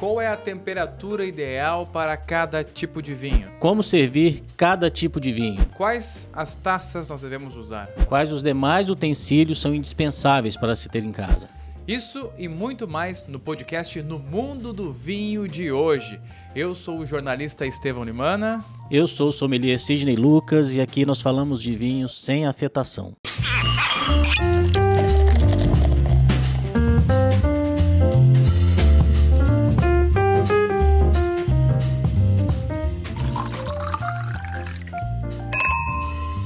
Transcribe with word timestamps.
Qual 0.00 0.18
é 0.18 0.28
a 0.28 0.36
temperatura 0.36 1.26
ideal 1.26 1.86
para 1.86 2.16
cada 2.16 2.64
tipo 2.64 3.02
de 3.02 3.12
vinho? 3.12 3.50
Como 3.60 3.82
servir 3.82 4.42
cada 4.56 4.88
tipo 4.88 5.20
de 5.20 5.30
vinho? 5.30 5.62
Quais 5.76 6.26
as 6.32 6.56
taças 6.56 7.10
nós 7.10 7.20
devemos 7.20 7.54
usar? 7.54 7.86
Quais 8.06 8.32
os 8.32 8.42
demais 8.42 8.88
utensílios 8.88 9.60
são 9.60 9.74
indispensáveis 9.74 10.56
para 10.56 10.74
se 10.74 10.88
ter 10.88 11.04
em 11.04 11.12
casa? 11.12 11.50
Isso 11.86 12.30
e 12.38 12.48
muito 12.48 12.88
mais 12.88 13.26
no 13.26 13.38
podcast 13.38 14.00
No 14.00 14.18
Mundo 14.18 14.72
do 14.72 14.90
Vinho 14.90 15.46
de 15.46 15.70
hoje. 15.70 16.18
Eu 16.56 16.74
sou 16.74 17.00
o 17.00 17.04
jornalista 17.04 17.66
Estevão 17.66 18.02
Limana. 18.02 18.64
Eu 18.90 19.06
sou 19.06 19.28
o 19.28 19.32
sommelier 19.32 19.78
Sidney 19.78 20.16
Lucas 20.16 20.72
e 20.72 20.80
aqui 20.80 21.04
nós 21.04 21.20
falamos 21.20 21.60
de 21.60 21.74
vinhos 21.74 22.18
sem 22.18 22.46
afetação. 22.46 23.14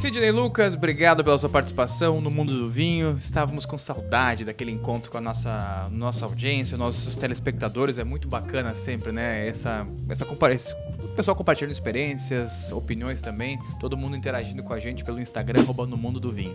Sidney 0.04 0.30
Lucas, 0.30 0.74
obrigado 0.74 1.24
pela 1.24 1.38
sua 1.38 1.48
participação 1.48 2.20
no 2.20 2.30
Mundo 2.30 2.52
do 2.52 2.68
Vinho. 2.68 3.16
Estávamos 3.18 3.64
com 3.64 3.78
saudade 3.78 4.45
daquele 4.45 4.70
encontro 4.70 5.10
com 5.10 5.16
a 5.16 5.20
nossa, 5.20 5.88
nossa 5.90 6.26
audiência, 6.26 6.76
nossos 6.76 7.16
telespectadores. 7.16 7.96
É 7.96 8.04
muito 8.04 8.28
bacana 8.28 8.74
sempre, 8.74 9.12
né? 9.12 9.48
Essa, 9.48 9.86
essa 10.06 10.26
comparação. 10.26 10.76
O 11.02 11.09
pessoal 11.09 11.34
compartilhando 11.34 11.72
experiências, 11.72 12.70
opiniões 12.70 13.22
também. 13.22 13.59
Todo 13.80 13.96
mundo 13.96 14.14
interagindo 14.14 14.62
com 14.62 14.74
a 14.74 14.78
gente 14.78 15.02
pelo 15.02 15.18
Instagram, 15.18 15.62
roubando 15.62 15.95
o 15.95 15.98
Mundo 15.98 16.20
do 16.20 16.30
Vinho. 16.30 16.54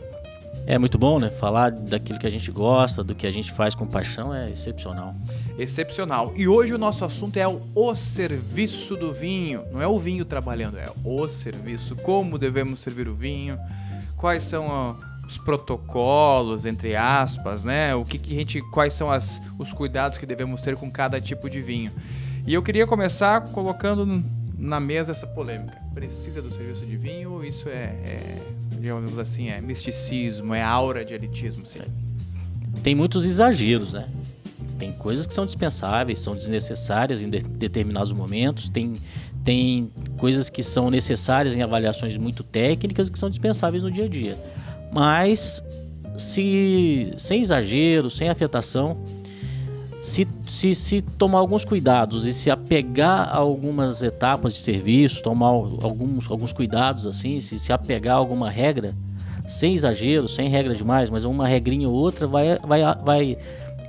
É 0.65 0.77
muito 0.77 0.97
bom, 0.97 1.19
né? 1.19 1.29
Falar 1.29 1.71
daquilo 1.71 2.19
que 2.19 2.27
a 2.27 2.29
gente 2.29 2.51
gosta, 2.51 3.03
do 3.03 3.15
que 3.15 3.25
a 3.25 3.31
gente 3.31 3.51
faz 3.51 3.73
com 3.73 3.87
paixão 3.87 4.33
é 4.33 4.51
excepcional. 4.51 5.15
Excepcional. 5.57 6.31
E 6.35 6.47
hoje 6.47 6.73
o 6.73 6.77
nosso 6.77 7.03
assunto 7.03 7.37
é 7.37 7.47
o, 7.47 7.61
o 7.73 7.95
serviço 7.95 8.95
do 8.95 9.11
vinho. 9.11 9.63
Não 9.71 9.81
é 9.81 9.87
o 9.87 9.97
vinho 9.97 10.23
trabalhando, 10.25 10.77
é 10.77 10.89
o 11.03 11.27
serviço. 11.27 11.95
Como 11.95 12.37
devemos 12.37 12.79
servir 12.79 13.07
o 13.07 13.15
vinho? 13.15 13.59
Quais 14.15 14.43
são 14.43 14.97
os 15.27 15.37
protocolos, 15.37 16.65
entre 16.65 16.95
aspas, 16.95 17.63
né? 17.63 17.95
O 17.95 18.03
que, 18.03 18.17
que 18.17 18.33
a 18.33 18.39
gente, 18.39 18.61
quais 18.71 18.93
são 18.93 19.11
as, 19.11 19.41
os 19.57 19.73
cuidados 19.73 20.17
que 20.17 20.25
devemos 20.25 20.61
ter 20.61 20.75
com 20.75 20.89
cada 20.89 21.19
tipo 21.19 21.49
de 21.49 21.61
vinho? 21.61 21.91
E 22.45 22.53
eu 22.53 22.63
queria 22.63 22.87
começar 22.87 23.41
colocando 23.41 24.23
na 24.57 24.79
mesa 24.79 25.11
essa 25.11 25.27
polêmica. 25.27 25.77
Precisa 25.93 26.41
do 26.41 26.51
serviço 26.51 26.85
de 26.85 26.97
vinho? 26.97 27.43
Isso 27.43 27.69
é, 27.69 27.95
é 28.03 28.37
digamos 28.79 29.19
assim, 29.19 29.49
é 29.49 29.59
misticismo, 29.59 30.53
é 30.53 30.61
aura 30.61 31.03
de 31.03 31.13
elitismo, 31.13 31.65
sim. 31.65 31.79
Tem 32.81 32.95
muitos 32.95 33.25
exageros, 33.25 33.93
né? 33.93 34.07
Tem 34.77 34.93
coisas 34.93 35.27
que 35.27 35.33
são 35.33 35.45
dispensáveis, 35.45 36.19
são 36.19 36.35
desnecessárias 36.35 37.21
em 37.21 37.29
de 37.29 37.39
determinados 37.41 38.13
momentos, 38.13 38.69
tem, 38.69 38.93
tem 39.43 39.91
coisas 40.17 40.49
que 40.49 40.63
são 40.63 40.89
necessárias 40.89 41.55
em 41.55 41.61
avaliações 41.61 42.15
muito 42.15 42.43
técnicas 42.43 43.09
que 43.09 43.19
são 43.19 43.29
dispensáveis 43.29 43.83
no 43.83 43.91
dia 43.91 44.05
a 44.05 44.07
dia. 44.07 44.37
Mas 44.91 45.61
se 46.17 47.11
sem 47.17 47.41
exagero, 47.41 48.09
sem 48.09 48.29
afetação, 48.29 48.97
se, 50.01 50.27
se, 50.47 50.73
se 50.73 51.01
tomar 51.01 51.39
alguns 51.39 51.65
cuidados 51.65 52.25
e 52.25 52.33
se 52.33 52.49
apegar 52.49 53.29
a 53.29 53.37
algumas 53.37 54.01
etapas 54.01 54.53
de 54.53 54.59
serviço, 54.59 55.21
tomar 55.21 55.47
alguns, 55.47 56.29
alguns 56.29 56.53
cuidados 56.53 57.05
assim, 57.05 57.39
se, 57.39 57.59
se 57.59 57.73
apegar 57.73 58.15
a 58.15 58.19
alguma 58.19 58.49
regra, 58.49 58.95
sem 59.47 59.75
exagero, 59.75 60.29
sem 60.29 60.47
regra 60.47 60.73
demais, 60.73 61.09
mas 61.09 61.25
uma 61.25 61.47
regrinha 61.47 61.89
ou 61.89 61.95
outra 61.95 62.27
vai, 62.27 62.57
vai, 62.59 62.81
vai 63.03 63.37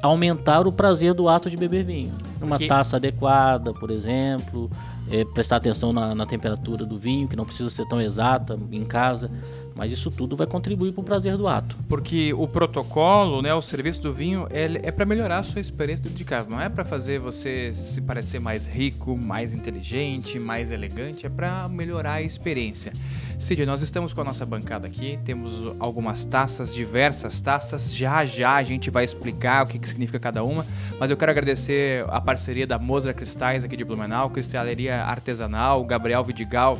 aumentar 0.02 0.66
o 0.66 0.72
prazer 0.72 1.14
do 1.14 1.28
ato 1.28 1.50
de 1.50 1.56
beber 1.56 1.84
vinho. 1.84 2.12
Uma 2.40 2.56
Porque... 2.56 2.66
taça 2.66 2.96
adequada, 2.96 3.72
por 3.72 3.90
exemplo, 3.90 4.70
é, 5.10 5.24
prestar 5.24 5.56
atenção 5.56 5.92
na, 5.92 6.14
na, 6.14 6.24
temperatura 6.24 6.86
do 6.86 6.96
vinho, 6.96 7.28
que 7.28 7.36
não 7.36 7.44
precisa 7.44 7.68
ser 7.68 7.86
tão 7.86 8.00
exata 8.00 8.58
em 8.72 8.84
casa. 8.84 9.30
Mas 9.74 9.92
isso 9.92 10.10
tudo 10.10 10.36
vai 10.36 10.46
contribuir 10.46 10.92
para 10.92 11.00
o 11.00 11.04
prazer 11.04 11.36
do 11.36 11.46
ato. 11.46 11.76
Porque 11.88 12.32
o 12.34 12.46
protocolo, 12.46 13.40
né, 13.42 13.54
o 13.54 13.62
serviço 13.62 14.02
do 14.02 14.12
vinho, 14.12 14.46
é, 14.50 14.88
é 14.88 14.90
para 14.90 15.06
melhorar 15.06 15.38
a 15.38 15.42
sua 15.42 15.60
experiência 15.60 16.04
dentro 16.04 16.18
de 16.18 16.24
casa. 16.24 16.48
Não 16.48 16.60
é 16.60 16.68
para 16.68 16.84
fazer 16.84 17.18
você 17.18 17.72
se 17.72 18.00
parecer 18.00 18.40
mais 18.40 18.66
rico, 18.66 19.16
mais 19.16 19.52
inteligente, 19.52 20.38
mais 20.38 20.70
elegante. 20.70 21.26
É 21.26 21.28
para 21.28 21.68
melhorar 21.68 22.14
a 22.14 22.22
experiência. 22.22 22.92
Cid, 23.38 23.64
nós 23.64 23.80
estamos 23.80 24.12
com 24.12 24.20
a 24.20 24.24
nossa 24.24 24.44
bancada 24.44 24.86
aqui. 24.86 25.18
Temos 25.24 25.74
algumas 25.78 26.24
taças, 26.24 26.74
diversas 26.74 27.40
taças. 27.40 27.94
Já 27.94 28.24
já 28.26 28.54
a 28.54 28.62
gente 28.62 28.90
vai 28.90 29.04
explicar 29.04 29.64
o 29.64 29.66
que, 29.66 29.78
que 29.78 29.88
significa 29.88 30.18
cada 30.18 30.44
uma. 30.44 30.66
Mas 30.98 31.10
eu 31.10 31.16
quero 31.16 31.30
agradecer 31.30 32.04
a 32.08 32.20
parceria 32.20 32.66
da 32.66 32.78
Mosra 32.78 33.14
Cristais 33.14 33.64
aqui 33.64 33.76
de 33.76 33.84
Blumenau, 33.84 34.28
Cristaleria 34.30 35.02
Artesanal, 35.04 35.84
Gabriel 35.84 36.22
Vidigal, 36.22 36.78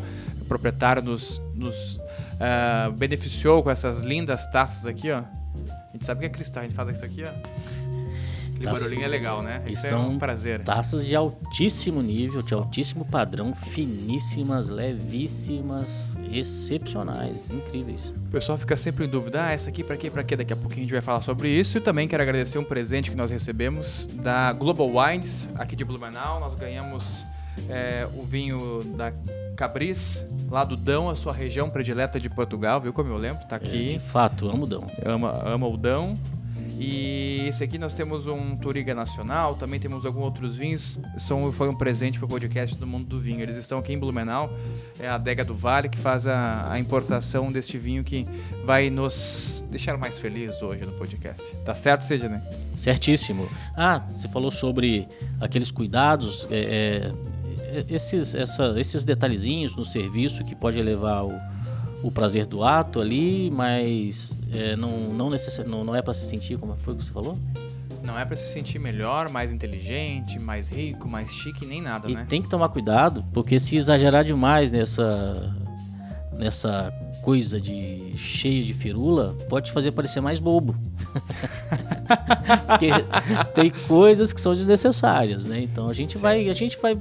proprietário, 0.48 1.02
nos, 1.02 1.40
nos 1.54 1.98
uh, 2.40 2.92
beneficiou 2.92 3.62
com 3.62 3.70
essas 3.70 4.00
lindas 4.00 4.46
taças 4.50 4.86
aqui, 4.86 5.10
ó. 5.10 5.18
A 5.18 5.92
gente 5.92 6.04
sabe 6.04 6.20
que 6.20 6.26
é 6.26 6.28
cristal, 6.28 6.62
a 6.62 6.66
gente 6.66 6.74
faz 6.74 6.96
isso 6.96 7.04
aqui, 7.04 7.24
ó. 7.24 7.32
Aquele 8.60 8.72
Taça... 8.72 8.82
barulhinho 8.82 9.04
é 9.06 9.08
legal, 9.08 9.42
né? 9.42 9.62
E 9.66 9.72
Isso 9.72 9.86
são 9.86 10.02
é 10.02 10.06
um 10.06 10.18
prazer. 10.18 10.60
taças 10.62 11.06
de 11.06 11.16
altíssimo 11.16 12.02
nível, 12.02 12.42
de 12.42 12.52
altíssimo 12.52 13.06
padrão, 13.06 13.54
finíssimas, 13.54 14.68
levíssimas, 14.68 16.12
excepcionais, 16.30 17.48
incríveis. 17.48 18.08
O 18.08 18.30
pessoal 18.30 18.58
fica 18.58 18.76
sempre 18.76 19.06
em 19.06 19.08
dúvida, 19.08 19.46
ah, 19.46 19.52
essa 19.52 19.70
aqui 19.70 19.82
para 19.82 19.96
quê, 19.96 20.10
para 20.10 20.22
quê? 20.22 20.36
Daqui 20.36 20.52
a 20.52 20.56
pouquinho 20.56 20.80
a 20.80 20.84
gente 20.84 20.92
vai 20.92 21.00
falar 21.00 21.22
sobre 21.22 21.48
isso. 21.48 21.78
E 21.78 21.80
também 21.80 22.06
quero 22.06 22.22
agradecer 22.22 22.58
um 22.58 22.64
presente 22.64 23.10
que 23.10 23.16
nós 23.16 23.30
recebemos 23.30 24.06
da 24.12 24.52
Global 24.52 24.90
Wines, 24.94 25.48
aqui 25.54 25.74
de 25.74 25.84
Blumenau. 25.84 26.38
Nós 26.38 26.54
ganhamos 26.54 27.24
é, 27.66 28.06
o 28.14 28.22
vinho 28.22 28.84
da 28.94 29.10
Cabris, 29.56 30.22
lá 30.50 30.64
do 30.64 30.76
Dão, 30.76 31.08
a 31.08 31.14
sua 31.14 31.32
região 31.32 31.70
predileta 31.70 32.18
de 32.18 32.28
Portugal, 32.28 32.80
viu 32.80 32.92
como 32.92 33.08
eu 33.10 33.16
lembro? 33.16 33.46
Tá 33.46 33.56
aqui. 33.56 33.90
É, 33.90 33.98
de 33.98 34.00
fato, 34.00 34.50
amo 34.50 34.64
o 34.64 34.66
Dão. 34.66 34.90
Ama, 35.04 35.42
ama 35.46 35.68
o 35.68 35.76
Dão. 35.76 36.18
E 36.82 37.46
esse 37.46 37.62
aqui 37.62 37.76
nós 37.76 37.92
temos 37.92 38.26
um 38.26 38.56
Turiga 38.56 38.94
Nacional, 38.94 39.54
também 39.54 39.78
temos 39.78 40.06
alguns 40.06 40.24
outros 40.24 40.56
vinhos. 40.56 40.98
São, 41.18 41.52
foi 41.52 41.68
um 41.68 41.74
presente 41.74 42.18
para 42.18 42.24
o 42.24 42.28
podcast 42.28 42.74
do 42.74 42.86
Mundo 42.86 43.04
do 43.04 43.20
Vinho. 43.20 43.42
Eles 43.42 43.56
estão 43.56 43.78
aqui 43.78 43.92
em 43.92 43.98
Blumenau, 43.98 44.50
é 44.98 45.06
a 45.06 45.16
Adega 45.16 45.44
do 45.44 45.54
Vale 45.54 45.90
que 45.90 45.98
faz 45.98 46.26
a, 46.26 46.72
a 46.72 46.80
importação 46.80 47.52
deste 47.52 47.76
vinho 47.76 48.02
que 48.02 48.26
vai 48.64 48.88
nos 48.88 49.62
deixar 49.70 49.98
mais 49.98 50.18
felizes 50.18 50.62
hoje 50.62 50.86
no 50.86 50.92
podcast. 50.92 51.54
Tá 51.66 51.74
certo, 51.74 52.02
Sidney? 52.02 52.40
Certíssimo. 52.74 53.46
Ah, 53.76 53.98
você 54.08 54.26
falou 54.28 54.50
sobre 54.50 55.06
aqueles 55.38 55.70
cuidados. 55.70 56.46
É, 56.50 57.12
é 57.12 57.39
esses, 57.88 58.34
essa, 58.34 58.74
esses 58.78 59.04
detalhezinhos 59.04 59.76
no 59.76 59.84
serviço 59.84 60.44
que 60.44 60.54
pode 60.54 60.78
elevar 60.78 61.24
o, 61.24 61.32
o 62.02 62.10
prazer 62.10 62.46
do 62.46 62.64
ato 62.64 63.00
ali, 63.00 63.50
mas 63.50 64.38
é, 64.52 64.76
não, 64.76 64.98
não, 65.12 65.30
necess... 65.30 65.58
não, 65.66 65.84
não 65.84 65.94
é 65.94 66.02
para 66.02 66.14
se 66.14 66.28
sentir, 66.28 66.58
como 66.58 66.76
foi 66.76 66.94
que 66.94 67.04
você 67.04 67.12
falou? 67.12 67.38
Não 68.02 68.18
é 68.18 68.24
para 68.24 68.34
se 68.34 68.50
sentir 68.50 68.78
melhor, 68.78 69.28
mais 69.28 69.52
inteligente, 69.52 70.38
mais 70.38 70.68
rico, 70.68 71.06
mais 71.08 71.30
chique, 71.32 71.66
nem 71.66 71.82
nada, 71.82 72.10
e 72.10 72.14
né? 72.14 72.26
tem 72.28 72.42
que 72.42 72.48
tomar 72.48 72.68
cuidado, 72.70 73.24
porque 73.32 73.60
se 73.60 73.76
exagerar 73.76 74.24
demais 74.24 74.70
nessa 74.70 75.54
nessa 76.32 76.92
coisa 77.22 77.60
de 77.60 78.12
cheio 78.16 78.64
de 78.64 78.74
firula, 78.74 79.36
pode 79.48 79.66
te 79.66 79.72
fazer 79.72 79.92
parecer 79.92 80.20
mais 80.20 80.40
bobo. 80.40 80.74
Porque 82.66 82.88
tem 83.54 83.70
coisas 83.86 84.32
que 84.32 84.40
são 84.40 84.52
desnecessárias, 84.52 85.44
né? 85.44 85.60
Então 85.60 85.88
a 85.88 85.92
gente 85.92 86.18
vai, 86.18 86.48
a 86.48 86.54
gente 86.54 86.78
vai 86.80 86.98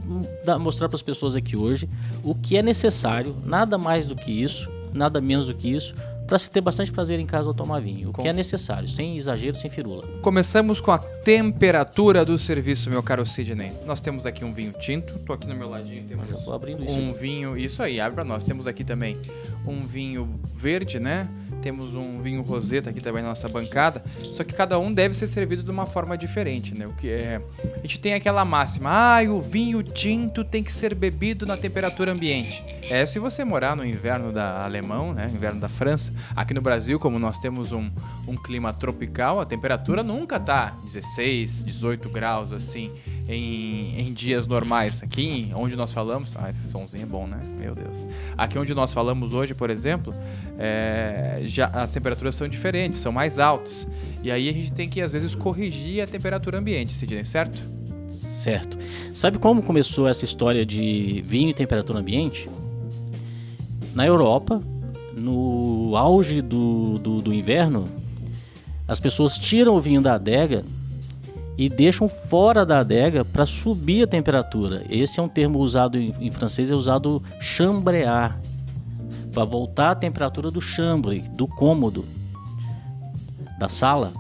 mostrar 0.59 0.88
para 0.90 0.96
as 0.96 1.02
pessoas 1.02 1.35
aqui 1.35 1.56
hoje 1.56 1.90
o 2.24 2.35
que 2.35 2.57
é 2.57 2.62
necessário, 2.62 3.35
nada 3.46 3.78
mais 3.78 4.06
do 4.06 4.16
que 4.16 4.31
isso, 4.31 4.69
nada 4.94 5.22
menos 5.22 5.47
do 5.47 5.53
que 5.53 5.69
isso, 5.69 5.96
para 6.29 6.38
se 6.38 6.50
ter 6.51 6.62
bastante 6.62 6.91
prazer 6.91 7.19
em 7.19 7.25
casa 7.25 7.47
ao 7.47 7.56
tomar 7.56 7.81
vinho, 7.81 8.09
o 8.09 8.13
com... 8.13 8.22
que 8.22 8.28
é 8.28 8.34
necessário, 8.34 8.88
sem 8.88 9.17
exagero, 9.17 9.57
sem 9.57 9.67
firula. 9.67 10.06
Começamos 10.22 10.79
com 10.79 10.91
a 10.91 11.00
temperatura 11.00 12.23
do 12.23 12.38
serviço, 12.38 12.88
meu 12.91 13.01
caro 13.01 13.25
Sidney. 13.25 13.72
Nós 13.84 14.00
temos 14.00 14.28
aqui 14.28 14.45
um 14.45 14.53
vinho 14.53 14.72
tinto, 14.73 15.18
tô 15.19 15.33
aqui 15.33 15.48
no 15.48 15.56
meu 15.56 15.68
ladinho, 15.68 16.03
temos 16.03 16.30
já 16.30 16.38
tô 16.38 16.53
abrindo 16.53 16.86
isso 16.86 16.94
um 16.94 17.12
vinho, 17.12 17.57
isso 17.57 17.81
aí, 17.81 18.00
abre 18.00 18.13
para 18.13 18.24
nós. 18.24 18.44
Temos 18.44 18.68
aqui 18.68 18.83
também 18.83 19.18
um 19.65 19.80
vinho 19.80 20.39
verde, 20.56 21.00
né? 21.00 21.27
Temos 21.61 21.95
um 21.95 22.19
vinho 22.21 22.41
roseta 22.41 22.89
aqui 22.89 23.01
também 23.01 23.21
na 23.21 23.29
nossa 23.29 23.47
bancada. 23.47 24.03
Só 24.23 24.44
que 24.44 24.53
cada 24.53 24.79
um 24.79 24.94
deve 24.94 25.15
ser 25.15 25.27
servido 25.27 25.63
de 25.63 25.71
uma 25.71 25.85
forma 25.85 26.17
diferente, 26.17 26.73
né? 26.73 26.88
O 26.88 26.94
que 26.94 27.09
é... 27.09 27.41
A 27.75 27.81
gente 27.81 28.00
tem 28.00 28.13
aquela 28.13 28.44
máxima, 28.45 28.89
ah, 28.91 29.21
o 29.29 29.41
vinho 29.41 29.81
tinto 29.83 30.44
tem 30.44 30.63
que 30.63 30.73
ser 30.73 30.94
bebido 30.94 31.45
na 31.45 31.57
temperatura 31.57 32.11
ambiente. 32.11 32.63
É 32.89 33.06
se 33.06 33.19
você 33.19 33.44
morar 33.44 33.75
no 33.75 33.85
inverno 33.85 34.31
da 34.31 34.63
Alemão, 34.63 35.13
né? 35.13 35.29
Inverno 35.33 35.59
da 35.59 35.69
França. 35.69 36.13
Aqui 36.35 36.53
no 36.53 36.61
Brasil, 36.61 37.00
como 37.00 37.19
nós 37.19 37.39
temos 37.39 37.71
um, 37.71 37.89
um 38.27 38.35
clima 38.35 38.73
tropical, 38.73 39.39
a 39.39 39.45
temperatura 39.45 40.03
nunca 40.03 40.39
tá 40.39 40.75
16, 40.83 41.63
18 41.63 42.09
graus 42.09 42.51
assim 42.51 42.91
em, 43.29 43.99
em 43.99 44.11
dias 44.11 44.47
normais. 44.47 45.03
Aqui 45.03 45.51
onde 45.55 45.75
nós 45.75 45.93
falamos, 45.93 46.35
ah, 46.35 46.49
esse 46.49 46.63
somzinho 46.63 47.03
é 47.03 47.05
bom, 47.05 47.27
né? 47.27 47.39
Meu 47.57 47.75
Deus. 47.75 48.05
Aqui 48.35 48.57
onde 48.57 48.73
nós 48.73 48.91
falamos 48.91 49.33
hoje, 49.33 49.53
por 49.53 49.69
exemplo, 49.69 50.13
é, 50.57 51.41
já 51.43 51.67
as 51.67 51.91
temperaturas 51.91 52.35
são 52.35 52.47
diferentes, 52.47 52.99
são 52.99 53.11
mais 53.11 53.37
altas. 53.37 53.87
E 54.23 54.31
aí 54.31 54.49
a 54.49 54.53
gente 54.53 54.73
tem 54.73 54.89
que 54.89 55.01
às 55.01 55.13
vezes 55.13 55.35
corrigir 55.35 56.01
a 56.01 56.07
temperatura 56.07 56.57
ambiente, 56.57 56.93
Sidney, 56.93 57.23
certo? 57.23 57.61
Certo. 58.09 58.77
Sabe 59.13 59.37
como 59.37 59.61
começou 59.61 60.07
essa 60.07 60.25
história 60.25 60.65
de 60.65 61.23
vinho 61.25 61.51
e 61.51 61.53
temperatura 61.53 61.99
ambiente? 61.99 62.49
Na 63.93 64.05
Europa, 64.05 64.61
no 65.15 65.95
auge 65.95 66.41
do, 66.41 66.97
do, 66.97 67.21
do 67.21 67.33
inverno, 67.33 67.87
as 68.87 68.99
pessoas 68.99 69.37
tiram 69.37 69.75
o 69.75 69.81
vinho 69.81 70.01
da 70.01 70.15
adega 70.15 70.63
e 71.59 71.67
deixam 71.67 72.07
fora 72.07 72.65
da 72.65 72.79
adega 72.79 73.25
para 73.25 73.45
subir 73.45 74.03
a 74.03 74.07
temperatura. 74.07 74.85
Esse 74.89 75.19
é 75.19 75.23
um 75.23 75.27
termo 75.27 75.59
usado 75.59 76.00
em, 76.00 76.15
em 76.17 76.31
francês, 76.31 76.71
é 76.71 76.73
usado 76.73 77.21
chambrear, 77.38 78.39
para 79.33 79.44
voltar 79.44 79.91
a 79.91 79.95
temperatura 79.95 80.50
do 80.50 80.61
chambre, 80.61 81.19
do 81.33 81.45
cômodo, 81.45 82.06
da 83.59 83.67
sala. 83.67 84.13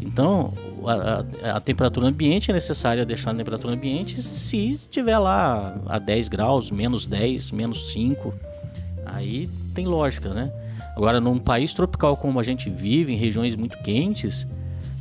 Então, 0.00 0.52
a, 0.84 1.52
a, 1.52 1.56
a, 1.56 1.60
temperatura 1.60 2.08
ambiente 2.08 2.50
é 2.50 2.54
necessária 2.54 3.06
deixar 3.06 3.30
a 3.30 3.34
temperatura 3.34 3.74
ambiente 3.74 4.20
se 4.20 4.72
estiver 4.72 5.18
lá 5.18 5.80
a 5.86 6.00
10 6.00 6.26
graus, 6.26 6.72
menos 6.72 7.06
10, 7.06 7.52
menos 7.52 7.92
5. 7.92 8.34
Aí 9.06 9.48
tem 9.72 9.86
lógica, 9.86 10.34
né? 10.34 10.50
Agora, 10.96 11.20
num 11.20 11.38
país 11.38 11.72
tropical 11.72 12.16
como 12.16 12.40
a 12.40 12.42
gente 12.42 12.68
vive, 12.68 13.12
em 13.12 13.16
regiões 13.16 13.54
muito 13.54 13.78
quentes, 13.78 14.48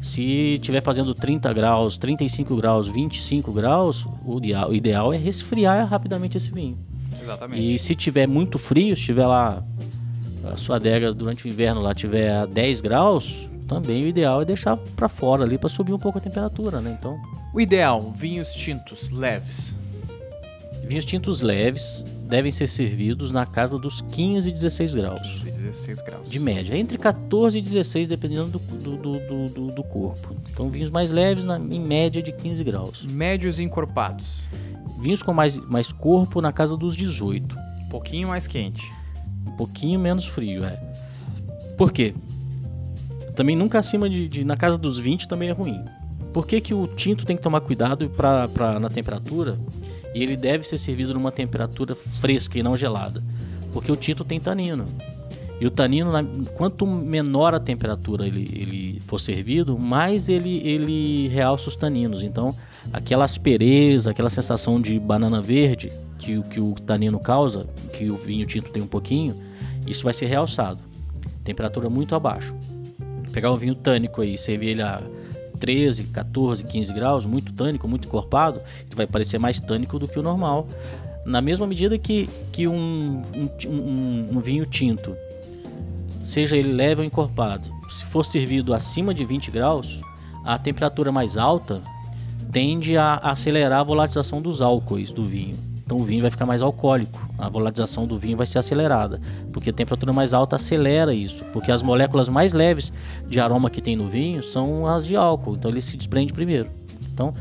se 0.02 0.56
estiver 0.56 0.82
fazendo 0.82 1.14
30 1.14 1.54
graus, 1.54 1.96
35 1.98 2.56
graus, 2.56 2.88
25 2.88 3.52
graus, 3.52 4.06
o 4.26 4.40
ideal, 4.40 4.70
o 4.72 4.74
ideal 4.74 5.14
é 5.14 5.18
resfriar 5.18 5.88
rapidamente 5.88 6.38
esse 6.38 6.52
vinho. 6.52 6.78
Exatamente. 7.22 7.76
E 7.76 7.78
se 7.78 7.94
tiver 7.94 8.28
muito 8.28 8.58
frio, 8.58 8.96
se 8.96 9.04
tiver 9.04 9.28
lá 9.28 9.64
a 10.52 10.58
sua 10.58 10.78
adega 10.78 11.14
durante 11.14 11.46
o 11.46 11.48
inverno 11.48 11.82
lá 11.82 11.94
tiver 11.94 12.32
a 12.32 12.46
10 12.48 12.82
graus, 12.82 13.48
também 13.68 14.04
o 14.04 14.08
ideal 14.08 14.42
é 14.42 14.46
deixar 14.46 14.76
para 14.76 15.08
fora 15.08 15.44
ali 15.44 15.58
para 15.58 15.70
subir 15.70 15.94
um 15.94 16.00
pouco 16.00 16.18
a 16.18 16.22
temperatura, 16.22 16.82
né? 16.82 16.98
Então, 17.00 17.18
o 17.54 17.62
ideal, 17.62 18.02
vinhos 18.18 18.54
tintos 18.54 19.12
leves. 19.12 19.76
Vinhos 20.84 21.06
tintos 21.06 21.42
leves 21.42 22.04
devem 22.32 22.50
ser 22.50 22.70
servidos 22.70 23.30
na 23.30 23.46
casa 23.46 23.78
dos 23.78 24.00
15 24.00 24.48
e 24.48 24.52
16 24.54 24.94
graus. 24.94 25.22
15 25.22 25.48
e 25.50 25.52
16 25.52 26.02
graus. 26.02 26.32
De 26.32 26.40
média. 26.40 26.78
Entre 26.78 26.98
14 26.98 27.58
e 27.58 27.62
16, 27.62 28.08
dependendo 28.08 28.58
do, 28.58 28.60
do, 28.60 28.98
do, 28.98 29.50
do, 29.50 29.72
do 29.74 29.84
corpo. 29.84 30.34
Então, 30.50 30.70
vinhos 30.70 30.90
mais 30.90 31.12
leves, 31.12 31.44
na, 31.44 31.60
em 31.60 31.82
média, 31.82 32.24
de 32.24 32.32
15 32.32 32.64
graus. 32.64 33.04
Médios 33.04 33.60
e 33.60 33.64
encorpados. 33.64 34.48
Vinhos 35.02 35.22
com 35.22 35.34
mais, 35.34 35.58
mais 35.58 35.92
corpo 35.92 36.40
na 36.40 36.54
casa 36.54 36.78
dos 36.78 36.96
18. 36.96 37.54
Um 37.54 37.90
pouquinho 37.90 38.30
mais 38.30 38.48
quente. 38.48 38.90
Um 39.46 39.52
pouquinho 39.52 40.00
menos 40.00 40.26
frio, 40.26 40.64
é. 40.64 40.80
Por 41.78 41.92
quê? 41.92 42.16
Também 43.36 43.58
nunca 43.58 43.78
acima 43.78 44.10
de, 44.10 44.30
de, 44.30 44.46
Na 44.46 44.56
casa 44.56 44.78
dos 44.78 44.98
20 44.98 45.28
também 45.28 45.50
é 45.50 45.52
ruim. 45.52 45.84
Por 46.32 46.48
que, 46.48 46.62
que 46.62 46.74
o 46.74 46.88
tinto 46.88 47.26
tem 47.26 47.36
que 47.36 47.44
tomar 47.44 47.60
cuidado 47.60 48.10
pra, 48.10 48.48
pra, 48.48 48.80
na 48.80 48.90
temperatura? 48.90 49.60
E 50.14 50.22
ele 50.22 50.36
deve 50.36 50.66
ser 50.68 50.78
servido 50.78 51.14
numa 51.14 51.32
temperatura 51.32 51.96
fresca 51.96 52.58
e 52.58 52.64
não 52.64 52.76
gelada. 52.76 53.24
Porque 53.72 53.92
o 53.92 53.96
tinto 53.96 54.26
tem 54.26 54.40
tanino. 54.40 54.88
E 55.60 55.66
o 55.68 55.70
tanino, 55.70 56.12
quanto 56.56 56.88
menor 56.88 57.54
a 57.54 57.60
temperatura 57.60 58.26
ele, 58.26 58.50
ele 58.52 59.00
for 59.02 59.20
servido, 59.20 59.78
mais 59.78 60.28
ele, 60.28 60.60
ele 60.68 61.28
realça 61.28 61.70
os 61.70 61.76
taninos. 61.76 62.24
Então, 62.24 62.56
aquela 62.92 63.26
aspereza, 63.26 64.10
aquela 64.10 64.30
sensação 64.30 64.82
de 64.82 65.00
banana 65.00 65.40
verde 65.40 65.92
que, 66.18 66.42
que 66.44 66.60
o 66.60 66.74
tanino 66.74 67.20
causa, 67.20 67.68
que 67.94 68.10
o 68.10 68.16
vinho 68.16 68.46
tinto 68.48 68.72
tem 68.72 68.82
um 68.82 68.88
pouquinho, 68.88 69.40
isso 69.86 70.04
vai 70.04 70.14
ser 70.14 70.26
realçado. 70.26 70.80
Temperatura 71.44 71.90
muito 71.90 72.16
abaixo. 72.16 72.56
Pegar 73.32 73.52
um 73.52 73.58
vinho 73.58 73.76
tânico 73.76 74.22
aí, 74.22 74.38
servir 74.38 74.70
ele 74.70 74.82
a 74.82 75.02
13, 75.62 76.06
14, 76.06 76.64
15 76.66 76.94
graus, 76.94 77.26
muito 77.26 77.54
tânico, 77.54 77.88
muito 77.88 78.08
encorpado, 78.08 78.60
ele 78.60 78.96
vai 78.96 79.08
parecer 79.08 79.40
mais 79.40 79.62
tânico 79.62 79.98
do 79.98 80.08
que 80.08 80.20
o 80.20 80.24
normal. 80.24 80.68
Na 81.24 81.40
mesma 81.40 81.68
medida 81.68 81.98
que, 81.98 82.28
que 82.52 82.68
um, 82.68 83.22
um, 83.34 83.50
um, 83.70 84.30
um 84.34 84.40
vinho 84.42 84.66
tinto, 84.66 85.16
seja 86.24 86.58
ele 86.58 86.74
leve 86.74 87.02
ou 87.02 87.08
encorpado, 87.08 87.70
se 87.90 88.04
for 88.06 88.26
servido 88.26 88.74
acima 88.74 89.14
de 89.14 89.24
20 89.24 89.52
graus, 89.52 90.02
a 90.44 90.58
temperatura 90.58 91.12
mais 91.12 91.38
alta 91.38 91.82
tende 92.52 92.98
a 92.98 93.16
acelerar 93.18 93.80
a 93.80 93.84
volatilização 93.84 94.42
dos 94.42 94.62
álcoois 94.62 95.12
do 95.12 95.26
vinho. 95.26 95.71
Então 95.92 96.00
o 96.00 96.06
vinho 96.06 96.22
vai 96.22 96.32
ficar 96.32 96.46
mais 96.46 96.62
alcoólico, 96.62 97.20
a 97.38 97.50
volatilização 97.50 98.08
do 98.08 98.18
vinho 98.18 98.38
vai 98.38 98.46
ser 98.46 98.58
acelerada, 98.58 99.20
porque 99.52 99.72
a 99.72 99.74
temperatura 99.74 100.14
mais 100.14 100.34
alta 100.34 100.56
acelera 100.56 101.14
isso, 101.14 101.44
porque 101.52 101.70
as 101.70 101.84
moléculas 101.84 102.30
mais 102.30 102.54
leves 102.54 102.94
de 103.28 103.42
aroma 103.42 103.70
que 103.70 103.82
tem 103.82 103.98
no 103.98 104.08
vinho 104.08 104.42
são 104.42 104.88
as 104.88 105.06
de 105.06 105.18
álcool, 105.18 105.56
então 105.56 105.70
ele 105.70 105.82
se 105.82 105.98
desprende 105.98 106.32
primeiro. 106.32 106.70
Então, 107.14 107.34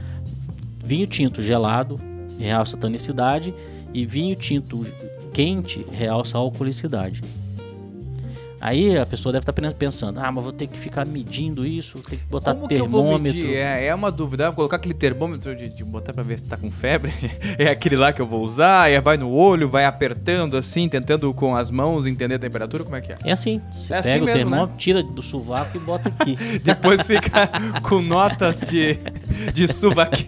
vinho 0.82 1.06
tinto 1.06 1.40
gelado 1.44 2.00
realça 2.40 2.76
a 2.76 2.80
tanicidade 2.80 3.54
e 3.94 4.04
vinho 4.04 4.34
tinto 4.34 4.84
quente 5.32 5.86
realça 5.92 6.36
a 6.36 6.40
alcoolicidade. 6.40 7.22
Aí 8.60 8.98
a 8.98 9.06
pessoa 9.06 9.32
deve 9.32 9.42
estar 9.42 9.52
tá 9.54 9.72
pensando, 9.72 10.20
ah, 10.20 10.30
mas 10.30 10.44
vou 10.44 10.52
ter 10.52 10.66
que 10.66 10.76
ficar 10.76 11.06
medindo 11.06 11.66
isso, 11.66 11.98
ter 12.00 12.16
que 12.16 12.24
botar 12.24 12.54
Como 12.54 12.68
termômetro. 12.68 13.32
Que 13.32 13.56
é, 13.56 13.86
é 13.86 13.94
uma 13.94 14.12
dúvida, 14.12 14.46
vou 14.46 14.56
colocar 14.56 14.76
aquele 14.76 14.92
termômetro 14.92 15.56
de, 15.56 15.70
de 15.70 15.82
botar 15.82 16.12
para 16.12 16.22
ver 16.22 16.38
se 16.38 16.44
tá 16.44 16.58
com 16.58 16.70
febre. 16.70 17.10
é 17.58 17.68
aquele 17.68 17.96
lá 17.96 18.12
que 18.12 18.20
eu 18.20 18.26
vou 18.26 18.42
usar, 18.42 18.90
e 18.90 19.00
vai 19.00 19.16
no 19.16 19.30
olho, 19.30 19.66
vai 19.66 19.86
apertando 19.86 20.58
assim, 20.58 20.88
tentando 20.88 21.32
com 21.32 21.56
as 21.56 21.70
mãos 21.70 22.06
entender 22.06 22.34
a 22.34 22.38
temperatura, 22.38 22.84
como 22.84 22.96
é 22.96 23.00
que 23.00 23.12
é? 23.12 23.16
É 23.24 23.32
assim, 23.32 23.62
você 23.72 23.94
é 23.94 24.02
pega 24.02 24.14
assim 24.14 24.22
o 24.22 24.26
mesmo, 24.26 24.38
termômetro, 24.38 24.72
né? 24.72 24.78
tira 24.78 25.02
do 25.02 25.22
sovaco 25.22 25.76
e 25.78 25.80
bota 25.80 26.08
aqui. 26.10 26.36
Depois 26.62 27.06
fica 27.06 27.48
com 27.82 28.02
notas 28.02 28.60
de, 28.60 28.98
de 29.54 29.72
suvaque. 29.72 30.26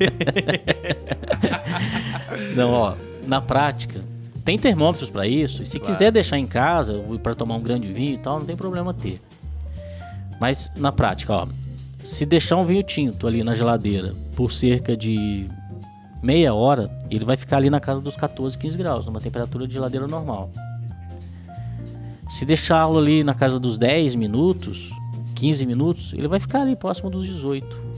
Não, 2.57 2.71
ó, 2.71 2.95
na 3.27 3.43
prática, 3.43 4.01
tem 4.45 4.59
termômetros 4.59 5.11
para 5.11 5.27
isso. 5.27 5.63
E 5.63 5.67
se 5.67 5.79
claro. 5.79 5.93
quiser 5.93 6.11
deixar 6.11 6.39
em 6.39 6.47
casa 6.47 7.03
para 7.23 7.35
tomar 7.35 7.57
um 7.57 7.63
grande 7.63 7.93
vinho 7.93 8.15
e 8.15 8.19
tal, 8.19 8.39
não 8.39 8.47
tem 8.47 8.57
problema 8.57 8.93
ter. 8.93 9.21
Mas 10.41 10.71
na 10.77 10.91
prática, 10.91 11.33
ó, 11.33 11.47
se 12.03 12.27
deixar 12.27 12.57
um 12.57 12.65
vinho 12.65 12.83
tinto 12.83 13.27
ali 13.27 13.45
na 13.45 13.55
geladeira 13.55 14.15
por 14.35 14.51
cerca 14.51 14.97
de 14.97 15.49
meia 16.23 16.55
hora, 16.55 16.91
ele 17.11 17.25
vai 17.25 17.37
ficar 17.37 17.59
ali 17.59 17.71
na 17.71 17.81
casa 17.81 18.01
dos 18.01 18.17
14, 18.17 18.57
15 18.59 18.79
graus, 18.79 19.07
numa 19.07 19.21
temperatura 19.21 19.67
de 19.67 19.75
geladeira 19.75 20.07
normal. 20.07 20.51
Se 22.29 22.45
deixá-lo 22.45 22.99
ali 22.99 23.23
na 23.23 23.35
casa 23.35 23.61
dos 23.61 23.77
10 23.77 24.15
minutos, 24.15 24.91
15 25.35 25.67
minutos, 25.67 26.13
ele 26.15 26.27
vai 26.27 26.41
ficar 26.41 26.63
ali 26.63 26.75
próximo 26.75 27.11
dos 27.11 27.25
18. 27.27 27.93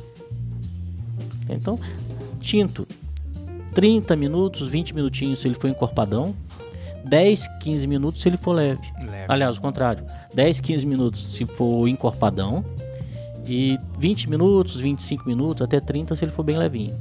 Então, 1.49 1.79
tinto, 2.41 2.84
30 3.75 4.17
minutos, 4.17 4.69
20 4.69 4.95
minutinhos 4.95 5.41
se 5.41 5.49
ele 5.49 5.55
for 5.55 5.69
encorpadão. 5.69 6.35
10, 7.05 7.49
15 7.61 7.87
minutos 7.87 8.23
se 8.23 8.29
ele 8.29 8.37
for 8.37 8.53
leve. 8.53 8.81
leve. 8.99 9.27
Aliás, 9.29 9.59
o 9.59 9.61
contrário. 9.61 10.05
10, 10.35 10.61
15 10.61 10.87
minutos 10.87 11.35
se 11.35 11.45
for 11.45 11.87
encorpadão. 11.87 12.65
E 13.47 13.79
20 13.99 14.31
minutos, 14.31 14.77
25 14.77 15.27
minutos, 15.27 15.63
até 15.63 15.81
30 15.81 16.17
se 16.17 16.25
ele 16.25 16.33
for 16.33 16.43
bem 16.43 16.57
levinho. 16.57 16.95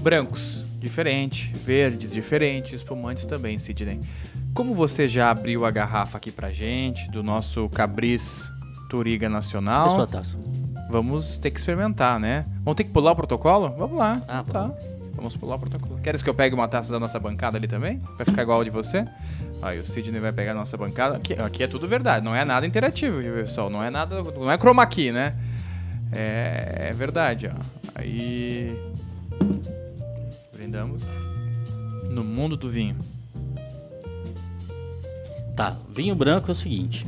Brancos, 0.00 0.62
diferente. 0.78 1.50
Verdes, 1.64 2.12
diferente. 2.12 2.74
Espumantes 2.74 3.24
também, 3.24 3.58
Sidney. 3.58 4.00
Como 4.52 4.74
você 4.74 5.08
já 5.08 5.30
abriu 5.30 5.64
a 5.64 5.70
garrafa 5.70 6.18
aqui 6.18 6.30
pra 6.30 6.52
gente, 6.52 7.10
do 7.10 7.22
nosso 7.22 7.68
Cabris 7.70 8.52
Turiga 8.90 9.28
Nacional. 9.30 9.86
É 9.86 9.94
sua 9.94 10.06
taça. 10.06 10.36
Vamos 10.90 11.38
ter 11.38 11.50
que 11.50 11.58
experimentar, 11.58 12.20
né? 12.20 12.44
Vamos 12.62 12.76
ter 12.76 12.84
que 12.84 12.90
pular 12.90 13.12
o 13.12 13.16
protocolo? 13.16 13.74
Vamos 13.78 13.98
lá. 13.98 14.20
Ah, 14.28 14.44
tá. 14.44 14.70
Vamos 15.24 15.38
pular 15.38 15.56
o 15.56 15.58
protocolo. 15.58 15.98
Queres 16.02 16.22
que 16.22 16.28
eu 16.28 16.34
pegue 16.34 16.54
uma 16.54 16.68
taça 16.68 16.92
da 16.92 17.00
nossa 17.00 17.18
bancada 17.18 17.56
ali 17.56 17.66
também? 17.66 17.98
Vai 18.18 18.26
ficar 18.26 18.42
igual 18.42 18.60
a 18.60 18.64
de 18.64 18.68
você? 18.68 19.06
Aí 19.62 19.80
o 19.80 19.86
Sidney 19.86 20.20
vai 20.20 20.34
pegar 20.34 20.50
a 20.50 20.54
nossa 20.54 20.76
bancada. 20.76 21.16
Aqui, 21.16 21.32
aqui 21.32 21.62
é 21.62 21.66
tudo 21.66 21.88
verdade, 21.88 22.22
não 22.22 22.36
é 22.36 22.44
nada 22.44 22.66
interativo, 22.66 23.22
pessoal. 23.22 23.70
Não 23.70 23.82
é 23.82 23.88
nada. 23.88 24.22
Não 24.22 24.50
é 24.50 24.58
chroma 24.58 24.86
key, 24.86 25.12
né? 25.12 25.34
É, 26.12 26.88
é 26.90 26.92
verdade, 26.92 27.50
ó. 27.50 27.58
Aí. 27.94 28.78
Brindamos. 30.52 31.08
No 32.10 32.22
mundo 32.22 32.54
do 32.54 32.68
vinho. 32.68 32.98
Tá, 35.56 35.74
vinho 35.88 36.14
branco 36.14 36.50
é 36.50 36.52
o 36.52 36.54
seguinte. 36.54 37.06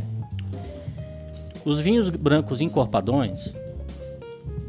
Os 1.66 1.80
vinhos 1.80 2.08
brancos 2.08 2.62
encorpadões, 2.62 3.58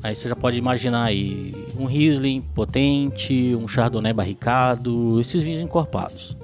Aí 0.04 0.14
você 0.14 0.30
já 0.30 0.36
pode 0.36 0.58
imaginar 0.58 1.04
aí 1.04 1.67
um 1.78 1.86
Riesling 1.86 2.42
potente, 2.42 3.56
um 3.56 3.68
Chardonnay 3.68 4.14
barricado, 4.14 5.20
esses 5.20 5.44
vinhos 5.44 5.62
encorpados. 5.62 6.36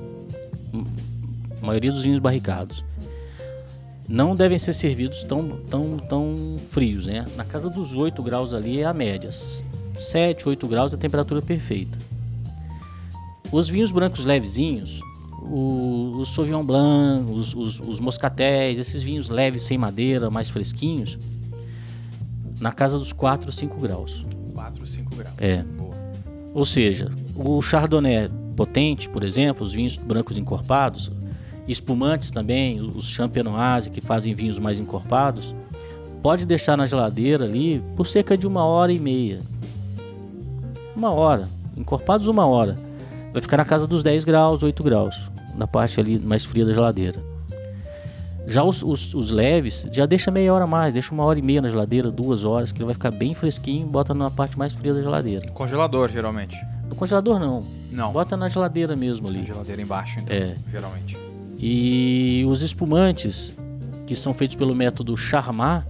A 1.61 1.65
maioria 1.65 1.91
dos 1.91 2.03
vinhos 2.03 2.19
barricados. 2.19 2.83
Não 4.07 4.35
devem 4.35 4.57
ser 4.57 4.73
servidos 4.73 5.23
tão, 5.23 5.57
tão, 5.69 5.97
tão 5.97 6.35
frios, 6.69 7.07
né? 7.07 7.25
Na 7.35 7.45
casa 7.45 7.69
dos 7.69 7.95
8 7.95 8.21
graus 8.21 8.53
ali 8.53 8.81
é 8.81 8.85
a 8.85 8.93
média. 8.93 9.31
7, 9.31 10.47
8 10.49 10.67
graus 10.67 10.91
é 10.91 10.95
a 10.95 10.99
temperatura 10.99 11.41
perfeita. 11.41 11.97
Os 13.51 13.69
vinhos 13.69 13.91
brancos 13.91 14.25
levezinhos, 14.25 15.01
o, 15.41 16.17
o 16.17 16.25
Sauvignon 16.25 16.65
Blanc, 16.65 17.31
os, 17.31 17.53
os, 17.55 17.79
os 17.79 17.99
moscatéis, 17.99 18.77
esses 18.77 19.01
vinhos 19.01 19.29
leves 19.29 19.63
sem 19.63 19.77
madeira, 19.77 20.29
mais 20.29 20.49
fresquinhos, 20.49 21.17
na 22.59 22.71
casa 22.71 22.99
dos 22.99 23.13
4, 23.13 23.51
5 23.51 23.79
graus. 23.79 24.25
4, 24.53 24.85
5 24.85 25.15
graus. 25.15 25.35
É. 25.37 25.63
Boa. 25.63 25.93
Ou 26.53 26.65
seja, 26.65 27.09
o 27.35 27.61
Chardonnay 27.61 28.29
potente, 28.55 29.09
por 29.09 29.23
exemplo, 29.23 29.63
os 29.63 29.73
vinhos 29.73 29.97
brancos 29.97 30.37
encorpados, 30.37 31.11
espumantes 31.67 32.29
também, 32.29 32.79
os 32.79 33.07
champenoise 33.07 33.89
que 33.89 34.01
fazem 34.01 34.33
vinhos 34.33 34.59
mais 34.59 34.79
encorpados, 34.79 35.55
pode 36.21 36.45
deixar 36.45 36.77
na 36.77 36.85
geladeira 36.85 37.45
ali 37.45 37.83
por 37.95 38.07
cerca 38.07 38.37
de 38.37 38.45
uma 38.45 38.63
hora 38.63 38.93
e 38.93 38.99
meia. 38.99 39.41
Uma 40.95 41.11
hora, 41.11 41.49
encorpados 41.75 42.27
uma 42.27 42.45
hora. 42.45 42.77
Vai 43.31 43.41
ficar 43.41 43.57
na 43.57 43.65
casa 43.65 43.87
dos 43.87 44.03
10 44.03 44.23
graus, 44.23 44.61
8 44.61 44.83
graus, 44.83 45.19
na 45.55 45.65
parte 45.65 45.99
ali 45.99 46.19
mais 46.19 46.45
fria 46.45 46.65
da 46.65 46.73
geladeira. 46.73 47.32
Já 48.45 48.63
os, 48.63 48.83
os, 48.83 49.13
os, 49.13 49.31
leves, 49.31 49.87
já 49.91 50.05
deixa 50.05 50.29
meia 50.29 50.53
hora 50.53 50.67
mais, 50.67 50.93
deixa 50.93 51.13
uma 51.13 51.23
hora 51.23 51.39
e 51.39 51.41
meia 51.41 51.61
na 51.61 51.69
geladeira, 51.69 52.11
duas 52.11 52.43
horas, 52.43 52.71
que 52.71 52.79
ele 52.79 52.85
vai 52.85 52.93
ficar 52.93 53.11
bem 53.11 53.33
fresquinho, 53.33 53.87
bota 53.87 54.13
na 54.13 54.29
parte 54.29 54.57
mais 54.57 54.73
fria 54.73 54.93
da 54.93 55.01
geladeira. 55.01 55.47
Congelador, 55.51 56.09
geralmente. 56.09 56.57
No 56.89 56.95
congelador 56.95 57.39
não. 57.39 57.63
Não. 57.91 58.11
Bota 58.11 58.35
na 58.35 58.49
geladeira 58.49 58.95
mesmo 58.95 59.27
ali. 59.27 59.39
Na 59.39 59.45
geladeira 59.45 59.81
embaixo, 59.81 60.19
então, 60.19 60.35
é. 60.35 60.55
geralmente. 60.69 61.17
E 61.57 62.45
os 62.47 62.61
espumantes, 62.61 63.55
que 64.05 64.15
são 64.15 64.33
feitos 64.33 64.55
pelo 64.55 64.75
método 64.75 65.15
Charmat, 65.15 65.85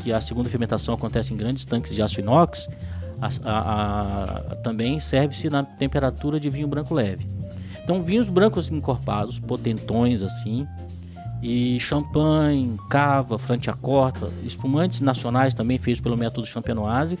que 0.00 0.12
a 0.12 0.20
segunda 0.20 0.48
fermentação 0.48 0.94
acontece 0.94 1.34
em 1.34 1.36
grandes 1.36 1.64
tanques 1.64 1.94
de 1.94 2.00
aço 2.00 2.20
inox, 2.20 2.68
a, 3.20 3.28
a, 3.44 4.24
a, 4.52 4.56
também 4.56 4.98
serve-se 4.98 5.50
na 5.50 5.62
temperatura 5.62 6.40
de 6.40 6.48
vinho 6.48 6.68
branco 6.68 6.94
leve. 6.94 7.28
Então, 7.82 8.00
vinhos 8.02 8.28
brancos 8.28 8.70
encorpados, 8.70 9.38
potentões 9.38 10.22
assim, 10.22 10.66
e 11.42 11.80
champanhe, 11.80 12.78
cava, 12.88 13.38
frantiacorta, 13.38 14.30
espumantes 14.44 15.00
nacionais 15.00 15.54
também 15.54 15.78
feitos 15.78 16.00
pelo 16.00 16.16
método 16.16 16.46
champenoise, 16.46 17.18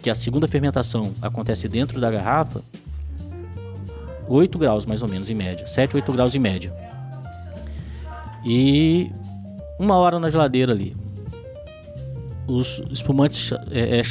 que 0.00 0.08
a 0.08 0.14
segunda 0.14 0.46
fermentação 0.46 1.12
acontece 1.20 1.68
dentro 1.68 2.00
da 2.00 2.10
garrafa, 2.10 2.62
8 4.28 4.58
graus 4.58 4.86
mais 4.86 5.02
ou 5.02 5.08
menos 5.08 5.28
em 5.30 5.34
média, 5.34 5.66
7, 5.66 5.96
8 5.96 6.12
graus 6.12 6.34
em 6.34 6.38
média. 6.38 6.72
E 8.44 9.10
uma 9.78 9.96
hora 9.96 10.18
na 10.18 10.28
geladeira 10.28 10.72
ali. 10.72 10.96
Os 12.46 12.82
espumantes 12.90 13.52
é, 13.70 13.98
é, 13.98 14.02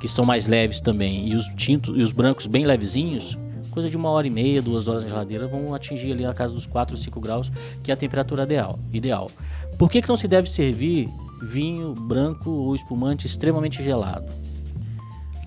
que 0.00 0.08
são 0.08 0.24
mais 0.24 0.46
leves 0.46 0.80
também, 0.80 1.28
e 1.28 1.34
os 1.34 1.46
tintos 1.54 1.96
e 1.96 2.02
os 2.02 2.12
brancos 2.12 2.46
bem 2.46 2.64
levezinhos, 2.64 3.38
coisa 3.74 3.90
de 3.90 3.96
uma 3.96 4.08
hora 4.08 4.26
e 4.26 4.30
meia, 4.30 4.62
duas 4.62 4.86
horas 4.86 5.02
na 5.02 5.10
geladeira, 5.10 5.48
vão 5.48 5.74
atingir 5.74 6.12
ali 6.12 6.24
a 6.24 6.32
casa 6.32 6.54
dos 6.54 6.64
4 6.64 6.96
ou 6.96 7.02
5 7.02 7.20
graus, 7.20 7.50
que 7.82 7.90
é 7.90 7.94
a 7.94 7.96
temperatura 7.96 8.44
ideal. 8.44 8.78
ideal. 8.92 9.30
Por 9.76 9.90
que, 9.90 10.00
que 10.00 10.08
não 10.08 10.16
se 10.16 10.28
deve 10.28 10.48
servir 10.48 11.08
vinho 11.42 11.92
branco 11.92 12.48
ou 12.48 12.74
espumante 12.74 13.26
extremamente 13.26 13.82
gelado? 13.82 14.26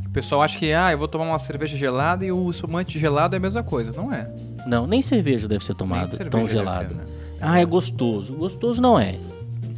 O 0.06 0.10
pessoal 0.10 0.42
acha 0.42 0.60
que, 0.60 0.74
ah, 0.74 0.92
eu 0.92 0.98
vou 0.98 1.08
tomar 1.08 1.26
uma 1.26 1.40
cerveja 1.40 1.78
gelada 1.78 2.26
e 2.26 2.32
o 2.32 2.52
espumante 2.52 3.00
gelado 3.00 3.36
é 3.36 3.38
a 3.38 3.40
mesma 3.40 3.64
coisa. 3.64 3.92
Não 3.92 4.14
é. 4.14 4.30
Não, 4.66 4.86
nem 4.86 5.02
cerveja 5.02 5.48
deve 5.48 5.64
ser 5.64 5.76
tomada 5.76 6.18
tão 6.26 6.48
gelada. 6.48 6.94
Né? 6.94 7.06
Ah, 7.40 7.60
é 7.60 7.66
gostoso. 7.66 8.34
Gostoso 8.34 8.82
não 8.82 9.00
é. 9.00 9.16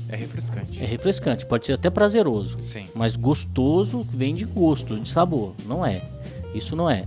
É 0.08 0.16
refrescante. 0.16 0.84
É 0.84 0.86
refrescante, 0.88 1.46
pode 1.46 1.68
ser 1.68 1.74
até 1.74 1.90
prazeroso. 1.90 2.60
Sim. 2.60 2.88
Mas 2.96 3.16
gostoso 3.16 4.02
vem 4.02 4.34
de 4.34 4.46
gosto, 4.46 5.00
de 5.00 5.08
sabor. 5.08 5.54
Não 5.68 5.86
é. 5.86 6.02
Isso 6.56 6.76
não 6.76 6.90
é. 6.90 7.06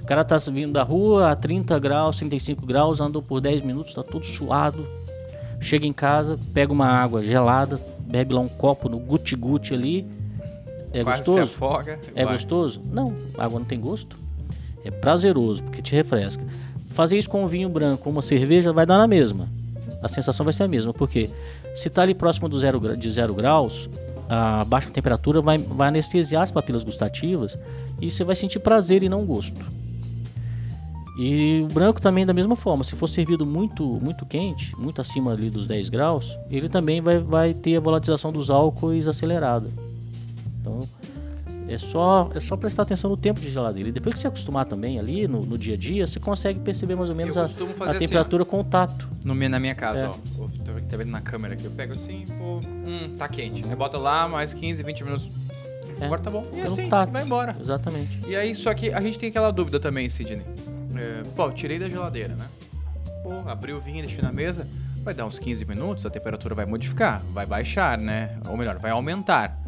O 0.00 0.04
cara 0.04 0.24
tá 0.24 0.36
vindo 0.38 0.72
da 0.72 0.82
rua 0.82 1.30
a 1.30 1.36
30 1.36 1.78
graus, 1.78 2.16
35 2.18 2.66
graus, 2.66 3.00
andou 3.00 3.22
por 3.22 3.40
10 3.40 3.62
minutos, 3.62 3.94
tá 3.94 4.02
todo 4.02 4.24
suado. 4.24 4.86
Chega 5.60 5.86
em 5.86 5.92
casa, 5.92 6.38
pega 6.52 6.72
uma 6.72 6.86
água 6.86 7.24
gelada, 7.24 7.80
bebe 8.00 8.34
lá 8.34 8.40
um 8.40 8.48
copo 8.48 8.88
no 8.88 8.98
guti-guti 8.98 9.74
ali. 9.74 10.06
É 10.92 11.02
Quase 11.02 11.18
gostoso? 11.18 11.36
Se 11.36 11.54
afoga, 11.54 11.98
é 12.14 12.24
vai. 12.24 12.34
gostoso? 12.34 12.80
Não, 12.92 13.14
a 13.36 13.44
água 13.44 13.58
não 13.58 13.66
tem 13.66 13.80
gosto. 13.80 14.16
É 14.84 14.90
prazeroso, 14.90 15.62
porque 15.62 15.82
te 15.82 15.94
refresca. 15.94 16.44
Fazer 16.88 17.18
isso 17.18 17.28
com 17.28 17.42
um 17.42 17.46
vinho 17.46 17.68
branco, 17.68 18.08
uma 18.08 18.22
cerveja, 18.22 18.72
vai 18.72 18.86
dar 18.86 18.98
na 18.98 19.06
mesma. 19.06 19.48
A 20.02 20.08
sensação 20.08 20.44
vai 20.44 20.52
ser 20.52 20.62
a 20.62 20.68
mesma, 20.68 20.92
porque 20.92 21.28
se 21.74 21.90
tá 21.90 22.02
ali 22.02 22.14
próximo 22.14 22.48
do 22.48 22.58
zero, 22.58 22.96
de 22.96 23.10
zero 23.10 23.34
graus, 23.34 23.88
a 24.28 24.64
baixa 24.64 24.90
temperatura 24.90 25.40
vai, 25.40 25.58
vai 25.58 25.88
anestesiar 25.88 26.42
as 26.42 26.50
papilas 26.50 26.84
gustativas 26.84 27.58
e 28.00 28.10
você 28.10 28.24
vai 28.24 28.36
sentir 28.36 28.58
prazer 28.58 29.02
e 29.02 29.08
não 29.08 29.24
gosto. 29.24 29.60
E 31.18 31.66
o 31.68 31.72
branco 31.72 32.00
também 32.00 32.24
da 32.24 32.32
mesma 32.32 32.54
forma, 32.54 32.84
se 32.84 32.94
for 32.94 33.08
servido 33.08 33.44
muito 33.44 33.84
muito 33.84 34.24
quente, 34.24 34.72
muito 34.78 35.00
acima 35.00 35.32
ali 35.32 35.50
dos 35.50 35.66
10 35.66 35.88
graus, 35.88 36.38
ele 36.48 36.68
também 36.68 37.00
vai, 37.00 37.18
vai 37.18 37.54
ter 37.54 37.76
a 37.76 37.80
volatilização 37.80 38.32
dos 38.32 38.50
álcoois 38.50 39.08
acelerada. 39.08 39.68
Então 40.60 40.88
é 41.68 41.76
só, 41.76 42.30
é 42.34 42.40
só 42.40 42.56
prestar 42.56 42.82
atenção 42.82 43.10
no 43.10 43.16
tempo 43.16 43.40
de 43.40 43.50
geladeira. 43.50 43.90
E 43.90 43.92
depois 43.92 44.14
que 44.14 44.20
você 44.20 44.26
acostumar 44.26 44.64
também 44.64 44.98
ali 44.98 45.28
no, 45.28 45.42
no 45.42 45.58
dia 45.58 45.74
a 45.74 45.76
dia, 45.76 46.06
você 46.06 46.18
consegue 46.18 46.60
perceber 46.60 46.94
mais 46.94 47.10
ou 47.10 47.16
menos 47.16 47.36
a, 47.36 47.42
a 47.42 47.44
assim, 47.44 47.98
temperatura 47.98 48.42
assim, 48.42 48.50
com 48.50 48.60
o 48.60 48.64
tato. 48.64 49.06
No, 49.24 49.34
na 49.34 49.60
minha 49.60 49.74
casa, 49.74 50.06
é. 50.06 50.08
ó. 50.08 50.14
Tá 50.88 50.96
vendo 50.96 51.10
na 51.10 51.20
câmera 51.20 51.52
aqui? 51.52 51.66
Eu 51.66 51.70
pego 51.70 51.92
assim, 51.92 52.24
pô, 52.26 52.60
hum, 52.66 53.16
tá 53.18 53.28
quente. 53.28 53.62
Aí 53.68 53.76
bota 53.76 53.98
lá 53.98 54.26
mais 54.26 54.54
15, 54.54 54.82
20 54.82 55.04
minutos. 55.04 55.30
É. 56.00 56.04
Agora 56.04 56.20
tá 56.20 56.30
bom. 56.30 56.46
E 56.54 56.60
assim, 56.60 56.88
tato. 56.88 57.12
vai 57.12 57.24
embora. 57.24 57.56
Exatamente. 57.60 58.20
E 58.26 58.36
aí, 58.36 58.54
só 58.54 58.72
que 58.74 58.92
a 58.92 59.00
gente 59.00 59.18
tem 59.18 59.28
aquela 59.28 59.50
dúvida 59.50 59.80
também, 59.80 60.08
Sidney. 60.08 60.42
É, 60.96 61.22
pô, 61.34 61.50
tirei 61.50 61.78
da 61.78 61.88
geladeira, 61.88 62.34
né? 62.34 62.46
Pô, 63.22 63.48
abri 63.48 63.72
o 63.72 63.80
vinho 63.80 63.98
e 63.98 64.02
deixei 64.02 64.22
na 64.22 64.32
mesa. 64.32 64.66
Vai 65.02 65.14
dar 65.14 65.26
uns 65.26 65.38
15 65.38 65.64
minutos, 65.64 66.04
a 66.04 66.10
temperatura 66.10 66.54
vai 66.54 66.66
modificar, 66.66 67.22
vai 67.32 67.46
baixar, 67.46 67.96
né? 67.96 68.36
Ou 68.48 68.56
melhor, 68.56 68.78
vai 68.78 68.90
aumentar. 68.90 69.58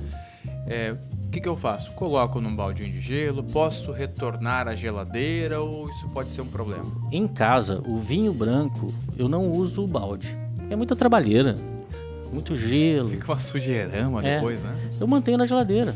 É, 0.66 0.94
o 1.25 1.30
que, 1.30 1.40
que 1.40 1.49
eu 1.49 1.56
faço? 1.56 1.92
Coloco 1.92 2.40
num 2.40 2.54
baldinho 2.54 2.90
de 2.90 3.00
gelo, 3.00 3.42
posso 3.44 3.92
retornar 3.92 4.66
à 4.66 4.75
geladeira 4.75 5.60
ou 5.60 5.88
isso 5.88 6.08
pode 6.08 6.30
ser 6.30 6.40
um 6.40 6.46
problema? 6.46 6.84
Em 7.12 7.28
casa, 7.28 7.80
o 7.87 7.99
vinho 7.99 8.32
branco, 8.32 8.92
eu 9.16 9.28
não 9.28 9.50
uso 9.50 9.84
o 9.84 9.87
balde. 9.87 10.37
É 10.68 10.75
muita 10.75 10.96
trabalheira, 10.96 11.56
muito 12.32 12.56
gelo. 12.56 13.08
Fica 13.08 13.32
uma 13.32 13.40
sujeirama 13.40 14.26
é. 14.26 14.37
depois, 14.37 14.64
né? 14.64 14.76
Eu 15.00 15.06
mantenho 15.06 15.38
na 15.38 15.46
geladeira. 15.46 15.94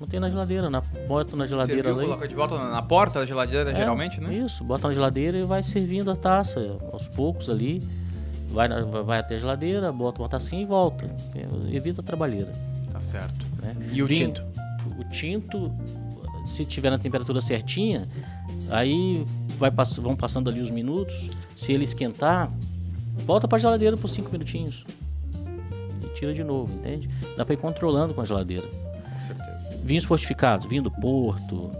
Mantenho 0.00 0.20
na 0.20 0.30
geladeira, 0.30 0.68
na, 0.68 0.80
boto 0.80 1.36
na 1.36 1.46
geladeira 1.46 1.82
Serviu, 1.82 2.00
ali. 2.00 2.08
coloca 2.08 2.28
de 2.28 2.34
volta 2.34 2.58
na, 2.58 2.82
porta 2.82 3.20
da 3.20 3.26
geladeira, 3.26 3.70
é, 3.70 3.74
geralmente, 3.76 4.20
né? 4.20 4.34
Isso, 4.34 4.62
bota 4.62 4.88
na 4.88 4.94
geladeira 4.94 5.38
e 5.38 5.44
vai 5.44 5.62
servindo 5.62 6.10
a 6.10 6.16
taça 6.16 6.76
aos 6.92 7.08
poucos 7.08 7.48
ali. 7.48 7.82
Vai, 8.48 8.68
vai 9.04 9.18
até 9.18 9.36
a 9.36 9.38
geladeira, 9.38 9.90
bota 9.92 10.20
uma 10.22 10.28
tacinha 10.28 10.62
e 10.62 10.66
volta. 10.66 11.10
Evita 11.70 12.00
a 12.00 12.04
trabalheira. 12.04 12.52
Tá 12.92 13.00
certo. 13.00 13.44
Né? 13.60 13.74
E 13.92 14.02
o 14.02 14.06
Vinho, 14.06 14.32
tinto? 14.32 14.44
O 14.98 15.04
tinto, 15.04 15.72
se 16.44 16.64
tiver 16.64 16.90
na 16.90 16.98
temperatura 16.98 17.40
certinha, 17.40 18.08
aí 18.70 19.24
vai 19.58 19.70
pass 19.70 19.96
vão 19.96 20.14
passando 20.14 20.48
ali 20.48 20.60
os 20.60 20.70
minutos. 20.70 21.28
Se 21.54 21.72
ele 21.72 21.84
esquentar, 21.84 22.50
volta 23.26 23.48
para 23.48 23.56
a 23.56 23.60
geladeira 23.60 23.96
por 23.96 24.08
5 24.08 24.30
minutinhos. 24.30 24.84
E 26.02 26.06
tira 26.14 26.32
de 26.32 26.44
novo, 26.44 26.72
entende? 26.74 27.08
Dá 27.36 27.44
para 27.44 27.54
ir 27.54 27.58
controlando 27.58 28.14
com 28.14 28.20
a 28.20 28.24
geladeira. 28.24 28.66
Com 28.66 29.22
certeza. 29.22 29.55
Vinhos 29.86 30.04
fortificados, 30.04 30.66
vinho 30.66 30.82
do 30.82 30.90
Porto. 30.90 31.70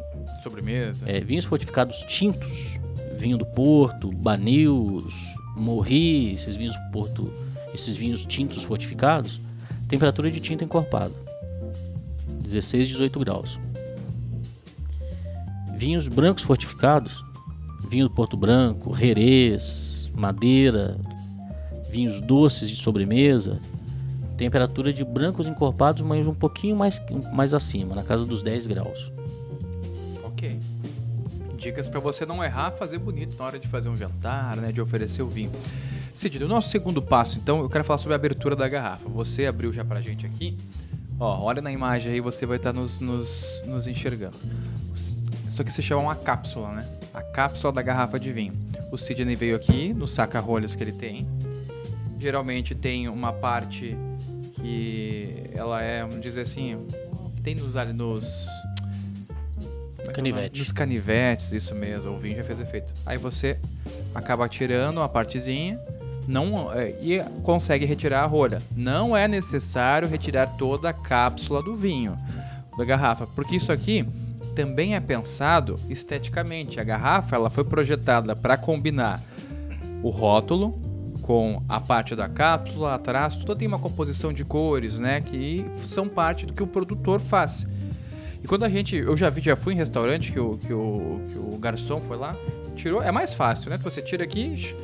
Sobremesa. 0.41 1.11
É, 1.11 1.19
vinhos 1.19 1.45
fortificados 1.45 2.05
tintos. 2.09 2.79
Vinho 3.19 3.37
do 3.37 3.45
Porto, 3.45 4.13
Banils, 4.13 5.35
Morri, 5.57 6.33
esses 6.33 6.55
vinhos 6.55 6.77
do 6.77 6.91
Porto, 6.93 7.33
esses 7.75 7.97
vinhos 7.97 8.25
tintos 8.25 8.63
fortificados. 8.63 9.41
Temperatura 9.89 10.31
de 10.31 10.39
tinta 10.39 10.63
encorpado. 10.63 11.17
16, 12.43 12.91
18 12.91 13.19
graus. 13.19 13.59
Vinhos 15.77 16.07
brancos 16.07 16.45
fortificados, 16.45 17.25
vinho 17.91 18.09
do 18.09 18.15
Porto 18.15 18.37
Branco, 18.37 18.95
Jerez, 18.95 20.09
Madeira, 20.15 20.97
vinhos 21.91 22.21
doces 22.21 22.71
de 22.71 22.77
sobremesa, 22.77 23.61
temperatura 24.37 24.93
de 24.93 25.05
brancos 25.05 25.47
encorpados, 25.47 26.03
mas 26.03 26.27
um 26.27 26.35
pouquinho 26.35 26.77
mais, 26.77 27.01
mais 27.33 27.55
acima, 27.55 27.95
na 27.95 28.03
casa 28.03 28.25
dos 28.25 28.43
10 28.43 28.67
graus. 28.67 29.13
Ok. 30.25 30.59
Dicas 31.57 31.89
para 31.89 32.01
você 32.01 32.27
não 32.27 32.45
errar, 32.45 32.73
fazer 32.73 32.99
bonito 32.99 33.37
na 33.39 33.45
hora 33.45 33.59
de 33.59 33.67
fazer 33.67 33.89
um 33.89 33.97
jantar, 33.97 34.57
né, 34.57 34.71
de 34.71 34.81
oferecer 34.81 35.23
o 35.23 35.29
vinho. 35.29 35.51
Cid, 36.15 36.43
o 36.43 36.49
nosso 36.49 36.71
segundo 36.71 37.03
passo, 37.03 37.39
então, 37.39 37.61
eu 37.61 37.69
quero 37.69 37.85
falar 37.85 37.99
sobre 37.99 38.15
a 38.15 38.17
abertura 38.17 38.57
da 38.57 38.69
garrafa. 38.69 39.09
Você 39.09 39.47
abriu 39.47 39.73
já 39.73 39.85
pra 39.85 40.01
gente 40.01 40.25
aqui. 40.25 40.57
Ó, 41.19 41.43
olha 41.43 41.63
na 41.63 41.73
imagem 41.73 42.13
aí, 42.13 42.21
você 42.21 42.45
vai 42.47 42.59
estar 42.59 42.73
tá 42.73 42.79
nos, 42.79 43.01
nos, 43.01 43.65
nos 43.67 43.87
enxergando. 43.87 44.37
Isso 44.95 45.63
aqui 45.63 45.73
se 45.73 45.83
chama 45.83 46.03
uma 46.03 46.15
cápsula, 46.15 46.73
né? 46.73 46.87
A 47.15 47.23
cápsula 47.23 47.73
da 47.73 47.81
garrafa 47.81 48.21
de 48.21 48.31
vinho. 48.33 48.53
O 48.93 48.99
Sidney 48.99 49.35
veio 49.35 49.57
aqui 49.57 49.95
no 49.95 50.07
saca-rolhas 50.07 50.75
que 50.75 50.83
ele 50.83 50.93
tem. 50.93 51.27
Geralmente 52.19 52.75
tem 52.75 53.09
uma 53.09 53.33
parte 53.33 53.97
que 54.67 55.51
ela 55.55 55.81
é, 55.81 56.03
vamos 56.03 56.21
dizer 56.21 56.41
assim, 56.41 56.85
tem 57.43 57.55
nos, 57.55 57.75
nos 57.95 58.49
é 59.99 60.13
canivetes. 60.13 60.59
Nos 60.59 60.73
canivetes, 60.73 61.53
isso 61.53 61.75
mesmo. 61.75 62.11
O 62.11 62.17
vinho 62.17 62.37
já 62.37 62.45
fez 62.45 62.59
efeito. 62.59 62.93
Aí 63.05 63.17
você 63.17 63.59
acaba 64.13 64.49
tirando 64.49 64.99
uma 64.99 65.09
partezinha 65.09 65.79
não 66.27 66.73
é, 66.73 66.91
e 67.01 67.23
consegue 67.45 67.85
retirar 67.85 68.23
a 68.23 68.27
rolha. 68.27 68.61
Não 68.75 69.17
é 69.17 69.29
necessário 69.29 70.09
retirar 70.09 70.57
toda 70.57 70.89
a 70.89 70.93
cápsula 70.93 71.63
do 71.63 71.77
vinho 71.77 72.19
da 72.77 72.85
garrafa, 72.85 73.27
porque 73.29 73.57
isso 73.57 73.71
aqui 73.71 74.05
também 74.57 74.97
é 74.97 75.01
pensado 75.01 75.79
esteticamente. 75.89 76.81
A 76.81 76.85
garrafa 76.85 77.37
ela 77.37 77.51
foi 77.51 77.63
projetada 77.63 78.35
para 78.35 78.57
combinar 78.57 79.23
o 80.03 80.11
rótulo 80.11 80.86
com 81.27 81.61
a 81.69 81.81
parte 81.81 82.15
da 82.15 82.29
cápsula 82.29 82.95
atrás, 82.95 83.37
tudo 83.37 83.57
tem 83.57 83.67
uma 83.67 83.81
composição 83.81 84.33
de 84.33 84.45
cores, 84.45 84.99
né, 84.99 85.21
que 85.21 85.67
são 85.77 86.09
parte 86.09 86.47
do 86.47 86.53
que 86.53 86.63
o 86.63 86.67
produtor 86.67 87.21
faz. 87.21 87.67
E 88.43 88.47
quando 88.47 88.65
a 88.65 88.69
gente, 88.69 88.95
eu 88.95 89.17
já 89.17 89.29
vi, 89.29 89.41
já 89.41 89.57
fui 89.57 89.75
em 89.75 89.77
restaurante 89.77 90.31
que 90.31 90.39
o, 90.39 90.57
que 90.57 90.73
o, 90.73 91.21
que 91.29 91.37
o 91.37 91.59
garçom 91.59 91.99
foi 91.99 92.17
lá, 92.17 92.37
tirou, 92.77 93.03
é 93.03 93.11
mais 93.11 93.35
fácil, 93.35 93.71
né? 93.71 93.79
Que 93.79 93.83
você 93.83 94.01
tira 94.01 94.23
aqui 94.23 94.77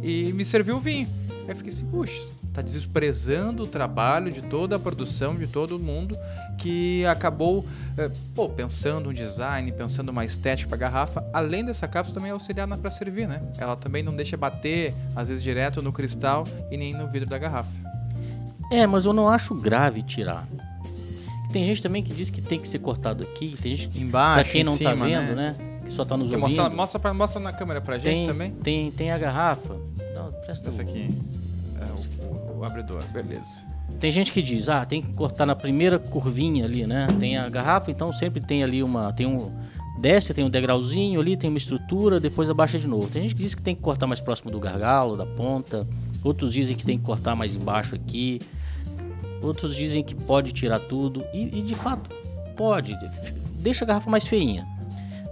e 0.00 0.32
me 0.32 0.44
serviu 0.44 0.76
o 0.76 0.80
vinho. 0.80 1.08
Aí 1.28 1.48
eu 1.48 1.56
fiquei 1.56 1.72
assim, 1.72 1.86
puxa, 1.86 2.22
tá 2.58 2.62
desprezando 2.62 3.62
o 3.62 3.66
trabalho 3.66 4.32
de 4.32 4.42
toda 4.42 4.76
a 4.76 4.78
produção, 4.78 5.36
de 5.36 5.46
todo 5.46 5.78
mundo 5.78 6.18
que 6.58 7.06
acabou, 7.06 7.64
é, 7.96 8.10
pô, 8.34 8.48
pensando 8.48 9.10
um 9.10 9.12
design, 9.12 9.70
pensando 9.70 10.08
uma 10.08 10.24
estética 10.24 10.68
para 10.68 10.78
garrafa. 10.78 11.24
Além 11.32 11.64
dessa 11.64 11.86
cápsula 11.86 12.16
também 12.16 12.30
é 12.30 12.32
auxiliar 12.32 12.66
para 12.66 12.90
servir, 12.90 13.28
né? 13.28 13.40
Ela 13.58 13.76
também 13.76 14.02
não 14.02 14.14
deixa 14.14 14.36
bater, 14.36 14.92
às 15.14 15.28
vezes 15.28 15.42
direto 15.42 15.80
no 15.80 15.92
cristal 15.92 16.44
e 16.70 16.76
nem 16.76 16.92
no 16.92 17.06
vidro 17.06 17.28
da 17.28 17.38
garrafa. 17.38 17.70
É, 18.72 18.86
mas 18.86 19.04
eu 19.04 19.12
não 19.12 19.28
acho 19.28 19.54
grave 19.54 20.02
tirar. 20.02 20.46
Tem 21.52 21.64
gente 21.64 21.80
também 21.80 22.02
que 22.02 22.12
diz 22.12 22.28
que 22.28 22.42
tem 22.42 22.58
que 22.58 22.66
ser 22.66 22.80
cortado 22.80 23.22
aqui. 23.22 23.56
Tem 23.62 23.76
gente 23.76 23.88
que, 23.88 24.02
Embaixo, 24.02 24.42
pra 24.42 24.52
quem 24.52 24.64
não 24.64 24.76
cima, 24.76 24.90
tá 24.90 24.96
vendo, 24.96 25.34
né? 25.36 25.56
né? 25.58 25.80
Que 25.86 25.92
só 25.92 26.04
tá 26.04 26.16
nos 26.16 26.30
ouvindo. 26.30 26.40
Mostra, 26.40 26.68
mostra, 26.68 26.98
pra, 26.98 27.14
mostra 27.14 27.40
na 27.40 27.52
câmera 27.52 27.80
pra 27.80 27.96
gente 27.96 28.18
tem, 28.18 28.26
também. 28.26 28.50
Tem, 28.50 28.90
tem 28.90 29.10
a 29.12 29.16
garrafa. 29.16 29.76
Não, 30.14 30.32
presta 30.44 30.68
Essa 30.68 30.82
aqui. 30.82 31.08
É 31.80 31.84
o, 31.84 32.17
o, 32.58 32.64
abridor, 32.64 33.02
beleza. 33.12 33.66
Tem 33.98 34.12
gente 34.12 34.32
que 34.32 34.42
diz, 34.42 34.68
ah, 34.68 34.84
tem 34.84 35.00
que 35.00 35.12
cortar 35.12 35.46
na 35.46 35.56
primeira 35.56 35.98
curvinha 35.98 36.64
ali, 36.64 36.86
né? 36.86 37.08
Tem 37.18 37.36
a 37.36 37.48
garrafa, 37.48 37.90
então 37.90 38.12
sempre 38.12 38.40
tem 38.40 38.62
ali 38.62 38.82
uma. 38.82 39.12
Tem 39.12 39.26
um. 39.26 39.50
Desce, 40.00 40.32
tem 40.32 40.44
um 40.44 40.50
degrauzinho 40.50 41.20
ali, 41.20 41.36
tem 41.36 41.50
uma 41.50 41.58
estrutura, 41.58 42.20
depois 42.20 42.48
abaixa 42.48 42.78
de 42.78 42.86
novo. 42.86 43.08
Tem 43.08 43.22
gente 43.22 43.34
que 43.34 43.42
diz 43.42 43.54
que 43.54 43.62
tem 43.62 43.74
que 43.74 43.82
cortar 43.82 44.06
mais 44.06 44.20
próximo 44.20 44.50
do 44.50 44.60
gargalo, 44.60 45.16
da 45.16 45.26
ponta. 45.26 45.86
Outros 46.22 46.52
dizem 46.52 46.76
que 46.76 46.84
tem 46.84 46.96
que 46.96 47.04
cortar 47.04 47.34
mais 47.34 47.54
embaixo 47.54 47.96
aqui. 47.96 48.40
Outros 49.42 49.74
dizem 49.74 50.04
que 50.04 50.14
pode 50.14 50.52
tirar 50.52 50.78
tudo. 50.78 51.24
E, 51.34 51.58
e 51.58 51.62
de 51.62 51.74
fato, 51.74 52.10
pode. 52.56 52.96
Deixa 53.54 53.84
a 53.84 53.88
garrafa 53.88 54.08
mais 54.08 54.26
feinha. 54.26 54.66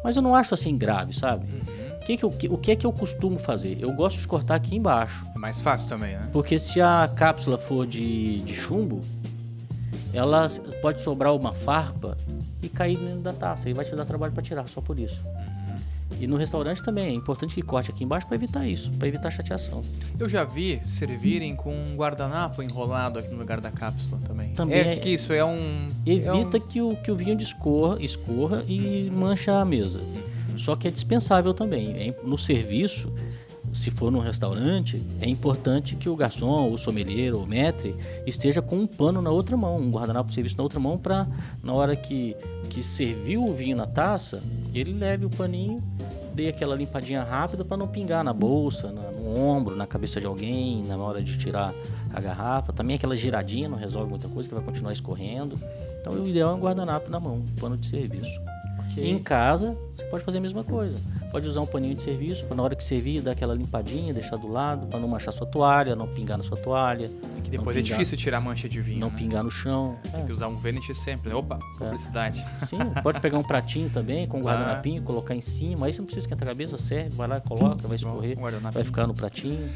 Mas 0.03 0.17
eu 0.17 0.23
não 0.23 0.35
acho 0.35 0.55
assim 0.55 0.77
grave, 0.77 1.13
sabe? 1.13 1.47
Uhum. 1.47 1.76
Que 2.07 2.17
que 2.17 2.25
eu, 2.25 2.29
o 2.29 2.57
que 2.57 2.71
é 2.71 2.77
que 2.77 2.87
eu 2.87 2.93
costumo 2.93 3.37
fazer? 3.37 3.79
Eu 3.81 3.93
gosto 3.93 4.21
de 4.21 4.29
cortar 4.29 4.55
aqui 4.55 4.77
embaixo. 4.77 5.27
É 5.35 5.39
mais 5.39 5.61
fácil 5.61 5.89
também, 5.89 6.15
né? 6.15 6.29
Porque 6.33 6.57
se 6.57 6.81
a 6.81 7.11
cápsula 7.13 7.59
for 7.59 7.85
de, 7.85 8.39
de 8.43 8.55
chumbo, 8.55 9.01
ela 10.15 10.47
pode 10.81 11.01
sobrar 11.01 11.35
uma 11.35 11.53
farpa 11.53 12.17
e 12.63 12.69
cair 12.69 12.97
dentro 12.97 13.19
da 13.19 13.33
taça. 13.33 13.69
E 13.69 13.73
vai 13.73 13.85
te 13.85 13.93
dar 13.97 14.05
trabalho 14.05 14.33
para 14.33 14.41
tirar, 14.41 14.69
só 14.69 14.81
por 14.81 15.01
isso. 15.01 15.21
E 16.21 16.29
no 16.29 16.37
restaurante 16.37 16.81
também 16.81 17.07
é 17.07 17.13
importante 17.13 17.57
que 17.57 17.61
corte 17.61 17.91
aqui 17.91 18.05
embaixo 18.05 18.25
para 18.27 18.37
evitar 18.37 18.65
isso, 18.67 18.91
para 18.93 19.09
evitar 19.09 19.29
chateação. 19.33 19.83
Eu 20.17 20.29
já 20.29 20.45
vi 20.45 20.81
servirem 20.87 21.57
com 21.57 21.75
um 21.75 21.97
guardanapo 21.97 22.63
enrolado 22.63 23.19
aqui 23.19 23.31
no 23.31 23.39
lugar 23.39 23.61
da 23.61 23.73
cápsula 23.73 24.21
também. 24.25 24.51
Também 24.51 24.79
é, 24.79 24.97
que 24.97 25.11
isso 25.11 25.33
é 25.33 25.45
um 25.45 25.89
evita 26.07 26.57
é 26.57 26.61
um... 26.61 26.61
que 26.61 26.81
o 26.81 26.97
que 26.97 27.11
o 27.11 27.17
vinho 27.17 27.37
escorra, 27.39 28.01
escorra 28.01 28.63
e 28.69 29.11
mancha 29.11 29.59
a 29.59 29.65
mesa. 29.65 30.01
Só 30.59 30.77
que 30.77 30.89
é 30.89 30.91
dispensável 30.91 31.53
também. 31.55 32.15
No 32.23 32.39
serviço, 32.39 33.13
se 33.73 33.91
for 33.91 34.11
num 34.11 34.21
restaurante, 34.21 35.03
é 35.21 35.29
importante 35.29 35.97
que 35.97 36.09
o 36.09 36.17
garçom, 36.17 36.73
o 36.73 36.79
sommelier, 36.79 37.35
o 37.35 37.47
maître 37.47 37.95
esteja 38.27 38.63
com 38.63 38.77
um 38.77 38.87
pano 38.87 39.21
na 39.21 39.31
outra 39.31 39.57
mão, 39.57 39.79
um 39.79 39.91
guardanapo 39.91 40.29
de 40.29 40.35
serviço 40.35 40.57
na 40.57 40.63
outra 40.63 40.81
mão, 40.81 40.97
para 40.97 41.27
na 41.63 41.73
hora 41.73 41.95
que, 41.97 42.37
que 42.71 42.83
serviu 42.83 43.45
o 43.45 43.53
vinho 43.53 43.77
na 43.77 43.87
taça, 43.87 44.43
ele 44.75 44.93
leve 44.93 45.27
o 45.27 45.31
paninho 45.31 45.83
dei 46.37 46.49
aquela 46.51 46.77
limpadinha 46.77 47.23
rápida 47.23 47.65
para 47.65 47.79
não 47.79 47.89
pingar 47.89 48.23
na 48.23 48.33
bolsa, 48.33 48.93
na, 48.93 49.11
no 49.11 49.41
ombro, 49.41 49.75
na 49.75 49.87
cabeça 49.87 50.21
de 50.21 50.27
alguém, 50.27 50.85
na 50.85 50.97
hora 50.99 51.23
de 51.23 51.39
tirar 51.39 51.75
a 52.13 52.21
garrafa. 52.21 52.75
Também 52.75 52.97
aquela 52.97 53.17
giradinha 53.17 53.71
não 53.71 53.79
resolve 53.79 54.11
muita 54.11 54.29
coisa, 54.29 54.47
que 54.47 54.55
vai 54.55 54.63
continuar 54.63 54.93
escorrendo. 54.93 55.59
Então 55.99 56.13
o 56.13 56.29
ideal 56.29 56.51
é 56.51 56.55
um 56.55 56.61
guardanapo 56.61 57.11
na 57.11 57.19
mão, 57.19 57.37
um 57.37 57.55
pano 57.59 57.77
de 57.79 57.87
serviço. 57.87 58.39
Okay. 58.97 59.11
Em 59.11 59.19
casa, 59.19 59.77
você 59.95 60.05
pode 60.05 60.25
fazer 60.25 60.39
a 60.39 60.41
mesma 60.41 60.65
coisa. 60.65 60.99
Pode 61.31 61.47
usar 61.47 61.61
um 61.61 61.67
paninho 61.67 61.95
de 61.95 62.03
serviço 62.03 62.45
para 62.47 62.57
na 62.57 62.63
hora 62.63 62.75
que 62.75 62.83
servir 62.83 63.21
dar 63.21 63.33
aquela 63.33 63.55
limpadinha, 63.55 64.15
deixar 64.15 64.37
do 64.37 64.49
lado 64.49 64.87
para 64.87 64.99
não 64.99 65.07
manchar 65.07 65.35
sua 65.35 65.47
toalha, 65.47 65.95
não 65.95 66.07
pingar 66.07 66.39
na 66.39 66.45
sua 66.45 66.57
toalha. 66.57 67.11
E 67.37 67.43
que 67.43 67.51
depois 67.51 67.77
é 67.77 67.83
difícil 67.83 68.17
tirar 68.17 68.41
mancha 68.41 68.67
de 68.69 68.81
vinho. 68.81 69.01
Não 69.01 69.11
né? 69.11 69.17
pingar 69.19 69.45
no 69.45 69.51
chão. 69.51 69.99
Tem 70.11 70.23
é. 70.23 70.25
que 70.25 70.33
usar 70.33 70.49
um 70.49 70.57
Venet 70.57 70.95
sempre. 70.95 71.29
Né? 71.29 71.35
Opa, 71.35 71.59
é. 71.75 71.85
publicidade. 71.85 72.43
Sim, 72.61 72.79
pode 73.03 73.21
pegar 73.21 73.39
um 73.39 73.43
pratinho 73.43 73.91
também 73.91 74.27
com 74.27 74.39
um 74.39 74.43
guardanapinho, 74.43 75.03
ah. 75.03 75.05
colocar 75.05 75.35
em 75.35 75.43
cima. 75.43 75.87
Aí 75.87 75.93
você 75.93 76.01
não 76.01 76.07
precisa 76.07 76.25
esquentar 76.25 76.49
a 76.49 76.53
cabeça, 76.53 76.79
serve, 76.79 77.11
vai 77.11 77.29
lá, 77.29 77.41
coloca, 77.41 77.87
vai 77.87 77.97
escorrer, 77.97 78.39
vai 78.73 78.85
ficar 78.85 79.07
no 79.07 79.13
pratinho. 79.13 79.69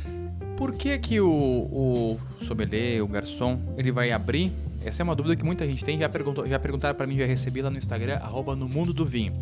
Por 0.56 0.72
que 0.72 0.98
que 0.98 1.20
o, 1.20 1.30
o 1.30 2.20
sommelier, 2.42 3.02
o 3.02 3.06
garçom, 3.08 3.58
ele 3.76 3.92
vai 3.92 4.12
abrir 4.12 4.52
essa 4.84 5.02
é 5.02 5.04
uma 5.04 5.14
dúvida 5.14 5.36
que 5.36 5.44
muita 5.44 5.66
gente 5.66 5.84
tem. 5.84 5.98
Já, 5.98 6.08
perguntou, 6.08 6.46
já 6.46 6.58
perguntaram 6.58 6.94
para 6.94 7.06
mim, 7.06 7.16
já 7.16 7.26
recebi 7.26 7.60
lá 7.60 7.70
no 7.70 7.78
Instagram, 7.78 8.16
arroba 8.16 8.56
no 8.56 8.68
mundo 8.68 8.92
do 8.92 9.04
vinho. 9.04 9.34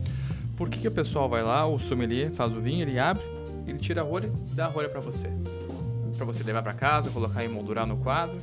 Por 0.56 0.68
que, 0.68 0.78
que 0.80 0.88
o 0.88 0.90
pessoal 0.90 1.28
vai 1.28 1.42
lá, 1.42 1.66
o 1.66 1.78
sommelier 1.78 2.32
faz 2.32 2.52
o 2.52 2.60
vinho, 2.60 2.82
ele 2.82 2.98
abre, 2.98 3.24
ele 3.66 3.78
tira 3.78 4.00
a 4.00 4.04
rolha, 4.04 4.30
dá 4.52 4.66
a 4.66 4.68
rolha 4.68 4.88
para 4.88 5.00
você. 5.00 5.28
para 6.16 6.26
você 6.26 6.42
levar 6.42 6.62
para 6.62 6.72
casa, 6.72 7.10
colocar 7.10 7.44
e 7.44 7.48
moldurar 7.48 7.86
no 7.86 7.96
quadro. 7.98 8.38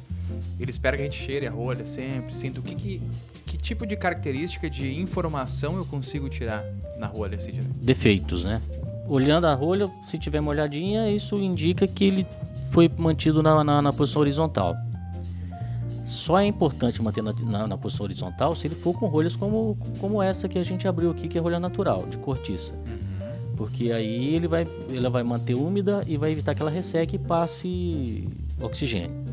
Ele 0.59 0.71
espera 0.71 0.95
que 0.95 1.03
a 1.03 1.05
gente 1.05 1.17
cheire 1.17 1.45
a 1.45 1.51
rolha 1.51 1.85
sempre, 1.85 2.33
sinta 2.33 2.59
o 2.59 2.63
que, 2.63 2.75
que, 2.75 3.01
que 3.45 3.57
tipo 3.57 3.85
de 3.85 3.97
característica 3.97 4.69
de 4.69 4.97
informação 4.99 5.75
eu 5.77 5.85
consigo 5.85 6.29
tirar 6.29 6.63
na 6.97 7.07
rolha, 7.07 7.39
Sidney? 7.39 7.65
Defeitos, 7.81 8.45
né? 8.45 8.61
Olhando 9.07 9.45
a 9.45 9.53
rolha, 9.53 9.89
se 10.05 10.17
tiver 10.17 10.39
molhadinha, 10.39 11.11
isso 11.11 11.37
indica 11.37 11.85
que 11.85 12.05
ele 12.05 12.27
foi 12.71 12.89
mantido 12.97 13.43
na, 13.43 13.63
na, 13.63 13.81
na 13.81 13.93
posição 13.93 14.21
horizontal. 14.21 14.75
Só 16.05 16.39
é 16.39 16.45
importante 16.45 17.01
manter 17.01 17.23
na, 17.23 17.33
na, 17.33 17.67
na, 17.67 17.77
posição 17.77 18.05
horizontal 18.05 18.55
se 18.55 18.67
ele 18.67 18.75
for 18.75 18.93
com 18.93 19.07
rolhas 19.07 19.35
como, 19.35 19.75
como 19.99 20.21
essa 20.21 20.47
que 20.47 20.59
a 20.59 20.63
gente 20.63 20.87
abriu 20.87 21.09
aqui, 21.09 21.27
que 21.27 21.35
é 21.35 21.41
rolha 21.41 21.59
natural, 21.59 22.05
de 22.05 22.17
cortiça. 22.17 22.73
Uhum. 22.73 23.55
Porque 23.57 23.91
aí 23.91 24.35
ele 24.35 24.47
vai, 24.47 24.67
ela 24.93 25.09
vai 25.09 25.23
manter 25.23 25.55
úmida 25.55 26.03
e 26.05 26.15
vai 26.15 26.31
evitar 26.31 26.53
que 26.53 26.61
ela 26.61 26.69
resseque 26.69 27.15
e 27.15 27.19
passe 27.19 28.29
oxigênio. 28.61 29.25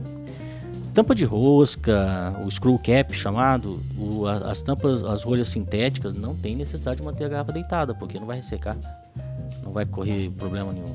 Tampa 0.95 1.15
de 1.15 1.25
rosca, 1.25 2.35
o 2.45 2.51
screw 2.51 2.79
cap 2.79 3.15
chamado, 3.15 3.81
o, 3.99 4.27
as 4.27 4.63
tampas, 4.63 5.05
as 5.05 5.23
rolhas 5.23 5.49
sintéticas, 5.49 6.15
não 6.15 6.35
tem 6.35 6.57
necessidade 6.57 6.99
de 6.99 7.03
manter 7.03 7.25
a 7.25 7.29
garrafa 7.29 7.53
deitada, 7.53 7.95
porque 7.95 8.19
não 8.19 8.27
vai 8.27 8.37
ressecar, 8.37 8.77
não 9.63 9.73
vai 9.73 9.85
correr 9.85 10.31
problema 10.31 10.73
nenhum. 10.73 10.95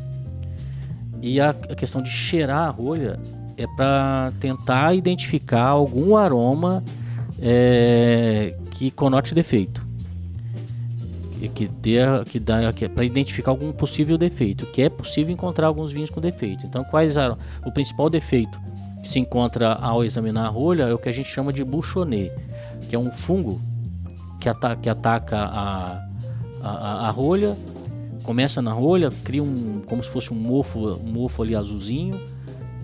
E 1.21 1.39
a, 1.39 1.49
a 1.49 1.75
questão 1.75 2.01
de 2.01 2.09
cheirar 2.11 2.67
a 2.67 2.69
rolha 2.69 3.19
é 3.57 3.65
para 3.65 4.31
tentar 4.39 4.93
identificar 4.93 5.63
algum 5.63 6.15
aroma 6.15 6.83
é, 7.41 8.55
que 8.71 8.91
conote 8.91 9.33
defeito. 9.33 9.85
Que, 11.53 11.67
dê, 11.67 11.99
que 12.25 12.39
dá 12.39 12.73
que, 12.73 12.85
é 12.85 12.89
para 12.89 13.05
identificar 13.05 13.51
algum 13.51 13.71
possível 13.71 14.17
defeito, 14.17 14.65
que 14.65 14.81
é 14.81 14.89
possível 14.89 15.31
encontrar 15.31 15.67
alguns 15.67 15.91
vinhos 15.91 16.09
com 16.09 16.19
defeito. 16.19 16.65
Então, 16.65 16.83
quais 16.83 17.15
o 17.65 17.71
principal 17.71 18.09
defeito 18.09 18.59
que 19.01 19.07
se 19.07 19.19
encontra 19.19 19.73
ao 19.73 20.03
examinar 20.03 20.45
a 20.45 20.49
rolha 20.49 20.83
é 20.85 20.93
o 20.93 20.97
que 20.97 21.07
a 21.07 21.11
gente 21.11 21.29
chama 21.29 21.53
de 21.53 21.63
bouchonnet, 21.63 22.31
que 22.89 22.95
é 22.95 22.99
um 22.99 23.11
fungo 23.11 23.61
que, 24.39 24.49
ata 24.49 24.75
que 24.75 24.89
ataca 24.89 25.37
a, 25.37 26.03
a, 26.61 27.07
a, 27.07 27.09
rolha, 27.11 27.55
começa 28.23 28.59
na 28.59 28.73
rolha, 28.73 29.11
cria 29.23 29.43
um 29.43 29.81
como 29.85 30.03
se 30.03 30.09
fosse 30.09 30.33
um 30.33 30.37
mofo, 30.37 30.89
um 30.95 31.11
mofo 31.11 31.43
ali 31.43 31.55
azulzinho 31.55 32.19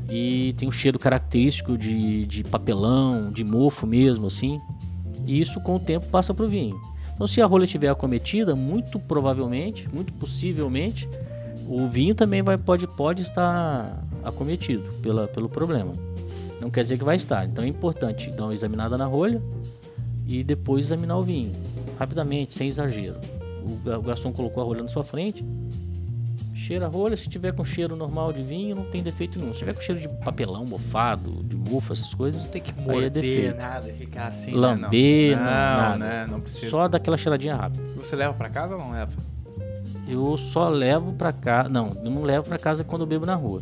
e 0.10 0.54
tem 0.58 0.68
um 0.68 0.72
cheiro 0.72 1.00
característico 1.00 1.78
de, 1.78 2.26
de 2.26 2.44
papelão, 2.44 3.32
de 3.32 3.44
mofo 3.44 3.88
mesmo, 3.88 4.28
assim. 4.28 4.60
E 5.26 5.40
isso 5.40 5.60
com 5.62 5.76
o 5.76 5.80
tempo 5.80 6.08
passa 6.08 6.34
para 6.34 6.46
o 6.46 6.50
vinho. 6.50 6.80
Então, 7.14 7.28
se 7.28 7.42
a 7.42 7.46
rolha 7.46 7.66
estiver 7.66 7.90
acometida, 7.90 8.56
muito 8.56 9.00
provavelmente, 9.00 9.88
muito 9.94 10.12
possivelmente, 10.14 11.08
o 11.68 11.88
vinho 11.88 12.14
também 12.14 12.42
vai, 12.42 12.58
pode, 12.58 12.88
pode 12.88 13.22
estar 13.22 14.04
acometido 14.24 14.92
pela, 15.02 15.28
pelo 15.28 15.48
problema. 15.48 15.94
Não 16.60 16.70
quer 16.70 16.84
dizer 16.84 16.98
que 16.98 17.04
vai 17.04 17.16
estar. 17.16 17.46
Então 17.46 17.64
é 17.64 17.68
importante 17.68 18.30
dar 18.32 18.46
uma 18.46 18.54
examinada 18.54 18.98
na 18.98 19.06
rolha 19.06 19.42
e 20.26 20.44
depois 20.44 20.86
examinar 20.86 21.18
o 21.18 21.24
vinho, 21.24 21.52
rapidamente, 22.00 22.54
sem 22.54 22.68
exagero. 22.68 23.16
O 23.86 24.02
garçom 24.02 24.32
colocou 24.32 24.62
a 24.62 24.66
rolha 24.66 24.82
na 24.82 24.90
sua 24.90 25.04
frente, 25.04 25.44
Cheira 26.66 26.88
rolha, 26.88 27.18
se 27.18 27.28
tiver 27.28 27.52
com 27.52 27.66
cheiro 27.66 27.94
normal 27.94 28.32
de 28.32 28.42
vinho, 28.42 28.74
não 28.74 28.86
tem 28.86 29.04
defeito 29.04 29.38
nenhum. 29.38 29.52
Se 29.52 29.60
tiver 29.60 29.74
com 29.74 29.82
cheiro 29.82 30.00
de 30.00 30.08
papelão, 30.08 30.66
mofado, 30.66 31.44
de 31.44 31.58
mufa, 31.58 31.92
essas 31.92 32.14
coisas, 32.14 32.46
não 32.46 32.52
tem 32.52 32.62
que 32.62 32.74
morder 32.80 33.50
é 33.50 33.54
nada, 33.54 33.90
ficar 33.92 34.28
assim. 34.28 34.52
Né? 34.52 34.58
Lamber, 34.58 35.38
não, 35.38 35.44
não, 35.44 35.90
não, 35.90 35.98
né? 35.98 36.28
não 36.32 36.40
precisa. 36.40 36.70
Só 36.70 36.88
daquela 36.88 37.18
cheiradinha 37.18 37.54
rápida. 37.54 37.84
Você 37.98 38.16
leva 38.16 38.34
para 38.34 38.50
casa 38.50 38.76
ou 38.76 38.80
não 38.80 38.92
leva? 38.94 39.12
Eu 40.08 40.38
só 40.38 40.70
levo 40.70 41.12
para 41.12 41.34
casa, 41.34 41.68
não, 41.68 41.92
eu 42.02 42.10
não 42.10 42.24
levo 42.24 42.48
para 42.48 42.58
casa 42.58 42.82
quando 42.82 43.02
eu 43.02 43.08
bebo 43.08 43.26
na 43.26 43.36
rua. 43.36 43.62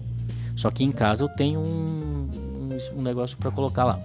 Só 0.55 0.69
que 0.69 0.83
em 0.83 0.91
casa 0.91 1.23
eu 1.23 1.29
tenho 1.29 1.59
um, 1.59 2.29
um, 2.35 2.99
um 2.99 3.01
negócio 3.01 3.35
para 3.35 3.49
colocar 3.49 3.83
lá. 3.83 3.99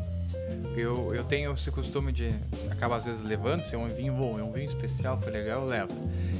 Eu, 0.77 1.15
eu 1.15 1.25
tenho 1.25 1.53
esse 1.53 1.71
costume 1.71 2.13
de 2.13 2.31
acabar 2.71 2.97
às 2.97 3.05
vezes 3.05 3.23
levando, 3.23 3.63
se 3.63 3.75
é 3.75 3.79
um 3.79 3.87
vinho 3.89 4.13
bom, 4.13 4.39
é 4.39 4.43
um 4.43 4.53
vinho 4.53 4.67
especial, 4.67 5.19
foi 5.19 5.33
legal, 5.33 5.63
eu 5.63 5.67
levo. 5.67 5.93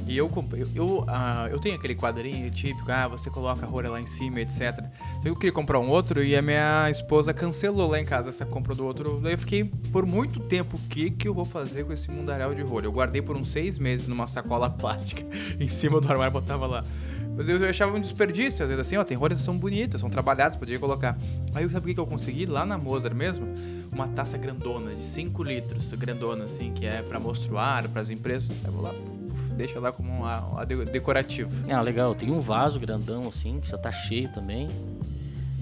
E 0.07 0.15
eu 0.15 0.27
eu, 0.53 0.67
eu, 0.75 0.99
uh, 0.99 1.47
eu 1.49 1.59
tenho 1.59 1.75
aquele 1.75 1.95
quadrinho 1.95 2.49
típico, 2.51 2.91
ah, 2.91 3.07
você 3.07 3.29
coloca 3.29 3.65
a 3.65 3.69
rolha 3.69 3.89
lá 3.89 3.99
em 3.99 4.05
cima, 4.05 4.39
etc. 4.39 4.79
Então 5.19 5.31
eu 5.31 5.35
queria 5.35 5.51
comprar 5.51 5.79
um 5.79 5.89
outro 5.89 6.23
e 6.23 6.35
a 6.35 6.41
minha 6.41 6.89
esposa 6.89 7.33
cancelou 7.33 7.89
lá 7.89 7.99
em 7.99 8.05
casa 8.05 8.29
essa 8.29 8.45
compra 8.45 8.75
do 8.75 8.85
outro. 8.85 9.19
Daí 9.21 9.33
eu 9.33 9.37
fiquei 9.37 9.63
por 9.63 10.05
muito 10.05 10.39
tempo, 10.39 10.77
o 10.77 10.79
que, 10.87 11.09
que 11.09 11.27
eu 11.27 11.33
vou 11.33 11.45
fazer 11.45 11.85
com 11.85 11.93
esse 11.93 12.09
mundaréu 12.11 12.53
de 12.53 12.61
rolha? 12.61 12.85
Eu 12.85 12.91
guardei 12.91 13.21
por 13.21 13.35
uns 13.35 13.49
seis 13.49 13.79
meses 13.79 14.07
numa 14.07 14.27
sacola 14.27 14.69
plástica 14.71 15.25
em 15.59 15.67
cima 15.67 15.99
do 15.99 16.09
armário, 16.09 16.31
botava 16.31 16.67
lá. 16.67 16.85
Mas 17.37 17.47
eu 17.47 17.63
achava 17.69 17.95
um 17.95 18.01
desperdício, 18.01 18.63
às 18.63 18.69
vezes 18.69 18.79
assim, 18.79 18.97
ó, 18.97 19.03
tem 19.03 19.15
rolhas 19.15 19.37
que 19.37 19.45
são 19.45 19.55
bonitas, 19.55 20.01
são 20.01 20.09
trabalhadas, 20.09 20.55
podia 20.55 20.79
colocar. 20.79 21.15
Aí 21.53 21.69
sabe 21.69 21.91
o 21.91 21.93
que 21.93 21.99
eu 21.99 22.07
consegui? 22.07 22.47
Lá 22.47 22.65
na 22.65 22.79
Mozart 22.79 23.13
mesmo, 23.13 23.47
uma 23.91 24.07
taça 24.07 24.39
grandona, 24.39 24.89
de 24.89 25.03
5 25.03 25.43
litros, 25.43 25.91
grandona 25.93 26.45
assim, 26.45 26.73
que 26.73 26.87
é 26.87 27.03
para 27.03 27.19
monstruar, 27.19 27.87
para 27.89 28.01
as 28.01 28.09
empresas. 28.09 28.49
Eu 28.65 28.71
vou 28.71 28.81
lá, 28.81 28.95
deixa 29.55 29.79
lá 29.79 29.91
como 29.91 30.11
uma, 30.11 30.39
uma 30.47 30.65
decorativo. 30.65 31.51
Ah, 31.71 31.79
legal. 31.79 32.15
Tem 32.15 32.31
um 32.31 32.39
vaso 32.39 32.79
grandão 32.79 33.27
assim, 33.27 33.59
que 33.59 33.69
já 33.69 33.77
tá 33.77 33.91
cheio 33.91 34.29
também. 34.29 34.67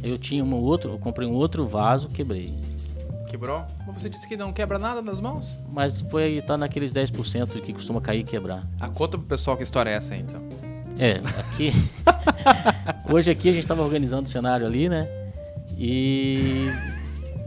Eu 0.02 0.18
tinha 0.18 0.46
um 0.46 0.54
outro, 0.54 0.92
eu 0.92 0.98
comprei 0.98 1.28
um 1.28 1.34
outro 1.34 1.66
vaso, 1.66 2.08
quebrei. 2.08 2.54
Quebrou? 3.28 3.66
Mas 3.86 4.02
você 4.02 4.08
disse 4.08 4.26
que 4.26 4.38
não 4.38 4.54
quebra 4.54 4.80
nada 4.80 5.02
nas 5.02 5.20
mãos? 5.20 5.58
Mas 5.74 6.00
foi 6.00 6.42
tá 6.42 6.58
naqueles 6.58 6.94
10% 6.94 7.60
que 7.60 7.74
costuma 7.74 8.00
cair 8.00 8.22
e 8.22 8.24
quebrar. 8.24 8.66
A 8.80 8.88
conta 8.88 9.18
pro 9.18 9.28
pessoal 9.28 9.58
que 9.58 9.64
história 9.64 9.90
é 9.90 9.96
essa 9.96 10.14
aí, 10.14 10.22
então. 10.22 10.75
É, 10.98 11.22
aqui. 11.40 11.72
Hoje 13.12 13.30
aqui 13.30 13.50
a 13.50 13.52
gente 13.52 13.64
estava 13.64 13.82
organizando 13.82 14.24
o 14.24 14.30
cenário 14.30 14.66
ali, 14.66 14.88
né? 14.88 15.08
E 15.78 16.70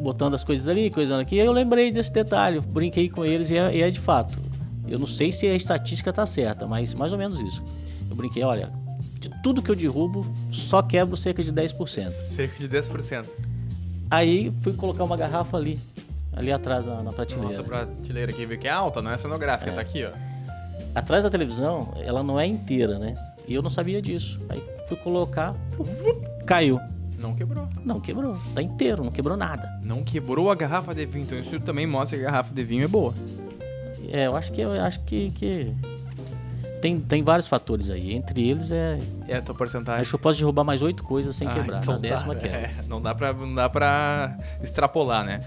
botando 0.01 0.35
as 0.35 0.45
coisas 0.45 0.69
ali, 0.69 0.91
coisando 0.91 1.21
aqui. 1.21 1.37
Eu 1.37 1.53
lembrei 1.53 1.91
desse 1.91 2.13
detalhe, 2.13 2.61
brinquei 2.61 3.09
com 3.09 3.25
eles 3.25 3.51
e 3.51 3.57
é, 3.57 3.77
e 3.77 3.83
é, 3.83 3.91
de 3.91 4.01
fato. 4.01 4.39
Eu 4.87 4.99
não 4.99 5.07
sei 5.07 5.33
se 5.33 5.47
a 5.47 5.55
estatística 5.55 6.13
tá 6.13 6.27
certa, 6.27 6.67
mas 6.67 6.95
mais 6.95 7.13
ou 7.13 7.19
menos 7.19 7.41
isso. 7.41 7.63
Eu 8.09 8.17
brinquei, 8.17 8.43
olha, 8.43 8.71
de 9.19 9.29
tudo 9.43 9.63
que 9.63 9.71
eu 9.71 9.77
derrubo, 9.77 10.27
só 10.51 10.83
quebro 10.83 11.17
cerca 11.17 11.43
de 11.43 11.53
10%. 11.53 12.11
Cerca 12.11 12.57
de 12.57 12.69
10%. 12.69 13.25
Aí 14.11 14.53
fui 14.63 14.73
colocar 14.73 15.05
uma 15.05 15.17
garrafa 15.17 15.57
ali, 15.57 15.79
ali 16.35 16.51
atrás 16.51 16.87
na, 16.87 17.03
na 17.03 17.13
prateleira. 17.13 17.49
Nossa 17.49 17.63
prateleira 17.63 18.33
aqui, 18.33 18.57
que 18.57 18.69
é 18.69 18.71
alta, 18.71 19.03
não 19.03 19.11
é 19.11 19.19
cenográfica, 19.19 19.71
é. 19.71 19.75
tá 19.75 19.81
aqui, 19.81 20.05
ó. 20.05 20.11
Atrás 20.95 21.23
da 21.23 21.31
televisão, 21.31 21.95
ela 21.99 22.23
não 22.23 22.41
é 22.41 22.47
inteira, 22.47 22.99
né? 22.99 23.15
E 23.49 23.55
eu 23.55 23.63
não 23.63 23.71
sabia 23.71 24.01
disso. 24.03 24.39
Aí 24.49 24.63
fui 24.87 24.97
colocar, 24.99 25.55
caiu. 26.47 26.79
Não 27.19 27.35
quebrou. 27.35 27.69
Não 27.85 28.01
quebrou. 28.01 28.39
Tá 28.55 28.63
inteiro, 28.63 29.03
não 29.03 29.11
quebrou 29.11 29.37
nada. 29.37 29.81
Não 29.83 30.05
quebrou 30.05 30.51
a 30.51 30.55
garrafa 30.55 30.95
de 30.95 31.05
vinho. 31.07 31.25
Então 31.25 31.39
isso 31.39 31.59
também 31.61 31.87
mostra 31.87 32.17
que 32.17 32.25
a 32.25 32.31
garrafa 32.31 32.55
de 32.55 32.63
vinho 32.63 32.85
é 32.85 32.89
boa. 32.89 33.15
É, 34.11 34.27
eu 34.27 34.37
acho 34.37 34.53
que 34.53 34.61
eu 34.61 34.73
acho 34.73 35.01
que, 35.01 35.31
que 35.33 35.75
tem, 36.81 37.01
tem 37.01 37.23
vários 37.23 37.49
fatores 37.49 37.91
aí. 37.91 38.15
Entre 38.15 38.49
eles 38.49 38.71
é. 38.71 38.99
É 39.27 39.37
a 39.37 39.43
tua 39.43 39.55
porcentagem. 39.55 40.01
Acho 40.01 40.11
que 40.11 40.17
eu 40.17 40.21
posso 40.21 40.39
derrubar 40.39 40.65
mais 40.65 40.81
oito 40.81 41.03
coisas 41.03 41.35
sem 41.35 41.49
ah, 41.49 41.53
quebrar. 41.53 41.83
Então 41.83 41.95
Na 41.95 42.01
tá. 42.01 42.09
décima 42.09 42.35
quebra. 42.35 42.59
É, 42.59 42.75
não 42.87 43.03
dá 43.03 43.15
pra, 43.15 43.33
não 43.33 43.55
dá 43.55 43.69
pra 43.69 44.39
extrapolar, 44.63 45.25
né? 45.25 45.41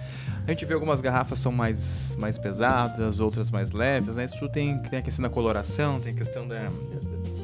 A 0.46 0.52
gente 0.52 0.66
vê 0.66 0.74
algumas 0.74 1.02
garrafas 1.02 1.40
são 1.40 1.52
mais, 1.52 2.16
mais 2.18 2.38
pesadas, 2.38 3.20
outras 3.20 3.50
mais 3.52 3.72
leves, 3.72 4.16
né? 4.16 4.26
Isso 4.26 4.38
tudo 4.38 4.52
tem, 4.52 4.78
tem 4.80 5.00
a 5.00 5.02
questão 5.02 5.24
da 5.24 5.30
coloração, 5.30 6.00
tem 6.00 6.14
a 6.14 6.16
questão 6.16 6.48
da, 6.48 6.68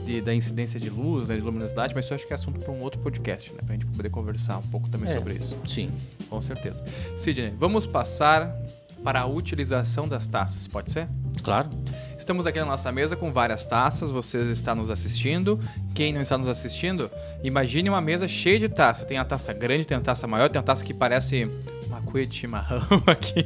de, 0.08 0.22
da 0.22 0.34
incidência 0.34 0.80
de 0.80 0.90
luz, 0.90 1.28
né, 1.28 1.36
de 1.36 1.42
luminosidade, 1.42 1.94
mas 1.94 2.06
isso 2.06 2.14
eu 2.14 2.16
acho 2.16 2.26
que 2.26 2.34
é 2.34 2.36
assunto 2.36 2.60
para 2.60 2.72
um 2.72 2.82
outro 2.82 3.00
podcast, 3.02 3.54
né? 3.54 3.60
Pra 3.66 3.74
gente 3.76 3.86
poder 3.88 4.10
conversar 4.10 4.58
um 4.58 4.64
pouco 4.64 4.90
também 4.90 5.12
é, 5.12 5.18
sobre 5.18 5.34
isso. 5.34 5.58
Sim. 5.68 5.92
Com 6.30 6.42
certeza. 6.42 6.84
Sidney, 7.16 7.54
vamos 7.58 7.86
passar 7.86 8.56
para 9.04 9.22
a 9.22 9.26
utilização 9.26 10.08
das 10.08 10.26
taças, 10.26 10.68
pode 10.68 10.92
ser? 10.92 11.08
Claro. 11.44 11.70
Estamos 12.18 12.48
aqui 12.48 12.60
na 12.60 12.66
nossa 12.66 12.92
mesa 12.92 13.16
com 13.16 13.32
várias 13.32 13.66
taças, 13.66 14.10
você 14.10 14.52
está 14.52 14.74
nos 14.74 14.90
assistindo. 14.90 15.60
Quem 15.94 16.14
não 16.14 16.22
está 16.22 16.38
nos 16.38 16.48
assistindo, 16.48 17.12
imagine 17.44 17.90
uma 17.90 18.02
mesa 18.02 18.28
cheia 18.28 18.60
de 18.60 18.70
taça. 18.70 19.06
Tem 19.06 19.18
a 19.18 19.26
taça 19.26 19.54
grande, 19.54 19.86
tem 19.86 19.98
a 19.98 20.02
taça 20.02 20.26
maior, 20.26 20.50
tem 20.50 20.60
a 20.60 20.64
taça 20.64 20.84
que 20.84 20.94
parece 20.94 21.50
uma 21.86 22.02
cuia 22.02 22.26
de 22.26 22.36
chimarrão 22.36 22.82
aqui. 23.06 23.46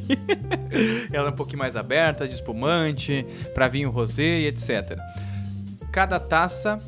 Ela 1.12 1.30
é 1.30 1.32
um 1.32 1.36
pouquinho 1.36 1.60
mais 1.60 1.76
aberta, 1.76 2.28
de 2.28 2.34
espumante, 2.34 3.26
para 3.54 3.67
vinho 3.67 3.89
rosé 3.89 4.39
e 4.39 4.47
etc. 4.47 4.97
Cada 5.91 6.19
taça 6.21 6.80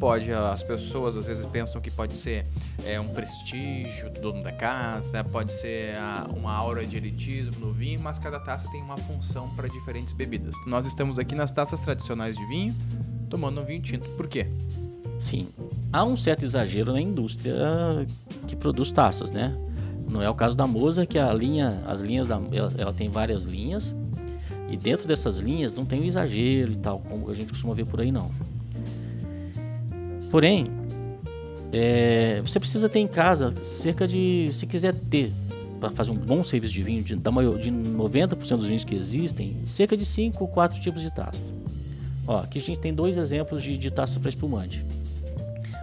pode, 0.00 0.32
as 0.32 0.62
pessoas 0.62 1.18
às 1.18 1.26
vezes 1.26 1.44
pensam 1.46 1.82
que 1.82 1.90
pode 1.90 2.16
ser 2.16 2.46
é, 2.84 2.98
um 2.98 3.08
prestígio 3.08 4.10
do 4.10 4.20
dono 4.20 4.42
da 4.42 4.50
casa, 4.50 5.22
pode 5.22 5.52
ser 5.52 5.94
a, 5.96 6.26
uma 6.34 6.50
aura 6.50 6.86
de 6.86 6.96
elitismo 6.96 7.66
no 7.66 7.72
vinho, 7.74 8.00
mas 8.00 8.18
cada 8.18 8.40
taça 8.40 8.70
tem 8.70 8.80
uma 8.80 8.96
função 8.96 9.50
para 9.54 9.68
diferentes 9.68 10.14
bebidas. 10.14 10.56
Nós 10.66 10.86
estamos 10.86 11.18
aqui 11.18 11.34
nas 11.34 11.52
taças 11.52 11.78
tradicionais 11.78 12.34
de 12.34 12.44
vinho, 12.46 12.74
tomando 13.28 13.60
um 13.60 13.64
vinho 13.64 13.82
tinto. 13.82 14.08
Por 14.10 14.26
quê? 14.26 14.46
Sim, 15.18 15.48
há 15.92 16.02
um 16.02 16.16
certo 16.16 16.42
exagero 16.42 16.94
na 16.94 17.00
indústria 17.02 17.54
que 18.48 18.56
produz 18.56 18.90
taças, 18.90 19.30
né? 19.30 19.54
Não 20.10 20.22
é 20.22 20.28
o 20.28 20.34
caso 20.34 20.56
da 20.56 20.66
Moza, 20.66 21.04
que 21.04 21.18
a 21.18 21.32
linha, 21.32 21.82
as 21.86 22.00
linhas 22.00 22.26
da, 22.26 22.40
ela, 22.50 22.72
ela 22.78 22.92
tem 22.94 23.10
várias 23.10 23.44
linhas 23.44 23.94
e 24.72 24.76
dentro 24.76 25.06
dessas 25.06 25.38
linhas 25.38 25.74
não 25.74 25.84
tem 25.84 26.00
o 26.00 26.04
exagero 26.04 26.72
e 26.72 26.76
tal, 26.76 26.98
como 27.00 27.28
a 27.30 27.34
gente 27.34 27.50
costuma 27.50 27.74
ver 27.74 27.84
por 27.84 28.00
aí 28.00 28.10
não. 28.10 28.30
Porém, 30.30 30.66
é, 31.70 32.40
você 32.40 32.58
precisa 32.58 32.88
ter 32.88 33.00
em 33.00 33.06
casa 33.06 33.52
cerca 33.64 34.08
de, 34.08 34.48
se 34.50 34.66
quiser 34.66 34.94
ter 34.94 35.30
para 35.78 35.90
fazer 35.90 36.10
um 36.10 36.16
bom 36.16 36.42
serviço 36.42 36.72
de 36.72 36.82
vinho, 36.82 37.02
de, 37.02 37.14
da 37.16 37.30
maior, 37.30 37.58
de 37.58 37.70
90% 37.70 38.56
dos 38.56 38.66
vinhos 38.66 38.82
que 38.82 38.94
existem, 38.94 39.58
cerca 39.66 39.94
de 39.94 40.06
5 40.06 40.42
ou 40.42 40.48
4 40.48 40.80
tipos 40.80 41.02
de 41.02 41.12
taças. 41.12 41.52
Ó, 42.26 42.38
aqui 42.38 42.58
a 42.58 42.62
gente 42.62 42.78
tem 42.78 42.94
dois 42.94 43.18
exemplos 43.18 43.62
de, 43.62 43.76
de 43.76 43.90
taça 43.90 44.18
para 44.18 44.30
espumante. 44.30 44.82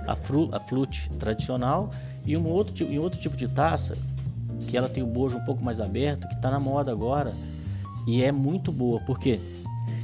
A, 0.08 0.16
fru, 0.16 0.50
a 0.52 0.60
flute 0.60 1.12
tradicional 1.20 1.92
e 2.26 2.36
um 2.36 2.48
outro, 2.48 2.92
e 2.92 2.98
outro 2.98 3.20
tipo 3.20 3.38
de 3.38 3.48
taça 3.48 3.96
que 4.68 4.76
ela 4.76 4.90
tem 4.90 5.04
o 5.04 5.08
bojo 5.08 5.38
um 5.38 5.46
pouco 5.46 5.64
mais 5.64 5.80
aberto, 5.80 6.28
que 6.28 6.34
está 6.34 6.50
na 6.50 6.60
moda 6.60 6.92
agora, 6.92 7.34
e 8.10 8.24
é 8.24 8.32
muito 8.32 8.72
boa, 8.72 9.00
porque 9.02 9.40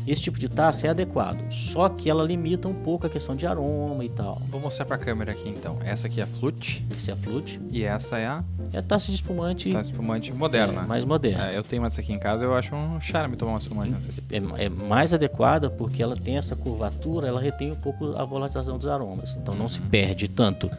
esse 0.07 0.21
tipo 0.21 0.37
de 0.37 0.47
taça 0.47 0.85
é 0.85 0.91
adequado, 0.91 1.51
só 1.51 1.89
que 1.89 2.07
ela 2.07 2.23
limita 2.23 2.67
um 2.67 2.73
pouco 2.75 3.07
a 3.07 3.09
questão 3.09 3.35
de 3.35 3.47
aroma 3.47 4.05
e 4.05 4.09
tal. 4.09 4.39
Vou 4.51 4.61
mostrar 4.61 4.85
para 4.85 4.97
a 4.97 4.99
câmera 4.99 5.31
aqui 5.31 5.49
então. 5.49 5.79
Essa 5.83 6.05
aqui 6.05 6.21
é 6.21 6.23
a 6.23 6.27
flute. 6.27 6.85
Essa 6.95 7.11
é 7.11 7.13
a 7.15 7.17
flute. 7.17 7.59
E 7.71 7.83
essa 7.83 8.19
é 8.19 8.27
a 8.27 8.43
é 8.71 8.77
a 8.77 8.83
taça 8.83 9.07
de 9.07 9.13
espumante. 9.13 9.71
Taça 9.71 9.85
de 9.85 9.91
espumante 9.91 10.31
moderna. 10.31 10.83
É, 10.83 10.85
mais 10.85 11.03
moderna. 11.05 11.51
É, 11.51 11.57
eu 11.57 11.63
tenho 11.63 11.83
essa 11.85 12.01
aqui 12.01 12.13
em 12.13 12.19
casa, 12.19 12.43
eu 12.43 12.53
acho 12.53 12.75
um 12.75 13.01
charme 13.01 13.35
tomar 13.35 13.53
uma 13.53 13.59
espumante 13.59 13.89
nessa 13.89 14.09
aqui. 14.09 14.21
É, 14.31 14.65
é, 14.65 14.69
mais 14.69 15.11
adequada 15.11 15.71
porque 15.71 16.03
ela 16.03 16.15
tem 16.15 16.37
essa 16.37 16.55
curvatura, 16.55 17.27
ela 17.27 17.41
retém 17.41 17.71
um 17.71 17.75
pouco 17.75 18.15
a 18.15 18.23
volatilização 18.23 18.77
dos 18.77 18.87
aromas, 18.87 19.35
então 19.41 19.55
não 19.55 19.67
se 19.67 19.79
perde 19.79 20.27
tanto. 20.27 20.69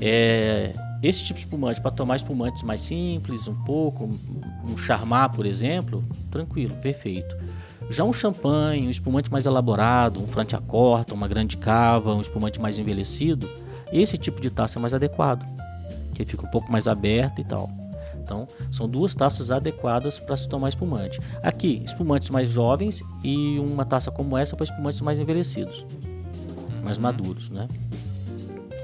É, 0.00 0.72
esse 1.02 1.24
tipo 1.24 1.38
de 1.38 1.44
espumante, 1.44 1.80
para 1.80 1.90
tomar 1.90 2.16
espumantes 2.16 2.62
mais 2.62 2.80
simples, 2.80 3.48
um 3.48 3.54
pouco, 3.64 4.08
um 4.64 4.76
charmar, 4.76 5.30
por 5.32 5.44
exemplo, 5.44 6.04
tranquilo, 6.30 6.74
perfeito. 6.76 7.36
Já 7.90 8.04
um 8.04 8.12
champanhe, 8.12 8.86
um 8.86 8.90
espumante 8.90 9.30
mais 9.30 9.44
elaborado, 9.44 10.22
um 10.22 10.26
frantiacorta, 10.26 11.12
uma 11.12 11.26
grande 11.26 11.56
cava, 11.56 12.14
um 12.14 12.20
espumante 12.20 12.60
mais 12.60 12.78
envelhecido, 12.78 13.50
esse 13.92 14.16
tipo 14.16 14.40
de 14.40 14.48
taça 14.48 14.78
é 14.78 14.80
mais 14.80 14.94
adequado, 14.94 15.44
que 16.14 16.24
fica 16.24 16.46
um 16.46 16.50
pouco 16.50 16.70
mais 16.70 16.86
aberta 16.86 17.40
e 17.40 17.44
tal. 17.44 17.68
Então, 18.22 18.46
são 18.70 18.88
duas 18.88 19.14
taças 19.14 19.50
adequadas 19.50 20.18
para 20.18 20.36
se 20.36 20.48
tomar 20.48 20.68
espumante. 20.68 21.20
Aqui, 21.42 21.82
espumantes 21.84 22.30
mais 22.30 22.48
jovens 22.48 23.02
e 23.24 23.58
uma 23.58 23.84
taça 23.84 24.10
como 24.10 24.38
essa 24.38 24.56
para 24.56 24.64
espumantes 24.64 25.00
mais 25.00 25.18
envelhecidos, 25.18 25.84
mais 26.82 26.96
uhum. 26.96 27.02
maduros, 27.02 27.50
né? 27.50 27.66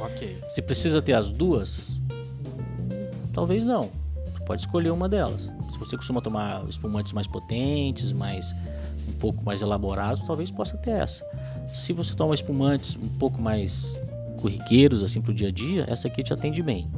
Ok. 0.00 0.38
Se 0.48 0.60
precisa 0.60 1.00
ter 1.00 1.12
as 1.12 1.30
duas, 1.30 1.97
Talvez 3.38 3.62
não. 3.62 3.88
Você 4.26 4.44
pode 4.44 4.62
escolher 4.62 4.90
uma 4.90 5.08
delas. 5.08 5.52
Se 5.70 5.78
você 5.78 5.96
costuma 5.96 6.20
tomar 6.20 6.68
espumantes 6.68 7.12
mais 7.12 7.28
potentes, 7.28 8.10
mais 8.10 8.52
um 9.08 9.12
pouco 9.12 9.44
mais 9.44 9.62
elaborados, 9.62 10.24
talvez 10.24 10.50
possa 10.50 10.76
ter 10.76 10.90
essa. 10.90 11.24
Se 11.72 11.92
você 11.92 12.16
toma 12.16 12.34
espumantes 12.34 12.96
um 12.96 13.08
pouco 13.16 13.40
mais 13.40 13.96
corriqueiros 14.40 15.04
assim 15.04 15.20
para 15.20 15.30
o 15.30 15.34
dia 15.34 15.46
a 15.46 15.50
dia, 15.52 15.84
essa 15.86 16.08
aqui 16.08 16.24
te 16.24 16.32
atende 16.32 16.60
bem. 16.60 16.90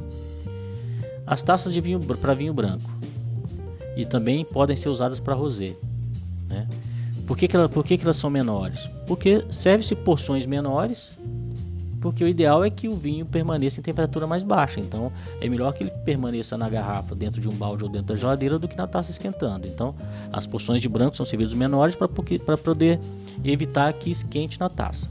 As 1.27 1.43
taças 1.43 1.71
de 1.71 1.79
vinho 1.79 1.99
para 1.99 2.33
vinho 2.33 2.55
branco 2.55 2.89
e 3.95 4.03
também 4.03 4.43
podem 4.43 4.75
ser 4.75 4.89
usadas 4.89 5.19
para 5.19 5.35
rosé. 5.35 5.75
Né? 6.49 6.67
Por, 7.27 7.37
que, 7.37 7.47
que, 7.47 7.55
ela, 7.55 7.69
por 7.69 7.85
que, 7.85 7.99
que 7.99 8.03
elas 8.03 8.17
são 8.17 8.31
menores? 8.31 8.89
Porque 9.05 9.45
serve-se 9.51 9.93
porções 9.93 10.47
menores 10.47 11.15
porque 12.01 12.23
o 12.23 12.27
ideal 12.27 12.63
é 12.65 12.69
que 12.69 12.87
o 12.87 12.95
vinho 12.95 13.25
permaneça 13.25 13.79
em 13.79 13.83
temperatura 13.83 14.25
mais 14.25 14.41
baixa. 14.41 14.79
Então, 14.79 15.11
é 15.39 15.47
melhor 15.47 15.71
que 15.71 15.83
ele 15.83 15.91
permaneça 16.03 16.57
na 16.57 16.67
garrafa, 16.67 17.15
dentro 17.15 17.39
de 17.39 17.47
um 17.47 17.53
balde 17.53 17.83
ou 17.83 17.89
dentro 17.89 18.07
da 18.07 18.15
geladeira, 18.15 18.57
do 18.57 18.67
que 18.67 18.75
na 18.75 18.87
taça 18.87 19.11
esquentando. 19.11 19.67
Então, 19.67 19.95
as 20.33 20.47
porções 20.47 20.81
de 20.81 20.89
branco 20.89 21.15
são 21.15 21.25
servidos 21.25 21.53
menores 21.53 21.95
para 21.95 22.07
poder 22.57 22.99
evitar 23.43 23.93
que 23.93 24.09
esquente 24.09 24.59
na 24.59 24.67
taça. 24.67 25.09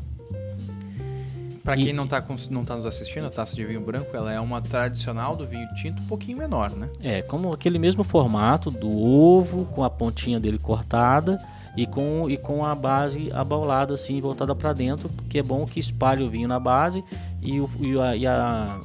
Para 1.63 1.77
quem 1.77 1.93
não 1.93 2.05
está 2.05 2.25
não 2.51 2.65
tá 2.65 2.75
nos 2.75 2.87
assistindo, 2.87 3.27
a 3.27 3.31
taça 3.31 3.55
de 3.55 3.65
vinho 3.65 3.81
branco 3.81 4.17
ela 4.17 4.33
é 4.33 4.41
uma 4.41 4.61
tradicional 4.61 5.37
do 5.37 5.47
vinho 5.47 5.69
tinto, 5.75 6.03
um 6.03 6.07
pouquinho 6.07 6.39
menor, 6.39 6.71
né? 6.71 6.89
É, 7.03 7.23
como 7.23 7.53
aquele 7.53 7.79
mesmo 7.79 8.03
formato 8.03 8.71
do 8.71 8.91
ovo, 8.91 9.67
com 9.67 9.85
a 9.85 9.91
pontinha 9.91 10.41
dele 10.41 10.59
cortada 10.59 11.39
e 11.81 11.87
com, 11.87 12.29
e 12.29 12.37
com 12.37 12.63
a 12.63 12.75
base 12.75 13.33
abaulada 13.33 13.95
assim, 13.95 14.21
voltada 14.21 14.55
para 14.55 14.75
dentro, 14.75 15.09
porque 15.09 15.39
é 15.39 15.43
bom 15.43 15.65
que 15.65 15.81
espalhe 15.81 16.23
o 16.23 16.29
vinho 16.29 16.47
na 16.47 16.61
base 16.61 17.03
e, 17.41 17.59
o, 17.59 17.71
e, 17.81 17.99
a, 17.99 18.17
e, 18.17 18.27
a, 18.27 18.81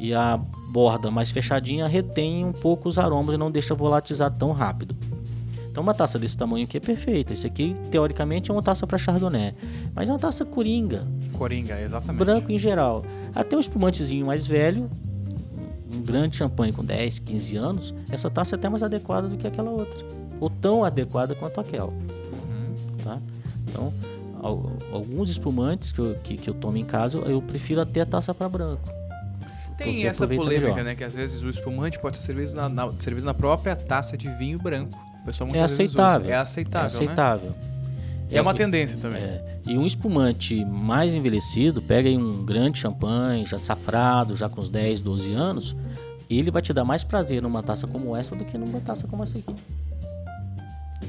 e 0.00 0.12
a 0.12 0.36
borda 0.68 1.12
mais 1.12 1.30
fechadinha 1.30 1.86
retém 1.86 2.44
um 2.44 2.50
pouco 2.50 2.88
os 2.88 2.98
aromas 2.98 3.36
e 3.36 3.38
não 3.38 3.52
deixa 3.52 3.72
volatizar 3.72 4.32
tão 4.32 4.50
rápido. 4.50 4.96
Então 5.70 5.80
uma 5.80 5.94
taça 5.94 6.18
desse 6.18 6.36
tamanho 6.36 6.64
aqui 6.64 6.78
é 6.78 6.80
perfeita. 6.80 7.32
Isso 7.32 7.46
aqui, 7.46 7.76
teoricamente, 7.88 8.50
é 8.50 8.52
uma 8.52 8.64
taça 8.64 8.84
para 8.84 8.98
chardonnay. 8.98 9.54
Mas 9.94 10.08
é 10.08 10.12
uma 10.12 10.18
taça 10.18 10.44
coringa. 10.44 11.06
Coringa, 11.34 11.80
exatamente. 11.80 12.18
Branco 12.18 12.50
em 12.50 12.58
geral. 12.58 13.04
Até 13.32 13.56
um 13.56 13.60
espumantezinho 13.60 14.26
mais 14.26 14.44
velho, 14.44 14.90
um 15.94 16.02
grande 16.02 16.36
champanhe 16.36 16.72
com 16.72 16.84
10, 16.84 17.20
15 17.20 17.56
anos, 17.56 17.94
essa 18.10 18.28
taça 18.28 18.56
é 18.56 18.58
até 18.58 18.68
mais 18.68 18.82
adequada 18.82 19.28
do 19.28 19.36
que 19.36 19.46
aquela 19.46 19.70
outra. 19.70 20.27
Ou 20.40 20.50
tão 20.50 20.84
adequada 20.84 21.34
quanto 21.34 21.60
aquela. 21.60 21.90
Uhum. 21.90 22.74
Tá? 23.02 23.18
Então, 23.68 23.92
alguns 24.92 25.28
espumantes 25.28 25.92
que 25.92 25.98
eu, 25.98 26.14
que, 26.22 26.36
que 26.36 26.48
eu 26.48 26.54
tomo 26.54 26.76
em 26.76 26.84
casa, 26.84 27.18
eu 27.18 27.42
prefiro 27.42 27.80
até 27.80 28.02
a 28.02 28.06
taça 28.06 28.34
para 28.34 28.48
branco. 28.48 28.88
Tem 29.76 30.06
essa 30.06 30.26
polêmica, 30.26 30.70
melhor. 30.70 30.84
né? 30.84 30.94
Que 30.94 31.04
às 31.04 31.14
vezes 31.14 31.42
o 31.42 31.48
espumante 31.48 31.98
pode 31.98 32.16
ser 32.16 32.24
servido 32.24 32.54
na, 32.54 32.68
na, 32.68 32.92
servido 32.98 33.24
na 33.24 33.34
própria 33.34 33.76
taça 33.76 34.16
de 34.16 34.28
vinho 34.28 34.58
branco 34.58 35.08
pessoal 35.28 35.54
é 35.54 35.62
aceitável. 35.62 36.30
É 36.30 36.36
aceitável. 36.36 36.84
É 36.84 36.86
aceitável. 36.86 37.50
Né? 37.50 37.56
E 38.30 38.34
é, 38.34 38.38
é 38.38 38.42
uma 38.42 38.54
tendência 38.54 38.98
também. 39.00 39.22
É. 39.22 39.58
E 39.66 39.76
um 39.76 39.86
espumante 39.86 40.64
mais 40.64 41.14
envelhecido, 41.14 41.80
pega 41.80 42.08
aí 42.08 42.16
um 42.16 42.44
grande 42.44 42.78
champanhe, 42.78 43.46
já 43.46 43.58
safrado, 43.58 44.36
já 44.36 44.48
com 44.48 44.60
uns 44.60 44.68
10, 44.68 45.00
12 45.00 45.32
anos, 45.32 45.76
ele 46.28 46.50
vai 46.50 46.60
te 46.60 46.72
dar 46.72 46.84
mais 46.84 47.04
prazer 47.04 47.40
numa 47.42 47.62
taça 47.62 47.86
como 47.86 48.16
essa 48.16 48.34
do 48.34 48.44
que 48.44 48.58
numa 48.58 48.80
taça 48.80 49.06
como 49.06 49.22
essa 49.22 49.38
aqui. 49.38 49.54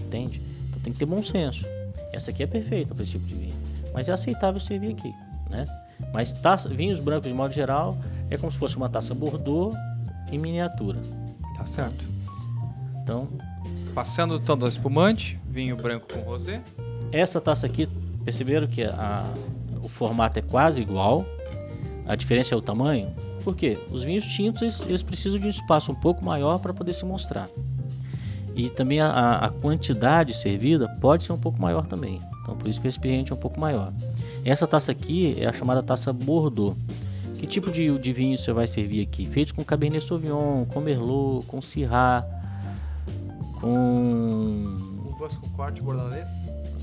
Entende? 0.09 0.41
Então 0.67 0.81
tem 0.81 0.91
que 0.91 0.97
ter 0.97 1.05
bom 1.05 1.21
senso. 1.21 1.65
Essa 2.11 2.31
aqui 2.31 2.41
é 2.41 2.47
perfeita 2.47 2.95
para 2.95 3.03
esse 3.03 3.13
tipo 3.13 3.25
de 3.27 3.35
vinho. 3.35 3.55
Mas 3.93 4.09
é 4.09 4.13
aceitável 4.13 4.59
servir 4.59 4.91
aqui, 4.91 5.13
né? 5.49 5.65
Mas 6.11 6.33
taça, 6.33 6.67
vinhos 6.67 6.99
brancos, 6.99 7.29
de 7.29 7.33
modo 7.33 7.53
geral, 7.53 7.97
é 8.29 8.37
como 8.37 8.51
se 8.51 8.57
fosse 8.57 8.75
uma 8.75 8.89
taça 8.89 9.13
Bordeaux 9.13 9.75
em 10.31 10.39
miniatura. 10.39 10.99
Tá 11.55 11.65
certo. 11.65 12.05
Então, 13.03 13.27
Passando 13.93 14.35
então 14.35 14.57
do 14.57 14.67
espumante, 14.67 15.39
vinho 15.47 15.75
branco 15.75 16.07
com 16.13 16.21
rosé. 16.21 16.61
Essa 17.11 17.41
taça 17.41 17.65
aqui, 17.65 17.87
perceberam 18.23 18.67
que 18.67 18.83
a, 18.83 19.25
o 19.83 19.89
formato 19.89 20.39
é 20.39 20.41
quase 20.41 20.81
igual. 20.81 21.25
A 22.07 22.15
diferença 22.15 22.53
é 22.53 22.57
o 22.57 22.61
tamanho. 22.61 23.13
Por 23.43 23.55
quê? 23.55 23.77
Os 23.91 24.03
vinhos 24.03 24.25
tintos 24.25 24.61
eles, 24.61 24.81
eles 24.81 25.03
precisam 25.03 25.39
de 25.39 25.47
um 25.47 25.49
espaço 25.49 25.91
um 25.91 25.95
pouco 25.95 26.23
maior 26.23 26.59
para 26.59 26.73
poder 26.73 26.93
se 26.93 27.05
mostrar. 27.05 27.49
E 28.55 28.69
também 28.69 28.99
a, 28.99 29.37
a, 29.37 29.49
quantidade 29.49 30.33
servida 30.33 30.87
pode 30.99 31.23
ser 31.23 31.31
um 31.31 31.37
pouco 31.37 31.61
maior 31.61 31.85
também. 31.85 32.21
Então 32.41 32.55
por 32.55 32.67
isso 32.67 32.79
que 32.79 32.87
o 32.87 32.89
recipiente 32.89 33.31
é 33.31 33.35
um 33.35 33.39
pouco 33.39 33.59
maior. 33.59 33.93
Essa 34.43 34.67
taça 34.67 34.91
aqui 34.91 35.37
é 35.39 35.47
a 35.47 35.53
chamada 35.53 35.81
taça 35.81 36.11
Bordeaux. 36.11 36.75
Que 37.37 37.47
tipo 37.47 37.71
de, 37.71 37.97
de 37.97 38.13
vinho 38.13 38.37
você 38.37 38.51
vai 38.51 38.67
servir 38.67 39.01
aqui? 39.01 39.25
Feito 39.25 39.55
com 39.55 39.63
Cabernet 39.63 40.05
Sauvignon, 40.05 40.65
com 40.65 40.81
Merlot, 40.81 41.45
com 41.45 41.61
Syrah, 41.61 42.25
com 43.61 44.75
uvas 45.09 45.35
com 45.35 45.49
corte 45.49 45.81
bordalês. 45.81 46.29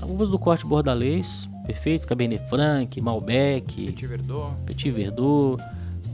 Uvas 0.01 0.29
do 0.29 0.39
corte 0.39 0.65
bordalês, 0.65 1.47
perfeito. 1.65 2.07
Cabernet 2.07 2.43
Franc, 2.49 2.99
Malbec, 2.99 3.85
Petit 3.85 4.07
Verdot, 4.07 4.55
Petit 4.65 4.91
Verdot, 4.91 5.63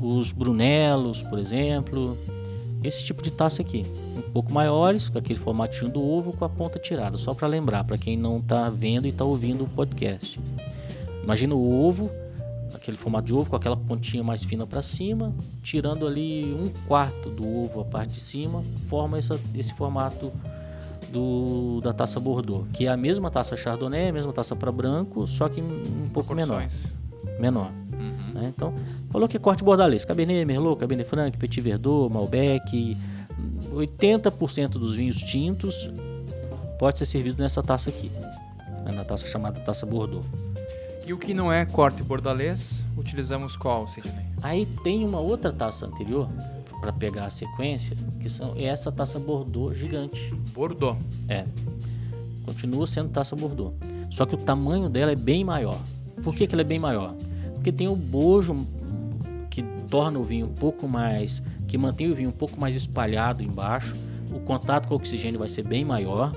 os 0.01 0.31
Brunelos, 0.33 1.21
por 1.21 1.39
exemplo. 1.39 2.17
Esse 2.83 3.05
tipo 3.05 3.23
de 3.23 3.31
taça 3.31 3.61
aqui, 3.61 3.85
um 4.17 4.21
pouco 4.21 4.51
maiores, 4.51 5.07
com 5.07 5.17
aquele 5.17 5.39
formatinho 5.39 5.89
do 5.89 6.05
ovo 6.05 6.33
com 6.33 6.43
a 6.43 6.49
ponta 6.49 6.77
tirada, 6.77 7.17
só 7.17 7.33
para 7.33 7.47
lembrar 7.47 7.83
para 7.85 7.97
quem 7.97 8.17
não 8.17 8.39
está 8.39 8.69
vendo 8.69 9.05
e 9.05 9.09
está 9.09 9.23
ouvindo 9.23 9.63
o 9.63 9.69
podcast. 9.69 10.39
Imagina 11.23 11.55
o 11.55 11.81
ovo, 11.81 12.11
aquele 12.73 12.97
formato 12.97 13.27
de 13.27 13.33
ovo 13.33 13.49
com 13.49 13.55
aquela 13.55 13.77
pontinha 13.77 14.21
mais 14.21 14.43
fina 14.43 14.67
para 14.67 14.81
cima, 14.81 15.33
tirando 15.61 16.05
ali 16.05 16.53
um 16.53 16.69
quarto 16.85 17.29
do 17.29 17.47
ovo 17.47 17.79
a 17.79 17.85
parte 17.85 18.15
de 18.15 18.19
cima, 18.19 18.61
forma 18.89 19.17
essa, 19.17 19.39
esse 19.55 19.73
formato 19.73 20.33
do, 21.09 21.79
da 21.81 21.93
taça 21.93 22.19
Bordeaux, 22.19 22.67
que 22.73 22.87
é 22.87 22.89
a 22.89 22.97
mesma 22.97 23.31
taça 23.31 23.55
Chardonnay, 23.55 24.09
a 24.09 24.13
mesma 24.13 24.33
taça 24.33 24.55
para 24.55 24.71
branco, 24.71 25.25
só 25.25 25.47
que 25.47 25.61
um 25.61 26.09
pouco 26.11 26.35
menor. 26.35 26.65
Menor. 27.39 27.82
Uhum. 28.03 28.41
Né? 28.41 28.53
Então, 28.55 28.73
falou 29.11 29.27
que 29.27 29.39
corte 29.39 29.63
bordalês, 29.63 30.05
Cabernet 30.05 30.45
Merlot, 30.45 30.79
Cabernet 30.79 31.09
Franc, 31.09 31.37
Petit 31.37 31.61
Verdot, 31.61 32.11
Malbec, 32.11 32.97
80% 33.73 34.69
dos 34.69 34.95
vinhos 34.95 35.17
tintos 35.17 35.89
pode 36.77 36.97
ser 36.97 37.05
servido 37.05 37.41
nessa 37.41 37.63
taça 37.63 37.89
aqui, 37.89 38.11
né? 38.85 38.91
na 38.91 39.03
taça 39.03 39.25
chamada 39.27 39.59
taça 39.59 39.85
Bordeaux. 39.85 40.25
E 41.05 41.13
o 41.13 41.17
que 41.17 41.33
não 41.33 41.51
é 41.51 41.65
corte 41.65 42.01
bordalês, 42.01 42.85
utilizamos 42.97 43.57
qual, 43.57 43.87
Sidney? 43.87 44.13
Aí 44.41 44.65
tem 44.83 45.05
uma 45.05 45.19
outra 45.19 45.51
taça 45.51 45.85
anterior, 45.85 46.29
para 46.83 46.91
pegar 46.91 47.27
a 47.27 47.29
sequência, 47.29 47.95
que 48.19 48.27
são 48.27 48.57
é 48.57 48.65
essa 48.65 48.91
taça 48.91 49.17
Bordeaux 49.17 49.73
gigante. 49.73 50.33
Bordeaux. 50.53 50.97
É. 51.29 51.45
Continua 52.45 52.85
sendo 52.85 53.07
taça 53.07 53.37
Bordeaux. 53.37 53.73
Só 54.09 54.25
que 54.25 54.35
o 54.35 54.37
tamanho 54.37 54.89
dela 54.89 55.13
é 55.13 55.15
bem 55.15 55.45
maior. 55.45 55.79
Por 56.21 56.35
que, 56.35 56.45
que 56.45 56.53
ela 56.53 56.61
é 56.61 56.65
bem 56.65 56.79
maior? 56.79 57.15
Porque 57.63 57.71
tem 57.71 57.87
o 57.87 57.95
bojo 57.95 58.67
que 59.49 59.63
torna 59.89 60.19
o 60.19 60.23
vinho 60.23 60.47
um 60.47 60.53
pouco 60.53 60.85
mais. 60.85 61.41
que 61.65 61.77
mantém 61.77 62.11
o 62.11 62.13
vinho 62.13 62.27
um 62.27 62.33
pouco 62.33 62.59
mais 62.59 62.75
espalhado 62.75 63.41
embaixo. 63.41 63.95
O 64.35 64.41
contato 64.41 64.89
com 64.89 64.93
o 64.93 64.97
oxigênio 64.97 65.39
vai 65.39 65.47
ser 65.47 65.63
bem 65.63 65.85
maior. 65.85 66.35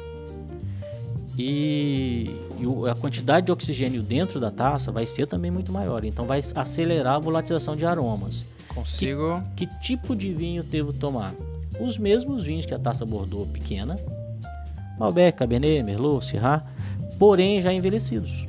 E, 1.37 2.31
e 2.61 2.89
a 2.89 2.95
quantidade 2.95 3.47
de 3.47 3.53
oxigênio 3.53 4.05
dentro 4.05 4.39
da 4.39 4.53
taça 4.53 4.93
vai 4.93 5.05
ser 5.05 5.27
também 5.27 5.51
muito 5.51 5.73
maior. 5.73 6.05
Então 6.05 6.27
vai 6.27 6.41
acelerar 6.55 7.17
a 7.17 7.19
volatilização 7.19 7.75
de 7.75 7.85
aromas. 7.85 8.47
Consigo. 8.69 9.43
Que, 9.57 9.67
que 9.67 9.81
tipo 9.81 10.15
de 10.15 10.33
vinho 10.33 10.63
devo 10.63 10.93
tomar? 10.93 11.35
Os 11.81 11.99
mesmos 11.99 12.45
vinhos 12.45 12.67
que 12.67 12.73
a 12.73 12.79
taça 12.79 13.05
Bordeaux 13.05 13.51
pequena, 13.51 13.99
Malbec, 14.97 15.37
Cabernet, 15.37 15.83
Merlot, 15.83 16.25
Syrah, 16.25 16.65
porém 17.19 17.61
já 17.61 17.73
envelhecidos. 17.73 18.47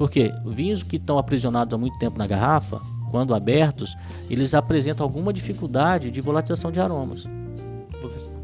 Porque 0.00 0.32
vinhos 0.46 0.82
que 0.82 0.96
estão 0.96 1.18
aprisionados 1.18 1.74
há 1.74 1.76
muito 1.76 1.98
tempo 1.98 2.16
na 2.16 2.26
garrafa, 2.26 2.80
quando 3.10 3.34
abertos, 3.34 3.94
eles 4.30 4.54
apresentam 4.54 5.04
alguma 5.04 5.30
dificuldade 5.30 6.10
de 6.10 6.22
volatilização 6.22 6.72
de 6.72 6.80
aromas 6.80 7.28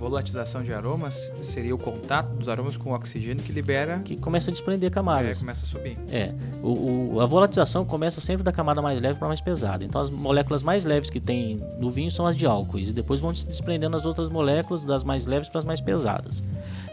volatilização 0.07 0.63
de 0.63 0.73
aromas 0.73 1.33
seria 1.41 1.75
o 1.75 1.79
contato 1.79 2.29
dos 2.35 2.49
aromas 2.49 2.77
com 2.77 2.91
o 2.91 2.95
oxigênio 2.95 3.43
que 3.43 3.53
libera. 3.53 4.01
Que 4.05 4.17
começa 4.17 4.51
a 4.51 4.53
desprender 4.53 4.91
camadas. 4.91 5.37
É, 5.37 5.41
começa 5.41 5.65
a 5.65 5.69
subir. 5.69 5.99
É. 6.11 6.33
O, 6.63 7.15
o, 7.15 7.21
a 7.21 7.27
volatilização 7.27 7.85
começa 7.85 8.21
sempre 8.21 8.43
da 8.43 8.53
camada 8.53 8.81
mais 8.81 9.01
leve 9.01 9.19
para 9.19 9.27
mais 9.27 9.41
pesada. 9.41 9.85
Então 9.85 10.01
as 10.01 10.11
moléculas 10.11 10.63
mais 10.63 10.85
leves 10.85 11.11
que 11.11 11.19
tem 11.19 11.61
no 11.79 11.91
vinho 11.91 12.11
são 12.11 12.27
as 12.27 12.37
de 12.37 12.47
álcoois. 12.47 12.91
E 12.91 12.93
depois 12.93 13.21
vão 13.21 13.35
se 13.35 13.47
desprendendo 13.47 13.97
as 13.97 14.07
outras 14.07 14.29
moléculas 14.29 14.83
das 14.83 15.03
mais 15.03 15.27
leves 15.27 15.49
para 15.49 15.59
as 15.59 15.65
mais 15.65 15.81
pesadas. 15.81 16.43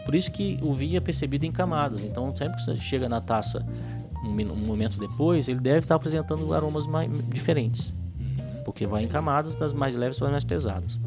Por 0.04 0.14
isso 0.14 0.30
que 0.30 0.58
o 0.62 0.72
vinho 0.72 0.96
é 0.96 1.00
percebido 1.00 1.44
em 1.44 1.52
camadas. 1.52 2.02
Então 2.02 2.34
sempre 2.34 2.56
que 2.56 2.64
você 2.64 2.76
chega 2.76 3.08
na 3.08 3.20
taça 3.20 3.64
um, 4.24 4.52
um 4.52 4.66
momento 4.66 4.98
depois, 4.98 5.48
ele 5.48 5.60
deve 5.60 5.80
estar 5.80 5.94
apresentando 5.94 6.52
aromas 6.52 6.86
mais, 6.86 7.10
diferentes. 7.28 7.92
Uhum. 8.18 8.62
Porque 8.64 8.86
vai 8.86 9.04
em 9.04 9.08
camadas 9.08 9.54
das 9.54 9.72
mais 9.72 9.96
leves 9.96 10.18
para 10.18 10.28
as 10.28 10.32
mais 10.32 10.44
pesadas. 10.44 10.98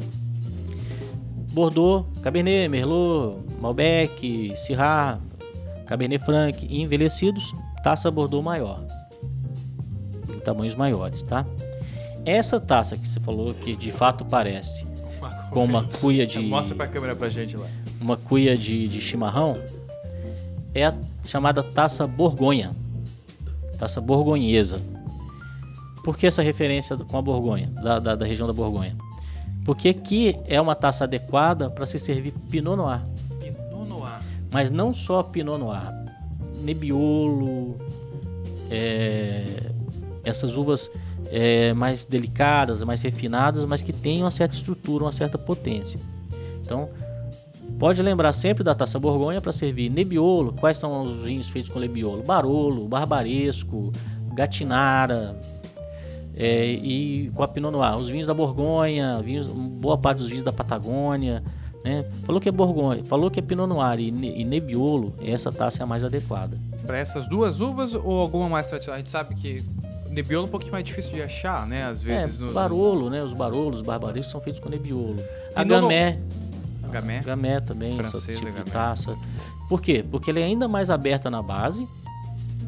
Bordeaux, 1.52 2.06
Cabernet, 2.22 2.68
Merlot, 2.68 3.38
Malbec, 3.60 4.52
Syrah, 4.56 5.18
Cabernet 5.86 6.22
Franc 6.24 6.66
envelhecidos, 6.70 7.54
taça 7.82 8.10
Bordeaux 8.10 8.44
maior. 8.44 8.84
Em 10.28 10.38
tamanhos 10.40 10.74
maiores, 10.74 11.22
tá? 11.22 11.46
Essa 12.24 12.60
taça 12.60 12.96
que 12.96 13.06
você 13.06 13.18
falou 13.18 13.54
que 13.54 13.74
de 13.74 13.90
fato 13.90 14.24
parece 14.24 14.86
uma 15.18 15.30
com 15.50 15.64
uma 15.64 15.84
cuia 15.84 16.26
de. 16.26 16.38
Mostra 16.40 16.74
pra 16.74 16.86
câmera 16.86 17.16
pra 17.16 17.28
gente 17.28 17.56
lá. 17.56 17.66
Uma 18.00 18.16
cuia 18.16 18.56
de, 18.56 18.86
de 18.86 19.00
chimarrão 19.00 19.58
é 20.74 20.86
a 20.86 20.94
chamada 21.24 21.62
taça 21.62 22.06
Borgonha. 22.06 22.72
Taça 23.78 24.00
borgonhesa. 24.00 24.80
Por 26.02 26.16
que 26.16 26.26
essa 26.26 26.42
referência 26.42 26.96
com 26.96 27.18
a 27.18 27.22
Borgonha, 27.22 27.68
da, 27.82 27.98
da, 27.98 28.16
da 28.16 28.24
região 28.24 28.46
da 28.46 28.52
Borgonha? 28.52 28.96
Porque 29.64 29.90
aqui 29.90 30.34
é 30.46 30.58
uma 30.58 30.74
taça 30.74 31.04
adequada 31.04 31.68
para 31.68 31.84
se 31.84 31.98
servir 31.98 32.32
Pinot 32.50 32.76
Noir. 32.76 33.02
Pinot 33.38 33.86
Noir. 33.86 34.20
Mas 34.50 34.70
não 34.70 34.92
só 34.92 35.22
Pinot 35.22 35.58
Noir. 35.58 35.82
Nebbiolo, 36.62 37.76
é, 38.70 39.44
essas 40.24 40.56
uvas 40.56 40.90
é, 41.30 41.74
mais 41.74 42.06
delicadas, 42.06 42.82
mais 42.82 43.02
refinadas, 43.02 43.64
mas 43.66 43.82
que 43.82 43.92
têm 43.92 44.22
uma 44.22 44.30
certa 44.30 44.56
estrutura, 44.56 45.04
uma 45.04 45.12
certa 45.12 45.36
potência. 45.36 46.00
Então, 46.62 46.88
pode 47.78 48.02
lembrar 48.02 48.32
sempre 48.32 48.64
da 48.64 48.74
taça 48.74 48.98
Borgonha 48.98 49.40
para 49.40 49.52
servir 49.52 49.88
Nebbiolo. 49.88 50.52
Quais 50.52 50.76
são 50.76 51.04
os 51.04 51.22
vinhos 51.22 51.48
feitos 51.48 51.70
com 51.70 51.78
Nebbiolo? 51.78 52.22
Barolo, 52.22 52.88
Barbaresco, 52.88 53.92
Gatinara, 54.34 55.38
é, 56.36 56.66
e 56.70 57.30
com 57.34 57.42
a 57.42 57.48
Pinot 57.48 57.72
Noir. 57.72 57.96
Os 57.96 58.08
vinhos 58.08 58.26
da 58.26 58.34
Borgonha, 58.34 59.20
vinhos, 59.22 59.48
boa 59.48 59.98
parte 59.98 60.18
dos 60.18 60.28
vinhos 60.28 60.44
da 60.44 60.52
Patagônia. 60.52 61.42
Né? 61.84 62.04
Falou 62.24 62.40
que 62.40 62.48
é 62.48 62.52
Borgonha, 62.52 63.04
falou 63.04 63.30
que 63.30 63.38
é 63.40 63.42
Pinot 63.42 63.66
Noir 63.66 64.00
e, 64.00 64.08
e 64.08 64.44
Nebbiolo, 64.44 65.14
essa 65.24 65.50
taça 65.52 65.80
é 65.80 65.84
a 65.84 65.86
mais 65.86 66.02
adequada. 66.02 66.58
Para 66.84 66.98
essas 66.98 67.28
duas 67.28 67.60
uvas 67.60 67.94
ou 67.94 68.20
alguma 68.20 68.48
mais 68.48 68.66
tradicional? 68.66 68.96
A 68.96 68.98
gente 68.98 69.10
sabe 69.10 69.34
que 69.34 69.62
Nebbiolo 70.10 70.46
é 70.46 70.48
um 70.48 70.50
pouquinho 70.50 70.72
mais 70.72 70.84
difícil 70.84 71.12
de 71.12 71.22
achar, 71.22 71.66
né? 71.66 71.84
Às 71.84 72.02
vezes. 72.02 72.40
É, 72.40 72.44
nos... 72.44 72.52
Barolo, 72.52 73.10
né? 73.10 73.22
Os 73.22 73.32
barolos, 73.32 73.80
os 73.80 73.86
barbarescos 73.86 74.32
são 74.32 74.40
feitos 74.40 74.60
com 74.60 74.68
Nebbiolo. 74.68 75.22
A 75.54 75.62
Gamé. 75.62 76.18
Gamé. 76.88 77.20
Gamé 77.20 77.60
também, 77.60 77.96
Francês, 77.96 78.28
essa 78.28 78.44
tipo 78.44 78.64
de 78.64 78.70
taça. 78.70 79.16
Por 79.68 79.80
quê? 79.80 80.04
Porque 80.08 80.30
ele 80.30 80.40
é 80.40 80.44
ainda 80.44 80.66
mais 80.66 80.90
aberta 80.90 81.30
na 81.30 81.42
base, 81.42 81.86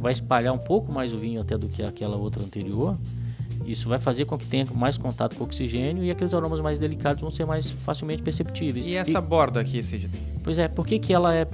vai 0.01 0.13
espalhar 0.13 0.53
um 0.53 0.59
pouco 0.59 0.93
mais 0.93 1.13
o 1.13 1.19
vinho 1.19 1.41
até 1.41 1.57
do 1.57 1.69
que 1.69 1.83
aquela 1.83 2.17
outra 2.17 2.43
anterior. 2.43 2.97
Isso 3.67 3.89
vai 3.89 3.99
fazer 3.99 4.25
com 4.25 4.37
que 4.37 4.47
tenha 4.47 4.67
mais 4.75 4.97
contato 4.97 5.37
com 5.37 5.45
o 5.45 5.47
oxigênio 5.47 6.03
e 6.03 6.11
aqueles 6.11 6.35
aromas 6.35 6.61
mais 6.61 6.79
delicados 6.79 7.21
vão 7.21 7.31
ser 7.31 7.45
mais 7.45 7.71
facilmente 7.71 8.23
perceptíveis. 8.23 8.87
E 8.87 8.97
essa 8.97 9.19
e, 9.19 9.21
borda 9.21 9.61
aqui, 9.61 9.83
Sidney? 9.83 10.21
Pois 10.43 10.59
é, 10.59 10.67
por 10.67 10.87
que, 10.87 10.99
que 10.99 11.13
ela 11.13 11.35
é 11.35 11.47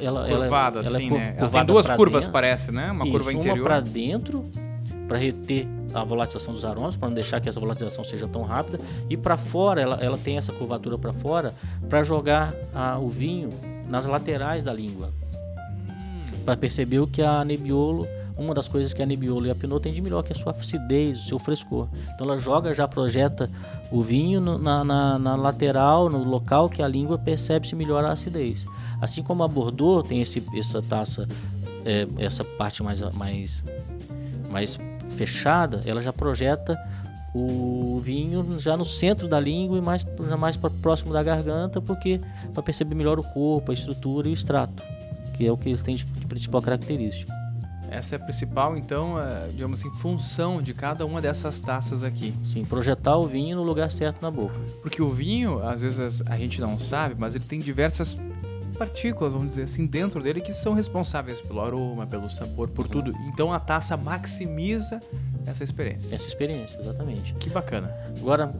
ela, 0.00 0.28
curvada, 0.28 0.80
ela, 0.80 0.96
assim, 0.96 1.08
ela 1.08 1.16
é 1.16 1.20
né? 1.20 1.34
Ela 1.36 1.50
tem 1.50 1.64
duas 1.64 1.86
curvas, 1.90 2.20
dentro. 2.22 2.32
parece, 2.32 2.70
né? 2.70 2.90
Uma 2.90 3.04
Isso, 3.04 3.12
curva 3.12 3.32
interior. 3.32 3.58
Uma 3.58 3.64
para 3.64 3.80
dentro, 3.80 4.44
para 5.06 5.18
reter 5.18 5.66
a 5.94 6.04
volatilização 6.04 6.54
dos 6.54 6.64
aromas, 6.64 6.96
para 6.96 7.08
não 7.08 7.14
deixar 7.14 7.40
que 7.40 7.48
essa 7.48 7.60
volatilização 7.60 8.04
seja 8.04 8.28
tão 8.28 8.42
rápida. 8.42 8.80
E 9.08 9.16
para 9.16 9.36
fora, 9.36 9.80
ela, 9.80 9.98
ela 10.00 10.18
tem 10.18 10.38
essa 10.38 10.52
curvatura 10.52 10.98
para 10.98 11.12
fora, 11.12 11.54
para 11.88 12.02
jogar 12.04 12.54
a, 12.74 12.98
o 12.98 13.08
vinho 13.08 13.50
nas 13.88 14.06
laterais 14.06 14.62
da 14.62 14.72
língua. 14.72 15.10
Hum. 15.88 16.42
Para 16.44 16.56
perceber 16.56 17.00
o 17.00 17.06
que 17.06 17.22
a 17.22 17.44
Nebbiolo 17.44 18.06
uma 18.38 18.54
das 18.54 18.68
coisas 18.68 18.94
que 18.94 19.02
a 19.02 19.06
Nebbiolo 19.06 19.46
e 19.46 19.50
a 19.50 19.54
Pinot 19.54 19.82
tem 19.82 19.92
de 19.92 20.00
melhor, 20.00 20.22
que 20.22 20.32
é 20.32 20.36
a 20.36 20.38
sua 20.38 20.52
acidez, 20.52 21.24
o 21.24 21.28
seu 21.28 21.38
frescor. 21.38 21.88
Então 22.14 22.24
ela 22.30 22.38
joga, 22.38 22.72
já 22.72 22.86
projeta 22.86 23.50
o 23.90 24.00
vinho 24.00 24.40
no, 24.40 24.56
na, 24.56 24.84
na, 24.84 25.18
na, 25.18 25.34
lateral, 25.34 26.08
no 26.08 26.22
local 26.22 26.68
que 26.68 26.80
a 26.80 26.86
língua 26.86 27.18
percebe-se 27.18 27.74
melhor 27.74 28.04
a 28.04 28.12
acidez. 28.12 28.64
Assim 29.00 29.22
como 29.22 29.42
a 29.42 29.48
Bordeaux 29.48 30.06
tem 30.06 30.22
esse, 30.22 30.42
essa 30.54 30.80
taça, 30.80 31.26
é, 31.84 32.06
essa 32.18 32.44
parte 32.44 32.82
mais, 32.82 33.02
mais, 33.14 33.64
mais 34.50 34.78
fechada, 35.18 35.82
ela 35.84 36.00
já 36.00 36.12
projeta 36.12 36.78
o 37.34 38.00
vinho 38.02 38.58
já 38.58 38.76
no 38.76 38.84
centro 38.84 39.28
da 39.28 39.38
língua 39.38 39.76
e 39.76 39.80
mais, 39.80 40.06
mais 40.38 40.56
próximo 40.56 41.12
da 41.12 41.22
garganta, 41.22 41.80
porque 41.80 42.20
para 42.54 42.62
perceber 42.62 42.94
melhor 42.94 43.18
o 43.18 43.22
corpo, 43.22 43.70
a 43.70 43.74
estrutura 43.74 44.28
e 44.28 44.30
o 44.30 44.34
extrato, 44.34 44.82
que 45.36 45.46
é 45.46 45.52
o 45.52 45.56
que 45.56 45.68
ele 45.68 45.78
tem 45.78 45.96
de, 45.96 46.04
de 46.04 46.26
principal 46.26 46.62
característica. 46.62 47.36
Essa 47.90 48.16
é 48.16 48.16
a 48.16 48.18
principal, 48.18 48.76
então, 48.76 49.18
é, 49.18 49.48
digamos 49.48 49.80
assim, 49.80 49.90
função 49.96 50.60
de 50.60 50.74
cada 50.74 51.06
uma 51.06 51.22
dessas 51.22 51.58
taças 51.58 52.04
aqui. 52.04 52.34
Sim, 52.44 52.64
projetar 52.64 53.16
o 53.16 53.26
vinho 53.26 53.56
no 53.56 53.62
lugar 53.62 53.90
certo 53.90 54.20
na 54.20 54.30
boca. 54.30 54.54
Porque 54.82 55.00
o 55.00 55.08
vinho, 55.08 55.66
às 55.66 55.80
vezes 55.80 56.22
a 56.26 56.36
gente 56.36 56.60
não 56.60 56.78
sabe, 56.78 57.14
mas 57.18 57.34
ele 57.34 57.44
tem 57.44 57.58
diversas 57.58 58.18
partículas, 58.78 59.32
vamos 59.32 59.48
dizer 59.48 59.64
assim, 59.64 59.84
dentro 59.84 60.22
dele 60.22 60.40
que 60.40 60.52
são 60.52 60.72
responsáveis 60.72 61.40
pelo 61.40 61.60
aroma, 61.60 62.06
pelo 62.06 62.30
sabor, 62.30 62.68
por 62.68 62.88
tudo. 62.88 63.12
Então 63.32 63.52
a 63.52 63.58
taça 63.58 63.96
maximiza 63.96 65.00
essa 65.44 65.64
experiência. 65.64 66.14
Essa 66.14 66.28
experiência, 66.28 66.78
exatamente. 66.78 67.34
Que 67.34 67.50
bacana. 67.50 67.92
Agora, 68.16 68.54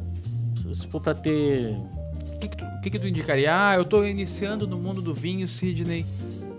se 0.74 0.86
for 0.86 1.00
para 1.00 1.14
ter. 1.14 1.76
O 2.34 2.38
que, 2.40 2.48
que, 2.48 2.56
tu, 2.56 2.64
que, 2.82 2.90
que 2.90 2.98
tu 2.98 3.08
indicaria? 3.08 3.50
Ah, 3.52 3.74
eu 3.76 3.82
estou 3.82 4.06
iniciando 4.06 4.66
no 4.66 4.78
mundo 4.78 5.00
do 5.00 5.14
vinho, 5.14 5.46
Sidney 5.48 6.04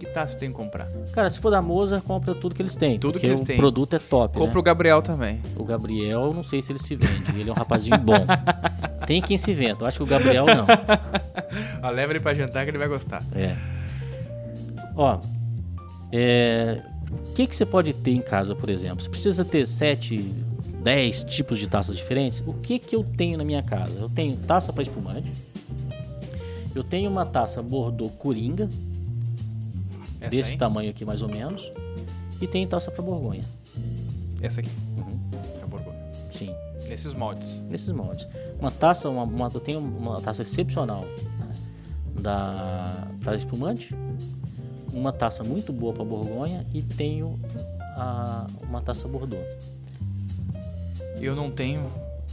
taça 0.10 0.38
tem 0.38 0.50
que 0.50 0.56
comprar? 0.56 0.88
Cara, 1.12 1.30
se 1.30 1.40
for 1.40 1.50
da 1.50 1.62
Moza, 1.62 2.02
compra 2.02 2.36
tudo 2.36 2.54
que 2.54 2.62
eles 2.62 2.76
têm. 2.76 3.00
Tudo 3.00 3.20
que 3.20 3.26
eles 3.26 3.42
têm. 3.42 3.56
O 3.56 3.60
produto 3.60 3.96
é 3.96 4.00
top. 4.00 4.38
Compra 4.38 4.56
né? 4.56 4.60
o 4.60 4.64
Gabriel 4.64 5.02
também. 5.02 5.42
O 5.56 5.64
Gabriel, 5.64 6.34
não 6.34 6.44
sei 6.44 6.62
se 6.62 6.72
ele 6.72 6.80
se 6.80 6.96
vende. 6.96 7.40
Ele 7.40 7.50
é 7.50 7.54
um 7.54 7.56
rapazinho 7.56 7.98
bom. 7.98 8.26
tem 9.08 9.22
quem 9.22 9.38
se 9.38 9.54
venda. 9.54 9.84
Eu 9.84 9.88
acho 9.88 9.98
que 9.98 10.04
o 10.04 10.08
Gabriel 10.08 10.46
não. 10.46 10.66
ah, 11.82 11.90
leva 11.90 12.12
ele 12.12 12.20
pra 12.20 12.34
jantar 12.34 12.64
que 12.64 12.72
ele 12.72 12.78
vai 12.78 12.88
gostar. 12.88 13.24
É. 13.34 13.56
Ó, 14.96 15.20
é... 16.12 16.82
o 17.12 17.34
que, 17.34 17.48
que 17.48 17.56
você 17.56 17.66
pode 17.66 17.94
ter 17.94 18.12
em 18.12 18.22
casa, 18.22 18.56
por 18.56 18.70
exemplo? 18.70 19.02
Você 19.02 19.10
precisa 19.10 19.46
ter 19.46 19.68
sete, 19.68 20.18
dez 20.84 21.24
tipos 21.24 21.58
de 21.58 21.68
taças 21.68 21.96
diferentes? 21.96 22.44
O 22.46 22.54
que, 22.54 22.80
que 22.80 22.96
eu 22.96 23.04
tenho 23.04 23.38
na 23.38 23.44
minha 23.44 23.64
casa? 23.64 23.98
Eu 24.00 24.10
tenho 24.10 24.36
taça 24.38 24.74
para 24.74 24.84
espumante. 24.84 25.32
Eu 26.76 26.84
tenho 26.84 27.10
uma 27.10 27.26
taça 27.26 27.62
Bordeaux 27.62 28.14
Coringa, 28.18 28.70
essa 30.20 30.30
desse 30.30 30.52
aí? 30.52 30.58
tamanho 30.58 30.90
aqui 30.90 31.06
mais 31.06 31.22
ou 31.22 31.30
menos. 31.30 31.72
E 32.42 32.48
tem 32.48 32.66
taça 32.68 32.90
para 32.90 33.02
Borgonha. 33.02 33.44
Essa 34.42 34.62
aqui? 34.62 34.70
Uhum. 34.98 35.20
É 35.60 35.64
a 35.64 35.68
Borgonha. 35.68 36.00
Sim. 36.32 36.56
Nesses 36.88 37.14
moldes? 37.14 37.62
Nesses 37.70 37.92
moldes. 37.92 38.28
Uma 38.60 38.72
taça, 38.72 39.10
uma, 39.10 39.24
uma 39.24 39.52
eu 39.54 39.60
tenho 39.60 39.80
uma 39.80 40.22
taça 40.22 40.42
excepcional 40.42 41.06
né? 41.38 41.56
da 42.22 43.08
para 43.22 43.36
espumante, 43.36 43.94
uma 44.92 45.12
taça 45.12 45.44
muito 45.44 45.72
boa 45.72 45.94
para 45.94 46.04
Borgonha 46.04 46.66
e 46.74 46.82
tenho 46.82 47.40
a, 47.96 48.48
uma 48.64 48.82
taça 48.82 49.08
Bordeaux. 49.08 49.46
Eu 51.20 51.36
não 51.36 51.52
tenho 51.52 51.84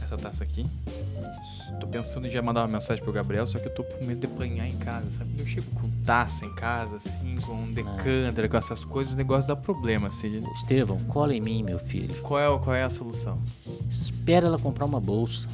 essa 0.01 0.17
taça 0.17 0.43
aqui. 0.43 0.65
Tô 1.79 1.87
pensando 1.87 2.27
em 2.27 2.29
já 2.29 2.41
mandar 2.41 2.61
uma 2.61 2.67
mensagem 2.67 3.03
pro 3.03 3.13
Gabriel, 3.13 3.45
só 3.45 3.59
que 3.59 3.67
eu 3.67 3.73
tô 3.73 3.83
com 3.83 4.03
medo 4.03 4.21
de 4.21 4.25
apanhar 4.25 4.67
em 4.67 4.77
casa, 4.77 5.11
sabe? 5.11 5.31
Eu 5.37 5.45
chego 5.45 5.69
com 5.71 5.89
taça 6.05 6.45
em 6.45 6.53
casa, 6.55 6.97
assim, 6.97 7.35
com 7.41 7.53
um 7.53 7.71
decanter, 7.71 8.49
com 8.49 8.57
essas 8.57 8.83
coisas, 8.83 9.13
o 9.13 9.17
negócio 9.17 9.47
dá 9.47 9.55
problema, 9.55 10.07
assim. 10.07 10.43
Estevão, 10.55 10.97
cola 11.01 11.35
em 11.35 11.41
mim, 11.41 11.63
meu 11.63 11.77
filho. 11.77 12.15
Qual 12.21 12.39
é, 12.39 12.59
qual 12.63 12.75
é 12.75 12.83
a 12.83 12.89
solução? 12.89 13.39
Espera 13.89 14.47
ela 14.47 14.57
comprar 14.57 14.85
uma 14.85 14.99
bolsa. 14.99 15.47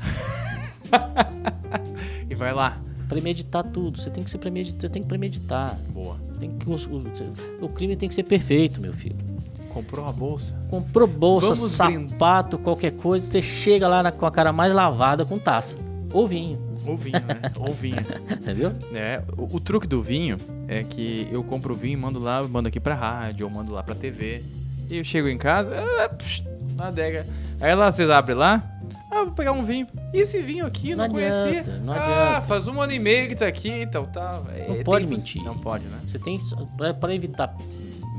e 2.30 2.36
vai 2.36 2.54
lá. 2.54 2.78
Premeditar 3.10 3.64
tudo. 3.64 4.00
Você 4.00 4.10
tem 4.10 4.24
que 4.24 4.30
ser 4.30 4.38
premeditar, 4.38 4.90
tem 4.90 5.02
que 5.02 5.08
premeditar. 5.08 5.78
Boa. 5.90 6.18
Tem 6.40 6.58
que, 6.58 6.70
o, 6.70 6.76
o, 6.76 7.66
o 7.66 7.70
crime 7.70 7.96
tem 7.96 8.08
que 8.08 8.16
ser 8.16 8.24
perfeito, 8.24 8.80
meu 8.80 8.94
filho. 8.94 9.33
Comprou 9.74 10.06
uma 10.06 10.14
bolsa? 10.14 10.56
Comprou 10.70 11.08
bolsa, 11.08 11.48
Vamos 11.48 11.72
sapato, 11.72 12.60
qualquer 12.60 12.92
coisa. 12.92 13.26
Você 13.26 13.42
chega 13.42 13.88
lá 13.88 14.04
na, 14.04 14.12
com 14.12 14.26
a 14.26 14.32
cara 14.32 14.54
mais 14.54 14.72
lavada 14.72 15.26
com 15.26 15.40
taça. 15.40 15.78
Ou 16.12 16.28
vinho. 16.28 16.60
Ou 16.86 16.96
vinho, 16.96 17.20
né? 17.20 17.42
Ou 17.58 17.74
vinho. 17.74 18.06
Entendeu? 18.32 18.72
É, 18.94 19.24
o, 19.36 19.56
o, 19.56 19.60
truque 19.60 19.88
do 19.88 20.02
vinho 20.02 20.38
é 20.68 20.84
que 20.84 21.28
eu 21.32 21.44
compro 21.44 21.74
o 21.74 21.76
vinho, 21.76 21.98
mando 21.98 22.20
lá, 22.20 22.44
mando 22.44 22.68
aqui 22.68 22.80
pra 22.80 22.94
rádio, 22.94 23.48
ou 23.48 23.52
mando 23.52 23.74
lá 23.74 23.82
pra 23.82 23.96
TV. 23.96 24.44
E 24.90 24.98
eu 24.98 25.04
chego 25.04 25.28
em 25.28 25.38
casa, 25.38 25.74
ah, 25.76 26.10
psh, 26.10 26.44
na 26.76 26.90
adega. 26.90 27.26
Aí 27.60 27.74
lá 27.74 27.92
vocês 27.92 28.10
abrem 28.10 28.38
lá, 28.38 28.62
ah, 29.10 29.24
vou 29.24 29.34
pegar 29.34 29.54
um 29.54 29.64
vinho. 29.64 29.88
E 30.14 30.18
esse 30.18 30.42
vinho 30.42 30.66
aqui, 30.66 30.96
não, 30.96 30.98
não 30.98 31.06
adianta, 31.06 31.44
conhecia. 31.44 31.80
Não 31.80 31.94
ah, 31.94 32.28
adianta. 32.28 32.42
faz 32.42 32.68
um 32.68 32.82
ano 32.82 32.94
e 32.94 33.00
meio 33.00 33.30
que 33.30 33.36
tá 33.36 33.48
aqui 33.48 33.70
e 33.70 33.84
então, 33.84 34.06
tal, 34.06 34.44
tá. 34.44 34.52
Não 34.68 34.76
é, 34.76 34.84
pode 34.84 35.08
mentir. 35.08 35.42
Não 35.44 35.58
pode, 35.58 35.86
né? 35.86 36.00
Você 36.06 36.20
tem. 36.20 36.38
Pra, 36.78 36.94
pra 36.94 37.14
evitar 37.14 37.56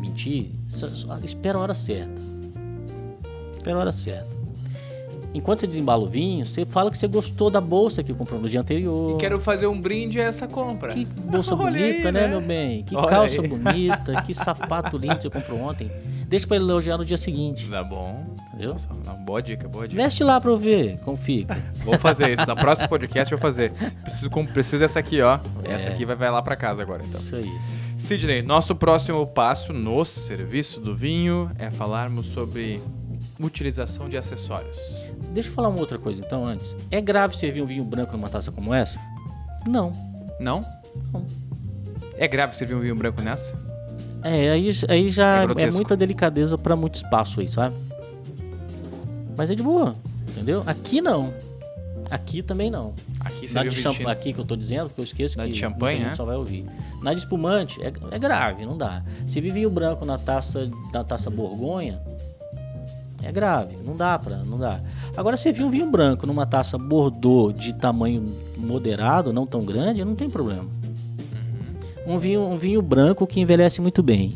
mentir, 0.04 0.50
espera 1.22 1.58
a 1.58 1.60
hora 1.60 1.74
certa. 1.74 2.20
Espera 3.56 3.76
a 3.76 3.80
hora 3.80 3.92
certa. 3.92 4.34
Enquanto 5.32 5.60
você 5.60 5.66
desembala 5.66 6.04
o 6.04 6.06
vinho, 6.06 6.46
você 6.46 6.64
fala 6.64 6.92
que 6.92 6.96
você 6.96 7.08
gostou 7.08 7.50
da 7.50 7.60
bolsa 7.60 8.04
que 8.04 8.14
comprou 8.14 8.40
no 8.40 8.48
dia 8.48 8.60
anterior. 8.60 9.16
E 9.16 9.18
quero 9.18 9.40
fazer 9.40 9.66
um 9.66 9.80
brinde 9.80 10.20
a 10.20 10.24
essa 10.24 10.46
compra. 10.46 10.94
Que 10.94 11.04
bolsa 11.04 11.56
bonita, 11.56 12.08
aí, 12.08 12.12
né, 12.12 12.20
né, 12.20 12.28
meu 12.28 12.40
bem? 12.40 12.84
Que 12.84 12.94
Olha 12.94 13.08
calça 13.08 13.40
aí. 13.40 13.48
bonita, 13.48 14.22
que 14.22 14.32
sapato 14.32 14.96
lindo 14.96 15.20
você 15.20 15.28
comprou 15.28 15.58
ontem. 15.60 15.90
Deixa 16.28 16.46
pra 16.46 16.56
ele 16.56 16.64
elogiar 16.66 16.98
no 16.98 17.04
dia 17.04 17.16
seguinte. 17.16 17.68
Tá 17.68 17.82
bom. 17.82 18.24
Entendeu? 18.52 18.70
Nossa, 18.70 18.88
boa 19.24 19.42
dica, 19.42 19.66
boa 19.66 19.88
dica. 19.88 20.00
Veste 20.00 20.22
lá 20.22 20.40
pra 20.40 20.52
eu 20.52 20.56
ver 20.56 21.00
como 21.00 21.16
fica. 21.16 21.56
Vou 21.84 21.98
fazer 21.98 22.32
isso. 22.32 22.46
No 22.46 22.54
próximo 22.54 22.88
podcast 22.88 23.32
eu 23.32 23.36
vou 23.38 23.42
fazer. 23.42 23.72
Preciso, 24.02 24.30
preciso 24.30 24.78
dessa 24.78 25.00
aqui, 25.00 25.20
ó. 25.20 25.40
É. 25.64 25.72
Essa 25.72 25.88
aqui 25.88 26.04
vai, 26.04 26.14
vai 26.14 26.30
lá 26.30 26.40
pra 26.40 26.54
casa 26.54 26.80
agora, 26.80 27.02
então. 27.04 27.20
Isso 27.20 27.34
aí. 27.34 27.50
Sidney, 28.04 28.42
nosso 28.42 28.74
próximo 28.74 29.26
passo 29.26 29.72
no 29.72 30.04
serviço 30.04 30.78
do 30.78 30.94
vinho 30.94 31.50
é 31.58 31.70
falarmos 31.70 32.26
sobre 32.26 32.78
utilização 33.40 34.10
de 34.10 34.18
acessórios. 34.18 34.78
Deixa 35.32 35.48
eu 35.48 35.54
falar 35.54 35.68
uma 35.70 35.80
outra 35.80 35.96
coisa 35.96 36.22
então 36.22 36.44
antes. 36.44 36.76
É 36.90 37.00
grave 37.00 37.34
servir 37.34 37.62
um 37.62 37.66
vinho 37.66 37.82
branco 37.82 38.12
numa 38.12 38.28
taça 38.28 38.52
como 38.52 38.74
essa? 38.74 39.00
Não. 39.66 39.90
Não? 40.38 40.62
Não. 41.14 41.24
É 42.18 42.28
grave 42.28 42.54
servir 42.54 42.74
um 42.74 42.80
vinho 42.80 42.94
branco 42.94 43.22
nessa? 43.22 43.56
É, 44.22 44.50
aí, 44.50 44.70
aí 44.86 45.08
já 45.08 45.44
é, 45.56 45.62
é 45.62 45.70
muita 45.70 45.96
delicadeza 45.96 46.58
para 46.58 46.76
muito 46.76 46.96
espaço 46.96 47.40
aí, 47.40 47.48
sabe? 47.48 47.74
Mas 49.34 49.50
é 49.50 49.54
de 49.54 49.62
boa, 49.62 49.96
entendeu? 50.28 50.62
Aqui 50.66 51.00
não. 51.00 51.32
Aqui 52.10 52.42
também 52.42 52.70
não. 52.70 52.92
Aqui 53.44 53.54
Na 53.54 53.62
de 53.64 53.76
champ... 53.76 54.06
Aqui 54.06 54.32
que 54.32 54.38
eu 54.38 54.44
tô 54.44 54.56
dizendo, 54.56 54.88
porque 54.88 55.00
eu 55.00 55.04
esqueço 55.04 55.36
na 55.38 55.44
que 55.44 55.52
de 55.52 55.58
champanhe, 55.58 56.00
né? 56.00 56.14
só 56.14 56.24
vai 56.24 56.36
ouvir. 56.36 56.66
Na 57.02 57.12
de 57.12 57.20
espumante 57.20 57.82
é, 57.82 57.92
é 58.10 58.18
grave, 58.18 58.64
não 58.64 58.76
dá. 58.76 59.02
Se 59.26 59.40
vir 59.40 59.52
vinho 59.52 59.70
branco 59.70 60.04
na 60.04 60.18
taça, 60.18 60.70
na 60.92 61.04
taça 61.04 61.30
Borgonha, 61.30 62.00
é 63.22 63.32
grave, 63.32 63.76
não 63.84 63.96
dá 63.96 64.18
para, 64.18 64.38
não 64.38 64.58
dá. 64.58 64.80
Agora 65.16 65.36
se 65.36 65.50
vir 65.50 65.64
um 65.64 65.70
vinho 65.70 65.90
branco 65.90 66.26
numa 66.26 66.44
taça 66.44 66.76
Bordeaux 66.76 67.58
de 67.58 67.72
tamanho 67.72 68.34
moderado, 68.56 69.32
não 69.32 69.46
tão 69.46 69.64
grande, 69.64 70.04
não 70.04 70.14
tem 70.14 70.28
problema. 70.28 70.64
Uhum. 72.06 72.14
Um 72.14 72.18
vinho, 72.18 72.42
um 72.42 72.58
vinho 72.58 72.82
branco 72.82 73.26
que 73.26 73.40
envelhece 73.40 73.80
muito 73.80 74.02
bem, 74.02 74.34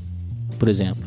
por 0.58 0.68
exemplo. 0.68 1.06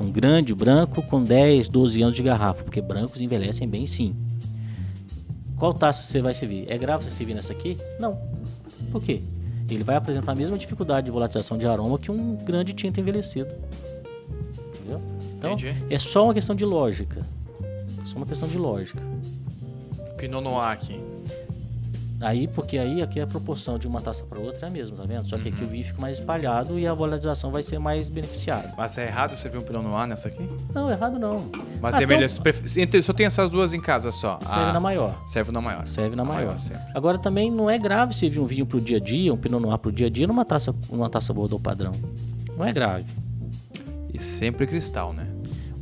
Um 0.00 0.10
grande 0.10 0.54
branco 0.54 1.02
com 1.02 1.22
10, 1.22 1.68
12 1.68 2.02
anos 2.02 2.14
de 2.14 2.22
garrafa, 2.22 2.62
porque 2.62 2.80
brancos 2.80 3.20
envelhecem 3.20 3.68
bem 3.68 3.86
sim. 3.86 4.14
Qual 5.56 5.72
taça 5.72 6.02
você 6.02 6.20
vai 6.20 6.34
servir? 6.34 6.66
É 6.68 6.76
grave 6.76 7.04
você 7.04 7.10
servir 7.10 7.34
nessa 7.34 7.52
aqui? 7.52 7.76
Não. 7.98 8.18
Por 8.92 9.02
quê? 9.02 9.22
Ele 9.68 9.82
vai 9.82 9.96
apresentar 9.96 10.32
a 10.32 10.34
mesma 10.34 10.56
dificuldade 10.56 11.06
de 11.06 11.10
volatilização 11.10 11.58
de 11.58 11.66
aroma 11.66 11.98
que 11.98 12.10
um 12.10 12.36
grande 12.36 12.72
tinto 12.72 13.00
envelhecido. 13.00 13.52
Entendeu? 14.74 15.00
Então, 15.36 15.52
Entendi. 15.52 15.74
é 15.90 15.98
só 15.98 16.24
uma 16.24 16.34
questão 16.34 16.54
de 16.54 16.64
lógica. 16.64 17.20
É 18.02 18.06
só 18.06 18.16
uma 18.16 18.26
questão 18.26 18.46
de 18.48 18.56
lógica. 18.58 19.00
Pinot 20.16 20.42
Noir 20.42 20.70
aqui. 20.70 21.00
Aí, 22.20 22.48
porque 22.48 22.78
aí 22.78 23.02
aqui 23.02 23.20
a 23.20 23.26
proporção 23.26 23.78
de 23.78 23.86
uma 23.86 24.00
taça 24.00 24.24
para 24.24 24.38
outra 24.38 24.66
é 24.66 24.68
a 24.68 24.70
mesma, 24.70 24.96
tá 24.96 25.04
vendo? 25.04 25.28
Só 25.28 25.36
que 25.36 25.48
uhum. 25.48 25.54
aqui 25.54 25.64
o 25.64 25.68
vinho 25.68 25.84
fica 25.84 26.00
mais 26.00 26.18
espalhado 26.18 26.78
e 26.78 26.86
a 26.86 26.94
volatilização 26.94 27.50
vai 27.50 27.62
ser 27.62 27.78
mais 27.78 28.08
beneficiada. 28.08 28.72
Mas 28.76 28.96
é 28.96 29.06
errado 29.06 29.36
você 29.36 29.48
ver 29.48 29.58
um 29.58 29.62
Pinot 29.62 29.82
Noir 29.82 30.06
nessa 30.06 30.28
aqui? 30.28 30.48
Não, 30.74 30.90
errado 30.90 31.18
não. 31.18 31.50
Mas 31.80 31.96
ah, 31.96 32.02
é 32.02 32.06
melhor. 32.06 32.28
Então... 32.76 33.02
Só 33.02 33.12
tem 33.12 33.26
essas 33.26 33.50
duas 33.50 33.74
em 33.74 33.80
casa 33.80 34.10
só. 34.10 34.38
Serve 34.40 34.64
ah, 34.64 34.72
na 34.72 34.80
maior. 34.80 35.22
Serve 35.26 35.52
na 35.52 35.60
maior. 35.60 35.86
Serve 35.86 36.16
na, 36.16 36.24
na 36.24 36.28
maior. 36.28 36.56
maior 36.56 36.86
Agora 36.94 37.18
também 37.18 37.50
não 37.50 37.68
é 37.68 37.78
grave 37.78 38.14
servir 38.14 38.40
um 38.40 38.46
vinho 38.46 38.64
pro 38.64 38.80
dia 38.80 38.96
a 38.96 39.00
dia, 39.00 39.32
um 39.32 39.36
Pinot 39.36 39.60
Noir 39.60 39.78
pro 39.78 39.92
dia 39.92 40.06
a 40.06 40.10
dia 40.10 40.26
numa 40.26 40.44
taça, 40.44 40.74
numa 40.90 41.10
taça 41.10 41.34
Bordeaux 41.34 41.62
padrão. 41.62 41.92
Não 42.56 42.64
é 42.64 42.72
grave. 42.72 43.04
E 44.12 44.18
sempre 44.18 44.66
cristal, 44.66 45.12
né? 45.12 45.26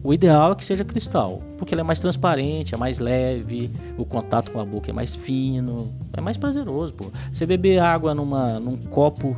O 0.05 0.13
ideal 0.13 0.53
é 0.53 0.55
que 0.55 0.63
seja 0.63 0.85
cristal, 0.85 1.41
porque 1.57 1.73
ele 1.75 1.81
é 1.81 1.85
mais 1.85 1.99
transparente, 1.99 2.75
é 2.75 2.77
mais 2.77 2.99
leve, 2.99 3.71
o 3.97 4.05
contato 4.05 4.51
com 4.51 4.61
a 4.61 4.65
boca 4.65 4.91
é 4.91 4.93
mais 4.93 5.15
fino, 5.15 5.91
é 6.13 6.21
mais 6.21 6.37
prazeroso, 6.37 6.93
pô. 6.93 7.07
Você 7.33 7.47
beber 7.47 7.79
água 7.79 8.15
numa, 8.15 8.61
num 8.61 8.77
copo 8.77 9.35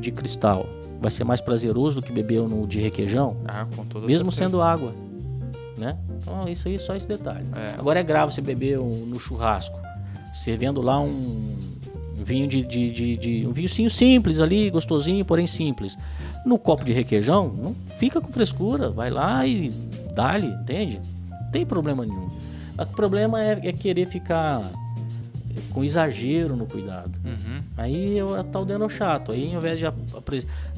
de 0.00 0.10
cristal 0.10 0.66
vai 0.98 1.10
ser 1.10 1.24
mais 1.24 1.42
prazeroso 1.42 2.00
do 2.00 2.02
que 2.02 2.10
beber 2.10 2.40
no 2.48 2.66
de 2.66 2.80
requeijão, 2.80 3.36
ah, 3.46 3.66
com 3.76 3.84
toda 3.84 4.06
mesmo 4.06 4.32
certeza. 4.32 4.50
sendo 4.50 4.62
água, 4.62 4.94
né? 5.76 5.98
Então 6.18 6.48
isso 6.48 6.66
aí 6.66 6.78
só 6.78 6.96
esse 6.96 7.06
detalhe. 7.06 7.44
É. 7.54 7.74
Agora 7.78 8.00
é 8.00 8.02
grave 8.02 8.32
você 8.32 8.40
beber 8.40 8.78
um, 8.78 9.04
no 9.04 9.20
churrasco, 9.20 9.78
servindo 10.32 10.80
lá 10.80 10.98
um, 10.98 11.08
um 11.08 11.77
vinho 12.24 12.48
de, 12.48 12.62
de, 12.62 12.90
de, 12.90 13.16
de 13.16 13.46
um 13.46 13.52
vinhozinho 13.52 13.90
simples 13.90 14.40
ali, 14.40 14.70
gostosinho, 14.70 15.24
porém 15.24 15.46
simples. 15.46 15.96
No 16.44 16.58
copo 16.58 16.84
de 16.84 16.92
requeijão, 16.92 17.48
não 17.48 17.74
fica 17.98 18.20
com 18.20 18.32
frescura, 18.32 18.90
vai 18.90 19.10
lá 19.10 19.46
e 19.46 19.70
dá-lhe, 20.14 20.48
entende? 20.48 21.00
Não 21.30 21.50
tem 21.50 21.64
problema 21.64 22.04
nenhum. 22.04 22.30
O 22.78 22.86
problema 22.86 23.42
é, 23.42 23.60
é 23.64 23.72
querer 23.72 24.06
ficar 24.06 24.62
com 25.72 25.84
exagero 25.84 26.56
no 26.56 26.66
cuidado. 26.66 27.12
Uhum. 27.24 27.62
Aí 27.76 28.18
é 28.18 28.24
o 28.24 28.42
tal 28.44 28.64
deno 28.64 28.88
chato. 28.88 29.32
Aí, 29.32 29.50
ao 29.52 29.58
invés 29.58 29.78
de 29.78 29.86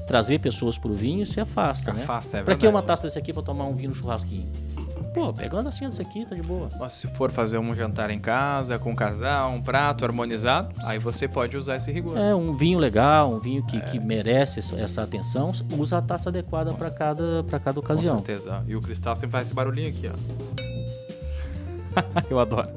trazer 0.07 0.39
pessoas 0.41 0.77
pro 0.77 0.95
vinho, 0.95 1.27
se 1.27 1.41
afasta, 1.41 1.93
né? 1.93 2.03
Afasta, 2.03 2.39
é 2.39 2.43
Pra 2.43 2.57
que 2.57 2.67
uma 2.67 2.83
taça 2.83 3.05
desse 3.05 3.19
aqui 3.19 3.33
pra 3.33 3.43
tomar 3.43 3.67
um 3.67 3.75
vinho 3.75 3.91
no 3.91 3.95
churrasquinho? 3.95 4.51
Pô, 5.13 5.33
pega 5.33 5.57
uma 5.57 5.65
desse 5.65 6.01
aqui, 6.01 6.25
tá 6.25 6.37
de 6.37 6.43
boa. 6.43 6.69
Mas 6.79 6.93
se 6.93 7.09
for 7.09 7.33
fazer 7.33 7.59
um 7.59 7.75
jantar 7.75 8.11
em 8.11 8.21
casa, 8.21 8.79
com 8.79 8.93
um 8.93 8.95
casal, 8.95 9.53
um 9.53 9.61
prato 9.61 10.05
harmonizado, 10.05 10.73
aí 10.85 10.99
você 10.99 11.27
pode 11.27 11.57
usar 11.57 11.77
esse 11.77 11.91
rigor. 11.91 12.17
É, 12.17 12.35
um 12.35 12.53
vinho 12.53 12.79
legal, 12.79 13.33
um 13.33 13.39
vinho 13.41 13.65
que, 13.65 13.77
é. 13.77 13.81
que 13.81 13.99
merece 13.99 14.61
essa 14.61 15.03
atenção, 15.03 15.53
usa 15.77 15.99
a 15.99 16.03
taça 16.03 16.29
adequada 16.29 16.73
para 16.73 16.91
cada, 16.91 17.43
pra 17.43 17.59
cada 17.59 17.81
ocasião. 17.81 18.19
Com 18.19 18.25
certeza. 18.25 18.63
E 18.69 18.77
o 18.77 18.81
cristal 18.81 19.17
sempre 19.17 19.33
faz 19.33 19.49
esse 19.49 19.55
barulhinho 19.55 19.89
aqui, 19.89 20.09
ó. 20.09 20.13
Eu 22.31 22.39
adoro. 22.39 22.69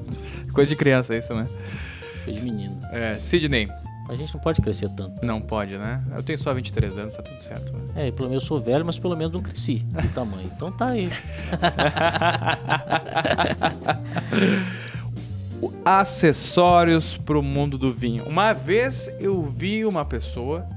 Coisa 0.53 0.69
de 0.69 0.75
criança 0.75 1.15
isso, 1.15 1.33
né? 1.35 1.47
Coisa 2.25 2.39
de 2.39 2.45
menino. 2.45 2.79
É, 2.91 3.19
Sidney, 3.19 3.69
a 4.09 4.15
gente 4.15 4.33
não 4.33 4.41
pode 4.41 4.61
crescer 4.61 4.89
tanto. 4.89 5.25
Não 5.25 5.39
pode, 5.39 5.77
né? 5.77 6.03
Eu 6.15 6.21
tenho 6.21 6.37
só 6.37 6.53
23 6.53 6.97
anos, 6.97 7.15
tá 7.15 7.23
tudo 7.23 7.41
certo. 7.41 7.73
Né? 7.73 8.07
É, 8.07 8.11
pelo 8.11 8.27
menos 8.29 8.43
eu 8.43 8.47
sou 8.47 8.59
velho, 8.59 8.85
mas 8.85 8.99
pelo 8.99 9.15
menos 9.15 9.33
não 9.33 9.41
cresci 9.41 9.75
de 9.75 10.09
tamanho. 10.09 10.51
Então 10.53 10.71
tá 10.71 10.89
aí. 10.89 11.09
Acessórios 15.85 17.17
pro 17.17 17.41
mundo 17.41 17.77
do 17.77 17.93
vinho. 17.93 18.25
Uma 18.25 18.51
vez 18.51 19.09
eu 19.19 19.41
vi 19.43 19.85
uma 19.85 20.03
pessoa 20.03 20.67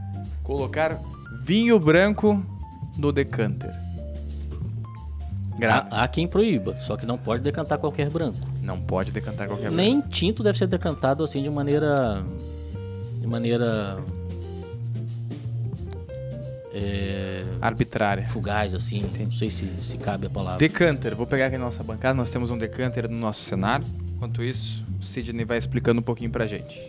colocar 0.45 1.01
vinho 1.43 1.81
branco 1.81 2.41
no 2.97 3.11
decanter. 3.13 3.75
Gra 5.59 5.87
há, 5.91 6.05
há, 6.05 6.09
quem 6.09 6.29
proíba, 6.29 6.77
só 6.79 6.97
que 6.97 7.07
não 7.07 7.17
pode 7.17 7.43
decantar 7.43 7.79
qualquer 7.79 8.11
branco. 8.11 8.39
Não 8.63 8.79
pode 8.81 9.11
decantar 9.11 9.49
qualquer 9.49 9.71
Nem 9.71 9.95
branco. 9.95 10.09
Nem 10.09 10.11
tinto 10.11 10.43
deve 10.43 10.59
ser 10.59 10.67
decantado 10.67 11.25
assim 11.25 11.43
de 11.43 11.49
maneira 11.49 12.23
de 13.27 13.31
maneira 13.31 13.99
é, 16.73 17.45
arbitrária, 17.61 18.27
fugaz 18.29 18.75
assim. 18.75 18.99
Entendi. 18.99 19.25
Não 19.25 19.33
sei 19.33 19.51
se, 19.51 19.67
se 19.79 19.99
cabe 19.99 20.29
a 20.29 20.31
palavra. 20.31 20.59
Decanter. 20.59 21.15
Vou 21.17 21.27
pegar 21.27 21.47
aqui 21.47 21.59
na 21.59 21.65
nossa 21.65 21.83
bancada. 21.83 22.15
Nós 22.15 22.31
temos 22.31 22.51
um 22.51 22.57
decanter 22.57 23.11
no 23.11 23.19
nosso 23.19 23.43
cenário. 23.43 23.85
Enquanto 24.15 24.43
isso, 24.43 24.85
o 25.01 25.03
Sidney 25.03 25.45
vai 25.45 25.59
explicando 25.59 26.01
um 26.01 26.05
pouquinho 26.05 26.31
pra 26.31 26.47
gente. 26.47 26.81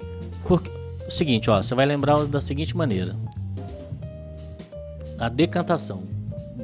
Porque, 0.47 0.69
o 1.05 1.11
seguinte, 1.11 1.49
ó, 1.49 1.61
você 1.61 1.73
vai 1.73 1.85
lembrar 1.85 2.23
da 2.25 2.39
seguinte 2.39 2.77
maneira: 2.77 3.15
a 5.19 5.27
decantação. 5.27 6.03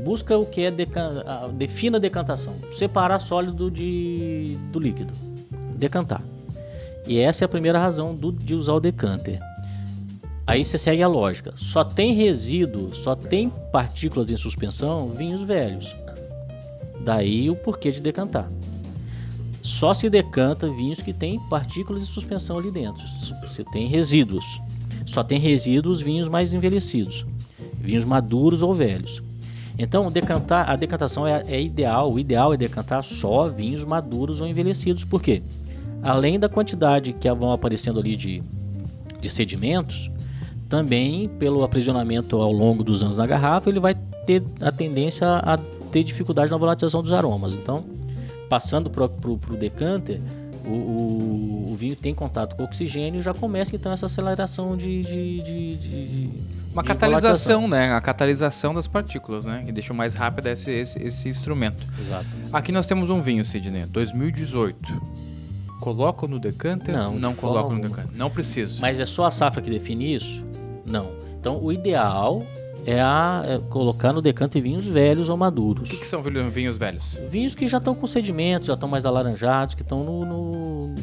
Busca 0.03 0.37
o 0.37 0.45
que 0.45 0.65
é 0.65 0.71
decan... 0.71 1.23
defina 1.53 1.97
a 1.97 1.99
decantação. 1.99 2.55
Separar 2.71 3.19
sólido 3.19 3.71
de 3.71 4.57
do 4.71 4.79
líquido. 4.79 5.13
Decantar. 5.75 6.21
E 7.07 7.19
essa 7.19 7.43
é 7.43 7.45
a 7.45 7.49
primeira 7.49 7.79
razão 7.79 8.13
do, 8.13 8.31
de 8.31 8.53
usar 8.53 8.73
o 8.73 8.79
decanter. 8.79 9.39
Aí 10.45 10.63
você 10.63 10.77
segue 10.77 11.01
a 11.01 11.07
lógica. 11.07 11.53
Só 11.55 11.83
tem 11.83 12.13
resíduo, 12.13 12.93
só 12.93 13.15
tem 13.15 13.49
partículas 13.71 14.29
em 14.29 14.35
suspensão 14.35 15.09
vinhos 15.09 15.41
velhos. 15.41 15.95
Daí 17.03 17.49
o 17.49 17.55
porquê 17.55 17.91
de 17.91 18.01
decantar. 18.01 18.49
Só 19.61 19.93
se 19.93 20.09
decanta 20.09 20.67
vinhos 20.67 21.01
que 21.01 21.13
têm 21.13 21.39
partículas 21.49 22.05
de 22.05 22.11
suspensão 22.11 22.57
ali 22.57 22.69
dentro. 22.69 23.01
Você 23.43 23.63
tem 23.63 23.87
resíduos. 23.87 24.45
Só 25.05 25.23
tem 25.23 25.39
resíduos 25.39 26.01
vinhos 26.01 26.27
mais 26.27 26.53
envelhecidos, 26.53 27.25
vinhos 27.79 28.05
maduros 28.05 28.61
ou 28.61 28.73
velhos. 28.73 29.21
Então, 29.77 30.11
decantar, 30.11 30.69
a 30.69 30.75
decantação 30.75 31.25
é, 31.25 31.43
é 31.47 31.61
ideal. 31.61 32.11
O 32.11 32.19
ideal 32.19 32.53
é 32.53 32.57
decantar 32.57 33.03
só 33.03 33.47
vinhos 33.47 33.83
maduros 33.83 34.39
ou 34.39 34.47
envelhecidos. 34.47 35.03
Por 35.03 35.21
quê? 35.21 35.41
Além 36.01 36.39
da 36.39 36.47
quantidade 36.47 37.13
que 37.13 37.31
vão 37.33 37.51
aparecendo 37.51 37.99
ali 37.99 38.15
de, 38.15 38.43
de 39.19 39.29
sedimentos, 39.29 40.11
também 40.73 41.29
pelo 41.29 41.63
aprisionamento 41.63 42.41
ao 42.41 42.51
longo 42.51 42.83
dos 42.83 43.03
anos 43.03 43.19
na 43.19 43.27
garrafa, 43.27 43.69
ele 43.69 43.79
vai 43.79 43.93
ter 44.25 44.41
a 44.59 44.71
tendência 44.71 45.27
a 45.27 45.55
ter 45.91 46.03
dificuldade 46.03 46.49
na 46.49 46.57
volatilização 46.57 47.03
dos 47.03 47.11
aromas. 47.11 47.53
Então, 47.53 47.85
passando 48.49 48.89
para 48.89 49.05
o 49.05 49.55
decanter, 49.55 50.19
o, 50.65 50.71
o, 50.71 51.71
o, 51.71 51.75
vinho 51.75 51.95
tem 51.95 52.15
contato 52.15 52.55
com 52.55 52.63
o 52.63 52.65
oxigênio 52.65 53.19
e 53.19 53.21
já 53.21 53.35
começa 53.35 53.75
então 53.75 53.91
essa 53.91 54.07
aceleração 54.07 54.75
de. 54.75 55.03
de, 55.03 55.43
de, 55.43 55.75
de 55.75 56.29
uma 56.73 56.83
catalisação, 56.83 57.67
né? 57.67 57.93
A 57.93 58.01
catalisação 58.01 58.73
das 58.73 58.87
partículas, 58.87 59.45
né? 59.45 59.61
Que 59.63 59.71
deixa 59.71 59.93
mais 59.93 60.15
rápido 60.15 60.47
esse, 60.47 60.71
esse, 60.71 61.03
esse 61.03 61.29
instrumento. 61.29 61.85
Exato. 62.01 62.25
Aqui 62.51 62.71
nós 62.71 62.87
temos 62.87 63.11
um 63.11 63.21
vinho, 63.21 63.45
Sidney, 63.45 63.85
2018 63.85 65.13
colocam 65.79 66.29
no 66.29 66.39
decanter? 66.39 66.95
Não, 66.95 67.19
não 67.19 67.35
colocam 67.35 67.75
no 67.75 67.81
decanter. 67.81 68.15
Não 68.15 68.29
preciso. 68.29 68.81
Mas 68.81 69.01
é 69.01 69.05
só 69.05 69.25
a 69.25 69.31
safra 69.31 69.61
que 69.61 69.69
define 69.69 70.15
isso? 70.15 70.52
Não. 70.85 71.11
Então 71.39 71.61
o 71.61 71.71
ideal 71.71 72.45
é, 72.85 73.01
a, 73.01 73.43
é 73.45 73.59
colocar 73.69 74.13
no 74.13 74.21
decanter 74.21 74.61
vinhos 74.61 74.85
velhos 74.85 75.29
ou 75.29 75.37
maduros. 75.37 75.89
O 75.89 75.91
que, 75.91 75.97
que 75.97 76.07
são 76.07 76.21
vinhos 76.21 76.75
velhos? 76.75 77.19
Vinhos 77.29 77.55
que 77.55 77.67
já 77.67 77.77
estão 77.77 77.95
com 77.95 78.05
sedimentos, 78.07 78.67
já 78.67 78.73
estão 78.73 78.89
mais 78.89 79.05
alaranjados, 79.05 79.75
que 79.75 79.81
estão 79.81 80.03
no, 80.03 80.25
no, 80.25 80.95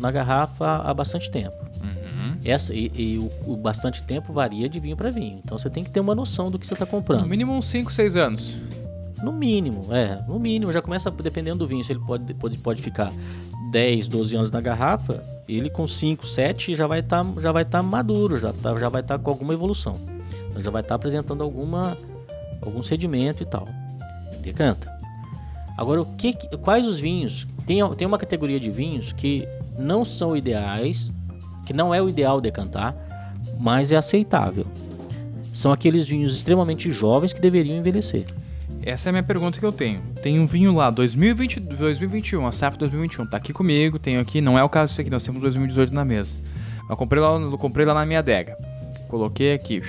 na 0.00 0.10
garrafa 0.10 0.76
há 0.76 0.92
bastante 0.92 1.30
tempo. 1.30 1.56
Uhum. 1.82 2.36
Essa, 2.44 2.74
e, 2.74 2.90
e 2.94 3.18
o, 3.18 3.52
o, 3.52 3.56
bastante 3.56 4.02
tempo 4.02 4.32
varia 4.32 4.68
de 4.68 4.78
vinho 4.78 4.96
para 4.96 5.10
vinho. 5.10 5.40
Então 5.42 5.58
você 5.58 5.70
tem 5.70 5.82
que 5.82 5.90
ter 5.90 6.00
uma 6.00 6.14
noção 6.14 6.50
do 6.50 6.58
que 6.58 6.66
você 6.66 6.74
está 6.74 6.86
comprando. 6.86 7.22
No 7.22 7.28
mínimo 7.28 7.52
uns 7.52 7.66
5, 7.68 7.92
6 7.92 8.16
anos. 8.16 8.58
No 9.22 9.32
mínimo, 9.32 9.86
é. 9.90 10.22
No 10.28 10.38
mínimo, 10.38 10.70
já 10.70 10.82
começa 10.82 11.10
dependendo 11.10 11.60
do 11.60 11.66
vinho, 11.66 11.82
se 11.82 11.92
ele 11.92 12.00
pode, 12.00 12.34
pode, 12.34 12.58
pode 12.58 12.82
ficar 12.82 13.10
10, 13.74 14.06
12 14.06 14.36
anos 14.36 14.50
na 14.52 14.60
garrafa, 14.60 15.20
ele 15.48 15.68
com 15.68 15.84
5, 15.84 16.28
7 16.28 16.76
já 16.76 16.86
vai 16.86 17.00
estar 17.00 17.24
tá, 17.24 17.40
já 17.40 17.50
vai 17.50 17.64
tá 17.64 17.82
maduro, 17.82 18.38
já, 18.38 18.52
tá, 18.52 18.78
já 18.78 18.88
vai 18.88 19.00
estar 19.00 19.18
tá 19.18 19.24
com 19.24 19.28
alguma 19.28 19.52
evolução. 19.52 19.98
Então, 20.48 20.62
já 20.62 20.70
vai 20.70 20.80
estar 20.80 20.90
tá 20.90 20.94
apresentando 20.94 21.42
alguma 21.42 21.98
algum 22.62 22.84
sedimento 22.84 23.42
e 23.42 23.46
tal. 23.46 23.66
Decanta. 24.40 24.88
Agora, 25.76 26.02
o 26.02 26.06
que, 26.14 26.34
quais 26.58 26.86
os 26.86 27.00
vinhos? 27.00 27.48
Tem, 27.66 27.80
tem 27.96 28.06
uma 28.06 28.16
categoria 28.16 28.60
de 28.60 28.70
vinhos 28.70 29.12
que 29.12 29.44
não 29.76 30.04
são 30.04 30.36
ideais, 30.36 31.12
que 31.66 31.72
não 31.72 31.92
é 31.92 32.00
o 32.00 32.08
ideal 32.08 32.40
decantar, 32.40 32.94
mas 33.58 33.90
é 33.90 33.96
aceitável. 33.96 34.66
São 35.52 35.72
aqueles 35.72 36.06
vinhos 36.06 36.36
extremamente 36.36 36.92
jovens 36.92 37.32
que 37.32 37.40
deveriam 37.40 37.76
envelhecer. 37.76 38.24
Essa 38.86 39.08
é 39.08 39.10
a 39.10 39.12
minha 39.12 39.22
pergunta 39.22 39.58
que 39.58 39.64
eu 39.64 39.72
tenho. 39.72 40.02
Tem 40.22 40.38
um 40.38 40.44
vinho 40.46 40.74
lá, 40.74 40.90
2020, 40.90 41.58
2021, 41.58 42.46
a 42.46 42.52
SAF 42.52 42.76
2021, 42.76 43.24
tá 43.24 43.38
aqui 43.38 43.50
comigo, 43.50 43.98
tenho 43.98 44.20
aqui, 44.20 44.42
não 44.42 44.58
é 44.58 44.62
o 44.62 44.68
caso 44.68 44.90
disso 44.90 45.00
aqui, 45.00 45.08
nós 45.08 45.24
temos 45.24 45.40
2018 45.40 45.94
na 45.94 46.04
mesa. 46.04 46.36
Eu 46.88 46.94
comprei 46.94 47.22
lá, 47.22 47.30
eu 47.34 47.56
comprei 47.56 47.86
lá 47.86 47.94
na 47.94 48.04
minha 48.04 48.18
adega. 48.18 48.58
Coloquei 49.08 49.54
aqui, 49.54 49.82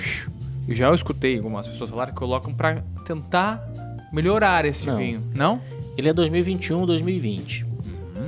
e 0.66 0.74
já 0.74 0.86
eu 0.86 0.94
escutei 0.94 1.36
algumas 1.36 1.68
pessoas 1.68 1.90
falarem 1.90 2.14
que 2.14 2.18
colocam 2.18 2.54
para 2.54 2.82
tentar 3.04 3.62
melhorar 4.10 4.64
esse 4.64 4.86
Não. 4.86 4.96
vinho, 4.96 5.22
não? 5.34 5.60
Ele 5.98 6.08
é 6.08 6.12
2021, 6.14 6.86
2020. 6.86 7.66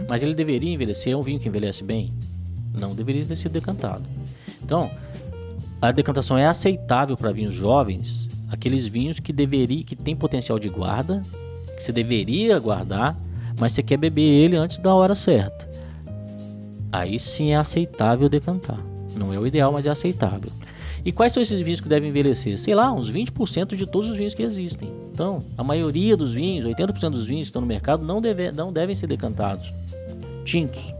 Mas 0.06 0.22
ele 0.22 0.34
deveria 0.34 0.72
envelhecer? 0.72 1.14
É 1.14 1.16
um 1.16 1.22
vinho 1.22 1.40
que 1.40 1.48
envelhece 1.48 1.82
bem? 1.82 2.12
Não 2.78 2.94
deveria 2.94 3.24
ter 3.24 3.36
sido 3.36 3.52
decantado. 3.52 4.04
Então, 4.62 4.90
a 5.80 5.90
decantação 5.92 6.36
é 6.36 6.46
aceitável 6.46 7.16
para 7.16 7.32
vinhos 7.32 7.54
jovens, 7.54 8.28
aqueles 8.50 8.86
vinhos 8.86 9.20
que 9.20 9.32
deveria, 9.32 9.84
que 9.84 9.96
tem 9.96 10.16
potencial 10.16 10.58
de 10.58 10.68
guarda, 10.68 11.22
que 11.76 11.82
você 11.82 11.92
deveria 11.92 12.58
guardar, 12.58 13.16
mas 13.58 13.72
você 13.72 13.82
quer 13.82 13.96
beber 13.96 14.22
ele 14.22 14.56
antes 14.56 14.78
da 14.78 14.94
hora 14.94 15.14
certa. 15.14 15.68
Aí 16.90 17.18
sim 17.18 17.52
é 17.52 17.56
aceitável 17.56 18.28
decantar. 18.28 18.80
Não 19.14 19.32
é 19.32 19.38
o 19.38 19.46
ideal, 19.46 19.72
mas 19.72 19.86
é 19.86 19.90
aceitável. 19.90 20.50
E 21.04 21.12
quais 21.12 21.32
são 21.32 21.42
esses 21.42 21.60
vinhos 21.60 21.80
que 21.80 21.88
devem 21.88 22.10
envelhecer? 22.10 22.58
Sei 22.58 22.74
lá, 22.74 22.92
uns 22.92 23.10
20% 23.10 23.74
de 23.74 23.86
todos 23.86 24.10
os 24.10 24.16
vinhos 24.16 24.34
que 24.34 24.42
existem. 24.42 24.90
Então, 25.12 25.44
a 25.56 25.64
maioria 25.64 26.16
dos 26.16 26.32
vinhos, 26.32 26.64
80% 26.64 27.10
dos 27.10 27.26
vinhos 27.26 27.46
que 27.46 27.50
estão 27.50 27.62
no 27.62 27.66
mercado, 27.66 28.04
não, 28.04 28.20
deve, 28.20 28.50
não 28.52 28.72
devem 28.72 28.94
ser 28.94 29.06
decantados. 29.06 29.72
Tintos. 30.44 30.97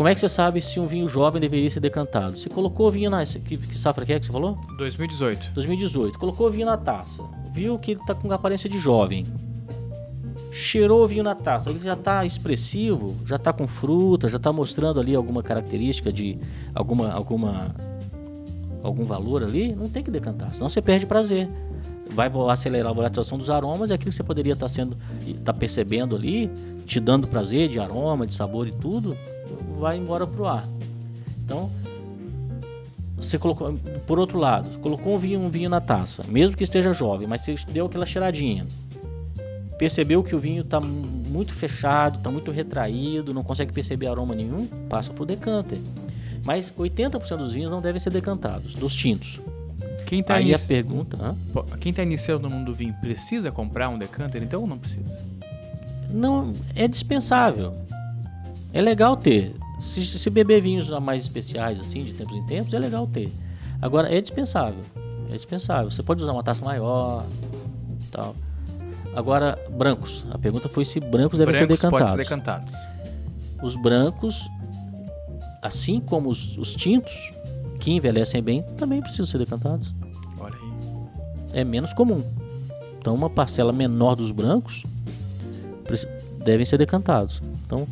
Como 0.00 0.08
é 0.08 0.14
que 0.14 0.20
você 0.20 0.30
sabe 0.30 0.62
se 0.62 0.80
um 0.80 0.86
vinho 0.86 1.06
jovem 1.10 1.38
deveria 1.38 1.68
ser 1.68 1.80
decantado? 1.80 2.38
Você 2.38 2.48
colocou 2.48 2.86
o 2.86 2.90
vinho 2.90 3.10
na. 3.10 3.22
Que, 3.22 3.58
que 3.58 3.76
safra 3.76 4.06
que 4.06 4.14
é 4.14 4.18
que 4.18 4.24
você 4.24 4.32
falou? 4.32 4.58
2018. 4.78 5.52
2018. 5.52 6.18
Colocou 6.18 6.46
o 6.46 6.50
vinho 6.50 6.64
na 6.64 6.78
taça. 6.78 7.22
Viu 7.52 7.78
que 7.78 7.90
ele 7.90 8.00
tá 8.06 8.14
com 8.14 8.32
aparência 8.32 8.66
de 8.66 8.78
jovem. 8.78 9.26
Cheirou 10.50 11.04
o 11.04 11.06
vinho 11.06 11.22
na 11.22 11.34
taça. 11.34 11.68
Ele 11.68 11.80
já 11.80 11.94
tá 11.96 12.24
expressivo, 12.24 13.14
já 13.26 13.38
tá 13.38 13.52
com 13.52 13.66
fruta, 13.66 14.26
já 14.26 14.38
tá 14.38 14.50
mostrando 14.50 14.98
ali 15.00 15.14
alguma 15.14 15.42
característica 15.42 16.10
de 16.10 16.38
alguma 16.74 17.12
alguma 17.12 17.74
algum 18.82 19.04
valor 19.04 19.42
ali, 19.42 19.74
não 19.74 19.90
tem 19.90 20.02
que 20.02 20.10
decantar, 20.10 20.54
senão 20.54 20.70
você 20.70 20.80
perde 20.80 21.04
prazer. 21.04 21.46
Vai 22.08 22.32
acelerar 22.48 22.90
a 22.90 22.94
volatilização 22.94 23.36
dos 23.36 23.50
aromas 23.50 23.90
e 23.90 23.92
aquilo 23.92 24.10
que 24.10 24.16
você 24.16 24.24
poderia 24.24 24.54
estar 24.54 24.66
sendo 24.66 24.96
tá 25.44 25.52
percebendo 25.52 26.16
ali, 26.16 26.50
te 26.86 26.98
dando 26.98 27.28
prazer 27.28 27.68
de 27.68 27.78
aroma, 27.78 28.26
de 28.26 28.34
sabor 28.34 28.66
e 28.66 28.72
tudo, 28.72 29.14
vai 29.78 29.96
embora 29.96 30.26
pro 30.26 30.46
ar. 30.46 30.66
Então, 31.44 31.70
você 33.16 33.38
colocou, 33.38 33.74
por 34.06 34.18
outro 34.18 34.38
lado, 34.38 34.78
colocou 34.78 35.14
um 35.14 35.18
vinho, 35.18 35.40
um 35.40 35.50
vinho 35.50 35.68
na 35.68 35.80
taça, 35.80 36.24
mesmo 36.28 36.56
que 36.56 36.64
esteja 36.64 36.92
jovem, 36.92 37.26
mas 37.26 37.42
você 37.42 37.54
deu 37.70 37.86
aquela 37.86 38.06
cheiradinha. 38.06 38.66
Percebeu 39.78 40.22
que 40.22 40.34
o 40.34 40.38
vinho 40.38 40.62
está 40.62 40.80
muito 40.80 41.54
fechado, 41.54 42.18
está 42.18 42.30
muito 42.30 42.50
retraído, 42.50 43.32
não 43.32 43.42
consegue 43.42 43.72
perceber 43.72 44.08
aroma 44.08 44.34
nenhum, 44.34 44.66
passa 44.88 45.12
pro 45.12 45.24
decanter. 45.24 45.78
Mas 46.44 46.72
80% 46.72 47.36
dos 47.36 47.52
vinhos 47.52 47.70
não 47.70 47.80
devem 47.80 48.00
ser 48.00 48.10
decantados, 48.10 48.74
dos 48.74 48.94
tintos. 48.94 49.40
Quem 50.06 50.22
tá, 50.22 50.34
Aí 50.34 50.44
a 50.44 50.48
inici... 50.48 50.68
pergunta, 50.68 51.16
hã? 51.20 51.36
Quem 51.78 51.92
tá 51.92 52.02
iniciando 52.02 52.48
no 52.48 52.54
mundo 52.54 52.66
do 52.66 52.74
vinho 52.74 52.94
precisa 53.00 53.50
comprar 53.50 53.88
um 53.88 53.98
decanter, 53.98 54.42
então 54.42 54.62
ou 54.62 54.66
não 54.66 54.78
precisa? 54.78 55.18
não 56.12 56.52
é 56.74 56.86
dispensável. 56.88 57.74
É 58.72 58.80
legal 58.80 59.16
ter. 59.16 59.54
Se, 59.80 60.04
se 60.04 60.30
beber 60.30 60.60
vinhos 60.60 60.90
mais 61.00 61.22
especiais 61.22 61.80
assim, 61.80 62.04
de 62.04 62.12
tempos 62.12 62.36
em 62.36 62.44
tempos, 62.44 62.74
é 62.74 62.78
legal 62.78 63.06
ter. 63.06 63.32
Agora 63.80 64.14
é 64.14 64.20
dispensável. 64.20 64.82
É 65.30 65.36
dispensável. 65.36 65.90
Você 65.90 66.02
pode 66.02 66.22
usar 66.22 66.32
uma 66.32 66.42
taça 66.42 66.64
maior, 66.64 67.24
tal. 68.10 68.34
Agora 69.14 69.58
brancos. 69.70 70.24
A 70.30 70.38
pergunta 70.38 70.68
foi 70.68 70.84
se 70.84 71.00
brancos 71.00 71.38
devem 71.38 71.54
Brancos 71.54 71.80
ser 71.80 71.90
podem 71.90 72.06
decantados. 72.06 72.10
ser 72.10 72.16
decantados. 72.16 72.74
Os 73.62 73.76
brancos, 73.76 74.48
assim 75.62 76.00
como 76.00 76.28
os, 76.28 76.56
os 76.56 76.74
tintos, 76.74 77.12
que 77.78 77.90
envelhecem 77.90 78.42
bem, 78.42 78.62
também 78.76 79.00
precisam 79.00 79.26
ser 79.26 79.38
decantados. 79.38 79.92
Olha 80.38 80.54
aí. 80.54 81.60
é 81.60 81.64
menos 81.64 81.92
comum. 81.92 82.22
Então, 82.98 83.14
uma 83.14 83.30
parcela 83.30 83.72
menor 83.72 84.14
dos 84.14 84.30
brancos 84.30 84.84
devem 86.44 86.64
ser 86.66 86.78
decantados. 86.78 87.42
Então, 87.64 87.86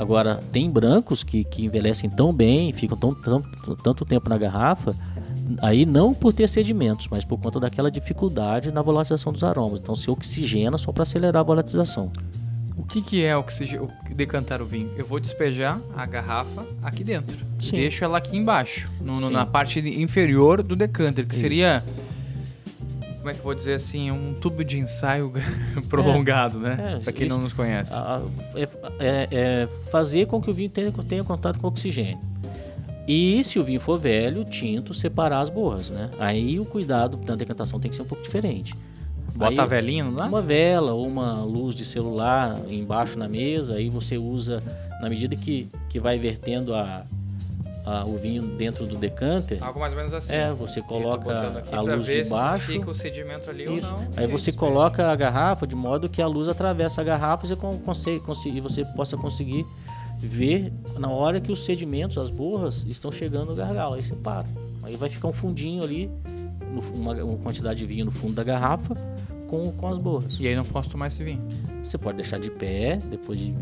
agora, 0.00 0.40
tem 0.52 0.70
brancos 0.70 1.22
que, 1.22 1.44
que 1.44 1.64
envelhecem 1.64 2.08
tão 2.10 2.32
bem, 2.32 2.72
ficam 2.72 2.96
tão, 2.96 3.14
tão- 3.14 3.42
tanto 3.82 4.04
tempo 4.04 4.28
na 4.28 4.38
garrafa, 4.38 4.94
aí 5.60 5.84
não 5.84 6.14
por 6.14 6.32
ter 6.32 6.48
sedimentos, 6.48 7.08
mas 7.10 7.24
por 7.24 7.38
conta 7.38 7.58
daquela 7.60 7.90
dificuldade 7.90 8.70
na 8.70 8.82
volatilização 8.82 9.32
dos 9.32 9.42
aromas. 9.44 9.80
Então, 9.80 9.94
se 9.96 10.10
oxigena 10.10 10.78
só 10.78 10.92
para 10.92 11.02
acelerar 11.02 11.40
a 11.40 11.44
volatilização. 11.44 12.10
O 12.76 12.84
que, 12.84 13.02
que 13.02 13.22
é 13.24 13.36
oxige... 13.36 13.76
o 13.78 13.88
decantar 14.14 14.60
o 14.62 14.64
vinho? 14.64 14.90
Eu 14.96 15.04
vou 15.06 15.20
despejar 15.20 15.78
a 15.96 16.06
garrafa 16.06 16.64
aqui 16.82 17.04
dentro. 17.04 17.36
Sim. 17.60 17.76
deixo 17.76 18.02
ela 18.04 18.16
aqui 18.18 18.36
embaixo, 18.36 18.88
no- 19.00 19.20
no- 19.20 19.30
na 19.30 19.44
parte 19.44 19.78
inferior 20.00 20.62
do 20.62 20.74
decanter, 20.74 21.26
que 21.26 21.32
Isso. 21.34 21.40
seria. 21.42 21.84
Como 23.20 23.30
é 23.30 23.34
que 23.34 23.40
eu 23.40 23.44
vou 23.44 23.54
dizer 23.54 23.74
assim? 23.74 24.10
Um 24.10 24.34
tubo 24.34 24.64
de 24.64 24.78
ensaio 24.78 25.32
prolongado, 25.88 26.58
né? 26.58 26.96
É, 26.96 27.04
pra 27.04 27.12
quem 27.12 27.26
isso- 27.26 27.36
não 27.36 27.44
nos 27.44 27.52
conhece. 27.52 27.92
A- 27.94 28.22
é, 28.54 28.62
é- 28.98 29.28
é 29.30 29.68
fazer 29.90 30.26
com 30.26 30.40
que 30.40 30.50
o 30.50 30.54
vinho 30.54 30.70
tenha, 30.70 30.90
tenha 31.06 31.22
contato 31.22 31.58
com 31.58 31.66
oxigênio. 31.66 32.18
E 33.06 33.42
se 33.44 33.58
o 33.58 33.64
vinho 33.64 33.80
for 33.80 33.98
velho, 33.98 34.44
tinto, 34.44 34.94
separar 34.94 35.40
as 35.40 35.50
borras, 35.50 35.90
né? 35.90 36.10
Aí 36.18 36.58
o 36.60 36.64
cuidado 36.64 37.18
na 37.26 37.34
decantação 37.36 37.78
tem 37.80 37.90
que 37.90 37.96
ser 37.96 38.02
um 38.02 38.06
pouco 38.06 38.22
diferente. 38.22 38.74
Bota 39.34 39.52
Aí, 39.52 39.58
a 39.60 39.64
velhinha, 39.66 40.04
não 40.04 40.14
dá? 40.14 40.26
Uma 40.26 40.42
vela 40.42 40.92
ou 40.92 41.06
uma 41.06 41.42
luz 41.42 41.74
de 41.74 41.84
celular 41.84 42.60
embaixo 42.68 43.18
na 43.18 43.26
mesa, 43.28 43.74
aí 43.74 43.88
você 43.88 44.16
usa, 44.18 44.62
na 45.00 45.08
medida 45.08 45.34
que, 45.34 45.68
que 45.88 45.98
vai 45.98 46.18
vertendo 46.18 46.74
a, 46.74 47.04
a- 47.84 48.04
o 48.04 48.16
vinho 48.18 48.42
dentro 48.56 48.86
do 48.86 48.96
decanter, 48.96 49.62
Algo 49.64 49.80
mais 49.80 49.92
ou 49.92 49.96
menos 49.98 50.12
assim. 50.14 50.34
é, 50.34 50.52
você 50.52 50.80
coloca 50.82 51.62
a 51.72 51.80
luz 51.80 52.06
ver 52.06 52.24
de 52.24 52.30
baixo. 52.30 52.66
fica 52.66 52.90
o 52.90 52.94
sedimento 52.94 53.48
ali 53.50 53.64
Isso. 53.78 53.92
ou 53.92 54.00
não. 54.00 54.08
Aí 54.16 54.24
e 54.24 54.26
você 54.26 54.52
coloca 54.52 55.10
a 55.10 55.16
garrafa 55.16 55.66
de 55.66 55.74
modo 55.74 56.08
que 56.08 56.20
a 56.20 56.26
luz 56.26 56.48
atravessa 56.48 57.00
a 57.00 57.04
garrafa 57.04 57.44
e 57.46 57.48
você, 57.48 57.56
con- 57.56 57.78
consegue, 57.78 58.20
consi- 58.20 58.50
e 58.50 58.60
você 58.60 58.84
possa 58.84 59.16
conseguir 59.16 59.64
ver 60.18 60.72
na 60.98 61.08
hora 61.08 61.40
que 61.40 61.50
os 61.50 61.64
sedimentos, 61.64 62.18
as 62.18 62.30
borras, 62.30 62.84
estão 62.86 63.10
chegando 63.10 63.46
no 63.50 63.54
gargalo. 63.56 63.94
Aí 63.94 64.02
você 64.02 64.14
para. 64.14 64.44
Aí 64.82 64.94
vai 64.96 65.08
ficar 65.08 65.28
um 65.28 65.32
fundinho 65.32 65.82
ali, 65.82 66.10
uma, 66.94 67.12
uma 67.14 67.36
quantidade 67.38 67.78
de 67.78 67.86
vinho 67.86 68.04
no 68.04 68.10
fundo 68.10 68.34
da 68.34 68.44
garrafa 68.44 68.94
com, 69.48 69.72
com 69.72 69.88
as 69.88 69.98
borras. 69.98 70.36
E 70.38 70.46
aí 70.46 70.54
não 70.54 70.64
posso 70.64 70.90
tomar 70.90 71.06
esse 71.06 71.24
vinho. 71.24 71.40
Você 71.82 71.96
pode 71.96 72.16
deixar 72.18 72.38
de 72.38 72.50
pé, 72.50 72.98
depois 73.10 73.38
de 73.38 73.54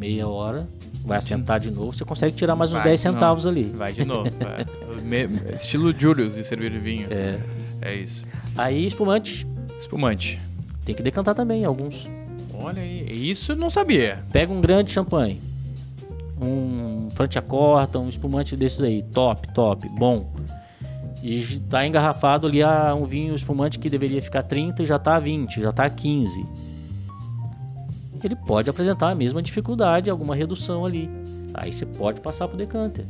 meia 0.00 0.26
hora, 0.26 0.66
vai 1.04 1.18
assentar 1.18 1.60
de 1.60 1.70
novo, 1.70 1.92
você 1.92 2.04
consegue 2.04 2.34
tirar 2.34 2.56
mais 2.56 2.70
uns 2.72 2.76
Vai 2.76 2.84
10 2.84 3.00
de 3.00 3.06
novo. 3.06 3.18
centavos 3.18 3.46
ali. 3.46 3.64
Vai 3.64 3.92
de 3.92 4.04
novo. 4.06 4.30
Me- 5.04 5.28
Estilo 5.54 5.92
Julius 5.96 6.34
de 6.36 6.44
servir 6.44 6.70
vinho. 6.78 7.06
É. 7.10 7.38
É 7.82 7.94
isso. 7.94 8.24
Aí 8.56 8.86
espumante, 8.86 9.46
Espumante. 9.78 10.40
tem 10.84 10.94
que 10.94 11.02
decantar 11.02 11.34
também 11.34 11.64
alguns. 11.64 12.08
Olha 12.54 12.82
aí. 12.82 13.06
Isso 13.30 13.52
eu 13.52 13.56
não 13.56 13.70
sabia. 13.70 14.22
Pega 14.32 14.52
um 14.52 14.60
grande 14.60 14.90
champanhe. 14.92 15.40
Um 16.40 17.08
Franciacorta, 17.10 17.98
um 17.98 18.08
espumante 18.08 18.56
desses 18.56 18.80
aí. 18.82 19.02
Top, 19.02 19.46
top, 19.52 19.88
bom. 19.90 20.30
E 21.22 21.58
tá 21.68 21.86
engarrafado 21.86 22.46
ali 22.46 22.62
a 22.62 22.94
um 22.94 23.04
vinho 23.04 23.34
espumante 23.34 23.78
que 23.78 23.90
deveria 23.90 24.22
ficar 24.22 24.42
30 24.42 24.82
e 24.82 24.86
já 24.86 24.98
tá 24.98 25.16
a 25.16 25.18
20, 25.18 25.60
já 25.60 25.70
tá 25.72 25.84
a 25.84 25.90
15. 25.90 26.44
Ele 28.22 28.36
pode 28.36 28.68
apresentar 28.68 29.10
a 29.10 29.14
mesma 29.14 29.42
dificuldade, 29.42 30.10
alguma 30.10 30.34
redução 30.34 30.84
ali. 30.84 31.08
Aí 31.54 31.72
você 31.72 31.86
pode 31.86 32.20
passar 32.20 32.48
pro 32.48 32.56
decanter. 32.56 33.06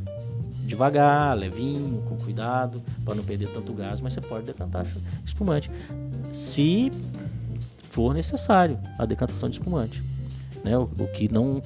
Devagar, 0.65 1.35
levinho, 1.35 2.01
com 2.07 2.15
cuidado, 2.17 2.81
para 3.03 3.15
não 3.15 3.23
perder 3.23 3.49
tanto 3.49 3.73
gás, 3.73 3.99
mas 3.99 4.13
você 4.13 4.21
pode 4.21 4.45
decantar 4.45 4.85
espumante. 5.25 5.69
Se 6.31 6.91
for 7.89 8.13
necessário 8.13 8.79
a 8.97 9.05
decantação 9.05 9.49
de 9.49 9.57
espumante. 9.57 10.01
Né? 10.63 10.77
O, 10.77 10.83
o 10.83 11.07
que 11.07 11.31
não. 11.31 11.61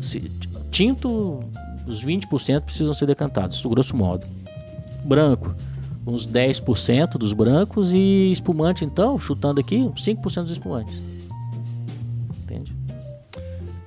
Se, 0.00 0.30
tinto, 0.70 1.40
os 1.86 2.04
20% 2.04 2.62
precisam 2.62 2.92
ser 2.92 3.06
decantados, 3.06 3.64
grosso 3.64 3.96
modo. 3.96 4.26
Branco, 5.04 5.54
uns 6.06 6.26
10% 6.26 7.12
dos 7.12 7.32
brancos 7.32 7.92
e 7.92 8.32
espumante, 8.32 8.84
então, 8.84 9.18
chutando 9.18 9.60
aqui, 9.60 9.76
uns 9.76 10.04
5% 10.04 10.42
dos 10.42 10.52
espumantes. 10.52 11.00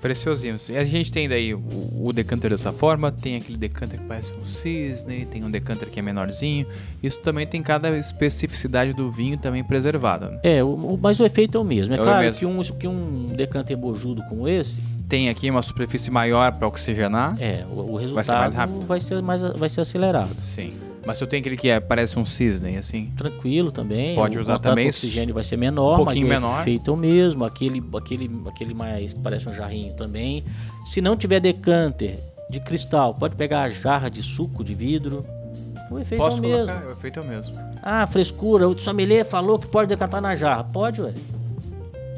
Preciosinho. 0.02 0.58
E 0.70 0.78
a 0.78 0.84
gente 0.84 1.12
tem 1.12 1.30
daí 1.30 1.54
o, 1.54 1.62
o 2.00 2.12
decanter 2.12 2.50
dessa 2.50 2.72
forma, 2.72 3.12
tem 3.12 3.36
aquele 3.36 3.58
decanter 3.58 4.00
que 4.00 4.06
parece 4.06 4.34
um 4.34 4.46
cisne, 4.46 5.26
tem 5.26 5.44
um 5.44 5.52
decanter 5.52 5.90
que 5.90 6.00
é 6.00 6.02
menorzinho. 6.02 6.66
Isso 7.04 7.20
também 7.20 7.46
tem 7.46 7.62
cada 7.62 7.90
especificidade 7.98 8.94
do 8.94 9.12
vinho 9.12 9.38
também 9.38 9.64
preservada. 9.64 10.30
né? 10.30 10.40
É, 10.44 10.64
o, 10.64 10.98
mas 11.02 11.20
o 11.20 11.26
efeito 11.26 11.58
é 11.58 11.62
o 11.62 11.64
mesmo. 11.64 11.94
É, 11.94 11.98
É 11.98 12.04
claro 12.04 12.20
mesmo. 12.20 12.40
Que, 12.40 12.46
um, 12.46 12.62
que 12.78 12.88
um 12.88 13.28
decanter 13.28 13.78
bojudo 13.78 14.24
como 14.28 14.48
esse, 14.48 14.82
Tem 15.08 15.30
aqui 15.30 15.50
uma 15.50 15.62
superfície 15.62 16.10
maior 16.10 16.52
para 16.54 16.68
oxigenar. 16.68 17.36
é, 17.40 17.66
o, 17.70 17.92
o 17.92 17.96
resultado 17.96 18.16
Vai 18.16 18.24
ser 18.26 18.34
mais 18.36 18.54
rápido. 18.54 18.86
vai 18.88 19.02
ser 19.02 19.22
mais 19.22 19.42
vai 19.42 19.70
ser 19.70 19.82
acelerado. 19.82 20.30
Sim. 20.40 20.74
Mas 21.06 21.18
se 21.18 21.24
eu 21.24 21.28
tenho 21.28 21.42
aquele 21.42 21.58
que 21.58 21.70
é, 21.70 21.80
parece 21.80 22.18
um 22.18 22.26
cisne, 22.26 22.78
assim. 22.78 23.12
tranquilo 23.18 23.72
também. 23.72 24.16
Pode 24.16 24.38
o 24.38 24.42
usar 24.42 24.60
também 24.60 24.86
com 24.86 24.90
oxigênio 24.90 25.34
vai 25.34 25.44
ser 25.44 25.58
menor, 25.58 25.96
um 25.96 26.06
mas 26.06 26.06
pouquinho 26.06 26.28
o 26.28 26.30
menor. 26.30 26.62
efeito 26.62 26.92
é 26.92 26.94
o 26.94 26.98
mesmo. 26.98 27.44
Aquele, 27.44 27.84
aquele, 27.98 28.32
aquele 28.48 28.74
mais 28.74 29.14
que 29.14 29.20
parece 29.20 29.50
um 29.50 29.54
jarrinho 29.54 29.94
também. 29.94 30.44
Se 30.86 31.02
não 31.02 31.18
tiver 31.18 31.40
decanter 31.40 32.20
de 32.50 32.60
cristal, 32.60 33.14
pode 33.16 33.36
pegar 33.36 33.64
a 33.64 33.70
jarra 33.70 34.10
de 34.10 34.22
suco 34.22 34.64
de 34.64 34.76
vidro, 34.76 35.26
O 35.90 36.00
efeito 36.00 36.22
Posso 36.22 36.38
é 36.38 36.40
o 36.40 36.44
mesmo. 36.44 36.68
Colocar? 36.68 36.88
O 36.88 36.92
efeito 36.92 37.20
é 37.20 37.22
o 37.22 37.26
mesmo. 37.26 37.56
Ah, 37.82 38.08
frescura. 38.08 38.68
O 38.70 38.80
sommelier 38.80 39.26
falou 39.26 39.58
que 39.60 39.68
pode 39.68 39.90
decantar 39.90 40.22
na 40.22 40.36
jarra. 40.36 40.64
Pode, 40.64 41.02
ué. 41.02 41.14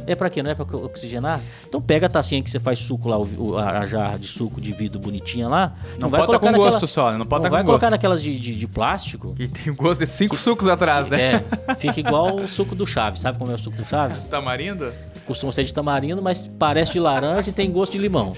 É 0.06 0.16
para 0.16 0.30
quê? 0.30 0.44
Não 0.44 0.52
é 0.52 0.56
para 0.56 0.66
oxigenar? 0.78 1.42
Então 1.68 1.82
pega 1.82 2.08
a 2.08 2.10
tacinha 2.10 2.42
que 2.42 2.50
você 2.50 2.60
faz 2.60 2.80
suco 2.80 3.10
lá, 3.10 3.80
a 3.80 3.86
jarra 3.86 4.18
de 4.18 4.28
suco 4.28 4.60
de 4.60 4.72
vidro 4.72 5.00
bonitinha 5.00 5.48
lá. 5.48 5.74
Não, 5.94 6.02
não 6.02 6.10
vai 6.10 6.22
colocar 6.22 6.40
com 6.40 6.46
naquela, 6.48 6.72
gosto 6.72 6.88
só, 6.88 7.18
não 7.18 7.26
pode 7.26 7.44
não 7.44 7.52
vai 7.52 7.62
com 7.62 7.68
colocar 7.68 7.88
gosto. 7.88 7.92
naquelas 7.92 8.22
de, 8.22 8.38
de, 8.38 8.56
de, 8.56 8.68
plástico. 8.68 9.34
Que 9.34 9.48
tem 9.48 9.72
o 9.72 9.76
gosto 9.76 10.00
de 10.00 10.08
cinco 10.08 10.36
que, 10.36 10.42
sucos 10.42 10.68
atrás, 10.68 11.08
né? 11.08 11.44
É, 11.68 11.76
fica 11.76 12.00
igual 12.00 12.38
o 12.38 12.48
suco 12.48 12.76
do 12.76 12.86
Chaves. 12.86 13.22
Sabe 13.22 13.38
como 13.38 13.52
é 13.52 13.56
o 13.56 13.58
suco 13.58 13.78
do 13.78 13.86
Chaves? 13.86 14.24
Tamarindo? 14.30 14.92
Costuma 15.26 15.52
ser 15.52 15.64
de 15.64 15.74
tamarindo, 15.74 16.22
mas 16.22 16.50
parece 16.60 16.92
de 16.94 17.00
laranja 17.00 17.50
e 17.50 17.54
tem 17.54 17.72
gosto 17.72 17.94
de 17.94 17.98
limão. 17.98 18.34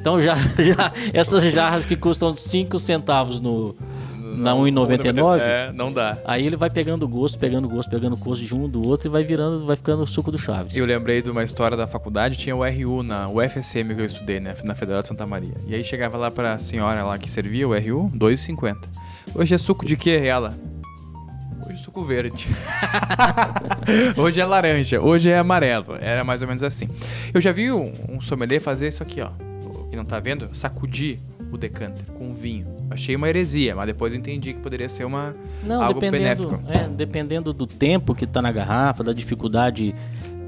Então 0.00 0.20
já, 0.20 0.34
já 0.58 0.92
essas 1.12 1.42
jarras 1.44 1.84
que 1.84 1.94
custam 1.94 2.34
5 2.34 2.78
centavos 2.78 3.38
no, 3.38 3.76
na 4.36 4.54
1,99. 4.54 5.40
É, 5.40 5.72
não 5.72 5.92
dá. 5.92 6.18
Aí 6.24 6.46
ele 6.46 6.56
vai 6.56 6.70
pegando 6.70 7.06
gosto, 7.06 7.38
pegando 7.38 7.68
gosto, 7.68 7.90
pegando 7.90 8.16
gosto 8.16 8.44
de 8.44 8.54
um 8.54 8.68
do 8.68 8.86
outro 8.86 9.08
e 9.08 9.10
vai 9.10 9.24
virando, 9.24 9.64
vai 9.64 9.76
ficando 9.76 10.02
o 10.02 10.06
suco 10.06 10.30
do 10.30 10.38
Chaves. 10.38 10.76
Eu 10.76 10.84
lembrei 10.84 11.22
de 11.22 11.30
uma 11.30 11.44
história 11.44 11.76
da 11.76 11.86
faculdade, 11.86 12.36
tinha 12.36 12.54
o 12.56 12.64
RU 12.64 13.02
na 13.02 13.28
UFSM 13.28 13.94
que 13.94 14.00
eu 14.00 14.06
estudei, 14.06 14.40
né, 14.40 14.54
na 14.64 14.74
Federal 14.74 15.02
de 15.02 15.08
Santa 15.08 15.26
Maria. 15.26 15.54
E 15.66 15.74
aí 15.74 15.84
chegava 15.84 16.16
lá 16.16 16.30
pra 16.30 16.58
senhora 16.58 17.04
lá 17.04 17.18
que 17.18 17.30
servia 17.30 17.68
o 17.68 17.72
RU, 17.72 18.10
2,50. 18.14 18.76
Hoje 19.34 19.54
é 19.54 19.58
suco 19.58 19.86
de 19.86 19.96
quê, 19.96 20.22
ela? 20.24 20.56
Hoje 21.64 21.74
é 21.74 21.76
suco 21.76 22.02
verde. 22.02 22.48
hoje 24.16 24.40
é 24.40 24.44
laranja, 24.44 25.00
hoje 25.00 25.30
é 25.30 25.38
amarelo. 25.38 25.96
Era 26.00 26.24
mais 26.24 26.42
ou 26.42 26.48
menos 26.48 26.62
assim. 26.62 26.88
Eu 27.32 27.40
já 27.40 27.52
vi 27.52 27.72
um, 27.72 27.92
um 28.08 28.20
sommelier 28.20 28.60
fazer 28.60 28.88
isso 28.88 29.02
aqui, 29.02 29.20
ó. 29.20 29.30
Que 29.88 29.96
não 29.96 30.04
tá 30.04 30.18
vendo? 30.18 30.48
Sacudir 30.54 31.18
o 31.54 31.58
decanter 31.58 32.04
com 32.18 32.34
vinho. 32.34 32.66
Achei 32.90 33.14
uma 33.14 33.28
heresia, 33.28 33.74
mas 33.74 33.86
depois 33.86 34.12
entendi 34.14 34.52
que 34.52 34.60
poderia 34.60 34.88
ser 34.88 35.04
uma 35.04 35.34
Não, 35.62 35.82
algo 35.82 36.00
dependendo, 36.00 36.48
benéfico. 36.48 36.72
É, 36.72 36.88
dependendo 36.88 37.52
do 37.52 37.66
tempo 37.66 38.14
que 38.14 38.24
está 38.24 38.40
na 38.40 38.50
garrafa, 38.50 39.04
da 39.04 39.12
dificuldade 39.12 39.94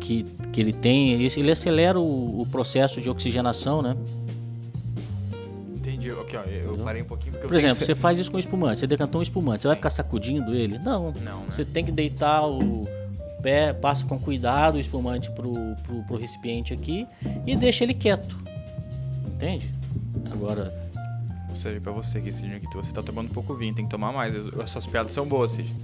que, 0.00 0.24
que 0.52 0.60
ele 0.60 0.72
tem, 0.72 1.12
ele 1.12 1.50
acelera 1.50 1.98
o, 1.98 2.42
o 2.42 2.46
processo 2.46 3.00
de 3.00 3.08
oxigenação, 3.08 3.80
né? 3.80 3.96
Entendi. 5.74 6.10
Ok, 6.10 6.38
ó, 6.38 6.48
eu 6.48 6.76
parei 6.78 7.02
um 7.02 7.06
pouquinho 7.06 7.32
porque 7.32 7.46
Por 7.46 7.56
exemplo, 7.56 7.84
você 7.84 7.94
faz 7.94 8.18
isso 8.18 8.30
com 8.30 8.38
espumante, 8.38 8.80
você 8.80 8.86
decantou 8.86 9.20
um 9.20 9.22
espumante, 9.22 9.62
você 9.62 9.68
vai 9.68 9.76
ficar 9.76 9.90
sacudindo 9.90 10.54
ele? 10.54 10.78
Não. 10.78 11.12
Não. 11.22 11.40
Né? 11.40 11.44
Você 11.48 11.64
tem 11.64 11.84
que 11.84 11.92
deitar 11.92 12.46
o 12.46 12.86
pé, 13.42 13.72
passa 13.72 14.04
com 14.06 14.18
cuidado 14.18 14.76
o 14.76 14.80
espumante 14.80 15.30
pro, 15.30 15.52
pro, 15.82 16.02
pro 16.06 16.16
recipiente 16.16 16.72
aqui 16.72 17.06
e 17.46 17.56
deixa 17.56 17.84
ele 17.84 17.94
quieto. 17.94 18.38
Entende? 19.26 19.68
Agora, 20.32 20.83
seja 21.64 21.80
pra 21.80 21.92
você 21.92 22.18
aqui, 22.18 22.32
Sidney, 22.32 22.60
que 22.60 22.76
você 22.76 22.92
tá 22.92 23.02
tomando 23.02 23.30
pouco 23.30 23.54
vinho, 23.54 23.74
tem 23.74 23.84
que 23.84 23.90
tomar 23.90 24.12
mais. 24.12 24.34
As 24.58 24.70
suas 24.70 24.86
piadas 24.86 25.12
são 25.12 25.26
boas, 25.26 25.52
Sidney. 25.52 25.74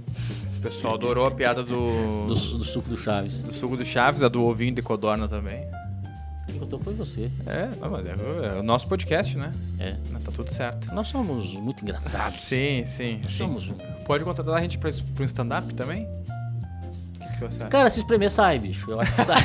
O 0.57 0.61
pessoal 0.61 0.93
adorou 0.93 1.25
a 1.25 1.31
piada 1.31 1.63
do... 1.63 2.27
do... 2.27 2.35
do. 2.35 2.63
suco 2.63 2.89
do 2.89 2.97
Chaves. 2.97 3.43
Do 3.43 3.53
suco 3.53 3.75
do 3.75 3.83
Chaves, 3.83 4.21
a 4.21 4.27
do 4.27 4.43
ovinho 4.43 4.75
de 4.75 4.81
codorna 4.81 5.27
também. 5.27 5.65
Quem 6.45 6.59
contou 6.59 6.79
foi 6.79 6.93
você. 6.93 7.31
É, 7.47 7.69
não, 7.79 7.89
mas 7.89 8.05
é, 8.05 8.11
é, 8.11 8.59
o 8.59 8.63
nosso 8.63 8.87
podcast, 8.87 9.35
né? 9.37 9.51
É. 9.79 9.95
Tá 10.23 10.31
tudo 10.31 10.51
certo. 10.51 10.93
Nós 10.93 11.07
somos 11.07 11.53
muito 11.55 11.81
engraçados. 11.81 12.41
Sim, 12.41 12.83
sim. 12.85 13.19
Nós 13.23 13.31
sim. 13.31 13.37
somos 13.37 13.69
um. 13.69 13.75
Pode 14.05 14.23
contratar 14.23 14.53
a 14.53 14.61
gente 14.61 14.77
pra, 14.77 14.91
pro 15.15 15.25
stand-up 15.25 15.73
também? 15.73 16.07
Cara, 17.69 17.89
se 17.89 17.99
espremer 17.99 18.29
sai, 18.29 18.59
bicho. 18.59 18.91
Eu 18.91 18.99
acho 18.99 19.15
que 19.15 19.23
sai. 19.23 19.41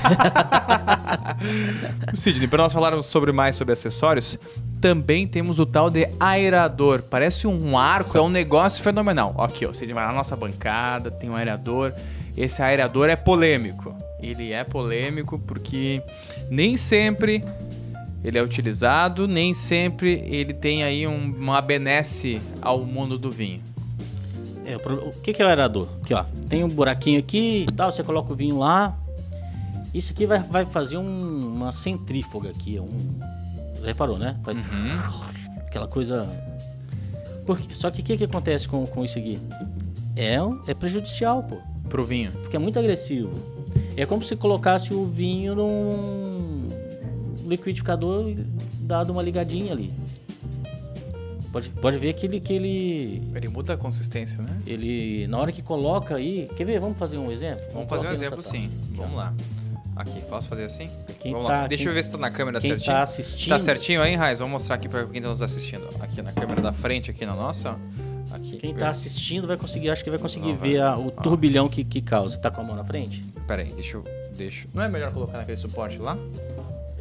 Sidney, 2.14 2.49
para 2.49 2.62
nós 2.64 2.72
falarmos 2.72 3.07
sobre 3.07 3.32
mais 3.32 3.57
sobre 3.57 3.72
acessórios, 3.72 4.38
também 4.80 5.26
temos 5.26 5.59
o 5.59 5.66
tal 5.66 5.90
de 5.90 6.09
aerador. 6.18 7.03
Parece 7.03 7.47
um 7.47 7.78
arco, 7.78 8.11
Sim. 8.11 8.18
é 8.18 8.20
um 8.20 8.28
negócio 8.28 8.82
fenomenal. 8.82 9.34
Aqui, 9.38 9.66
ó, 9.66 9.68
você 9.72 9.86
vai 9.92 10.07
na 10.07 10.12
nossa 10.12 10.36
bancada, 10.36 11.11
tem 11.11 11.30
um 11.30 11.36
aerador. 11.36 11.92
Esse 12.36 12.62
aerador 12.62 13.09
é 13.09 13.16
polêmico. 13.16 13.94
Ele 14.20 14.53
é 14.53 14.64
polêmico 14.64 15.38
porque 15.38 16.03
nem 16.51 16.76
sempre 16.76 17.44
ele 18.24 18.38
é 18.38 18.42
utilizado, 18.42 19.28
nem 19.28 19.55
sempre 19.55 20.24
ele 20.26 20.53
tem 20.53 20.82
aí 20.82 21.07
um, 21.07 21.32
uma 21.38 21.61
benesse 21.61 22.40
ao 22.61 22.84
mundo 22.84 23.18
do 23.18 23.30
vinho. 23.30 23.61
É, 24.66 24.76
o 24.76 25.12
que, 25.22 25.32
que 25.32 25.40
é 25.40 25.44
o 25.44 25.48
aerador? 25.48 25.86
Aqui, 26.02 26.12
ó. 26.12 26.24
Tem 26.48 26.64
um 26.64 26.68
buraquinho 26.68 27.20
aqui 27.20 27.66
e 27.68 27.72
tal, 27.72 27.92
você 27.92 28.02
coloca 28.02 28.32
o 28.32 28.36
vinho 28.36 28.58
lá. 28.58 28.98
Isso 29.94 30.12
aqui 30.12 30.26
vai, 30.26 30.40
vai 30.40 30.66
fazer 30.66 30.98
um, 30.98 31.54
uma 31.54 31.70
centrífuga 31.70 32.50
aqui. 32.50 32.80
Um, 32.80 33.20
reparou, 33.84 34.18
né? 34.18 34.36
Vai, 34.42 34.54
uhum. 34.54 34.62
Aquela 35.58 35.86
coisa. 35.86 36.36
Porque, 37.46 37.72
só 37.76 37.92
que 37.92 38.00
o 38.00 38.04
que, 38.04 38.16
que 38.16 38.24
acontece 38.24 38.66
com, 38.66 38.84
com 38.86 39.04
isso 39.04 39.16
aqui? 39.16 39.38
É, 40.16 40.36
é 40.66 40.74
prejudicial, 40.74 41.44
pô. 41.44 41.58
Pro 41.88 42.04
vinho. 42.04 42.32
Porque 42.32 42.56
é 42.56 42.58
muito 42.58 42.76
agressivo. 42.76 43.30
É 43.96 44.04
como 44.04 44.24
se 44.24 44.34
colocasse 44.34 44.92
o 44.92 45.06
vinho 45.06 45.54
num 45.54 46.68
liquidificador 47.46 48.28
e 48.28 48.34
dado 48.80 49.12
uma 49.12 49.22
ligadinha 49.22 49.72
ali. 49.72 49.92
Pode, 51.53 51.70
pode 51.70 51.99
ver 51.99 52.12
que 52.12 52.26
ele, 52.26 52.40
que 52.40 52.53
ele. 52.53 53.22
Ele 53.34 53.49
muda 53.49 53.74
a 53.74 53.76
consistência, 53.76 54.42
né? 54.42 54.61
Ele. 54.66 55.26
Na 55.28 55.38
hora 55.38 55.53
que 55.53 55.62
coloca 55.62 56.16
aí. 56.16 56.49
Quer 56.57 56.64
ver? 56.64 56.80
Vamos 56.80 56.99
fazer 56.99 57.18
um 57.18 57.30
exemplo? 57.30 57.61
Vamos, 57.72 57.74
Vamos 57.74 57.88
fazer 57.88 58.07
um 58.09 58.12
exemplo 58.12 58.42
sim. 58.42 58.66
Aqui, 58.66 58.97
Vamos 58.97 59.16
lá. 59.16 59.34
Aqui, 59.97 60.20
posso 60.28 60.47
fazer 60.47 60.64
assim? 60.64 60.90
Quem 61.18 61.32
Vamos 61.32 61.49
tá, 61.49 61.62
lá. 61.62 61.66
Deixa 61.66 61.84
quem, 61.84 61.90
eu 61.90 61.94
ver 61.94 62.05
se 62.05 62.11
tá 62.11 62.18
na 62.18 62.30
câmera 62.30 62.61
quem 62.61 62.70
certinho. 62.70 62.94
Tá 62.94 63.03
assistindo. 63.03 63.49
Tá 63.49 63.59
certinho 63.59 64.03
aí, 64.03 64.14
Raiz? 64.14 64.38
Vamos 64.38 64.53
mostrar 64.53 64.74
aqui 64.74 64.88
para 64.88 65.07
quem 65.07 65.22
tá 65.22 65.28
nos 65.28 65.40
assistindo. 65.40 65.88
Aqui 66.01 66.20
na 66.20 66.32
câmera 66.32 66.61
da 66.61 66.72
frente, 66.72 67.11
aqui 67.11 67.24
na 67.24 67.34
nossa, 67.34 67.70
ó. 67.70 68.34
Aqui. 68.34 68.57
Quem 68.59 68.74
tá 68.74 68.90
assistindo 68.90 69.47
vai 69.47 69.57
conseguir, 69.57 69.88
acho 69.88 70.05
que 70.05 70.11
vai 70.11 70.18
conseguir 70.18 70.53
Não, 70.53 70.59
ver 70.59 70.80
vai. 70.80 70.88
A, 70.88 70.99
o 70.99 71.11
turbilhão 71.11 71.68
que, 71.68 71.82
que 71.82 72.03
causa. 72.03 72.36
Tá 72.38 72.51
com 72.51 72.61
a 72.61 72.64
mão 72.64 72.76
na 72.76 72.84
frente? 72.84 73.24
Pera 73.47 73.62
aí, 73.62 73.72
deixa 73.72 73.97
eu. 73.97 74.05
Deixa. 74.36 74.68
Não 74.74 74.82
é 74.82 74.88
melhor 74.88 75.12
colocar 75.12 75.38
naquele 75.38 75.57
suporte 75.57 75.97
lá? 75.97 76.18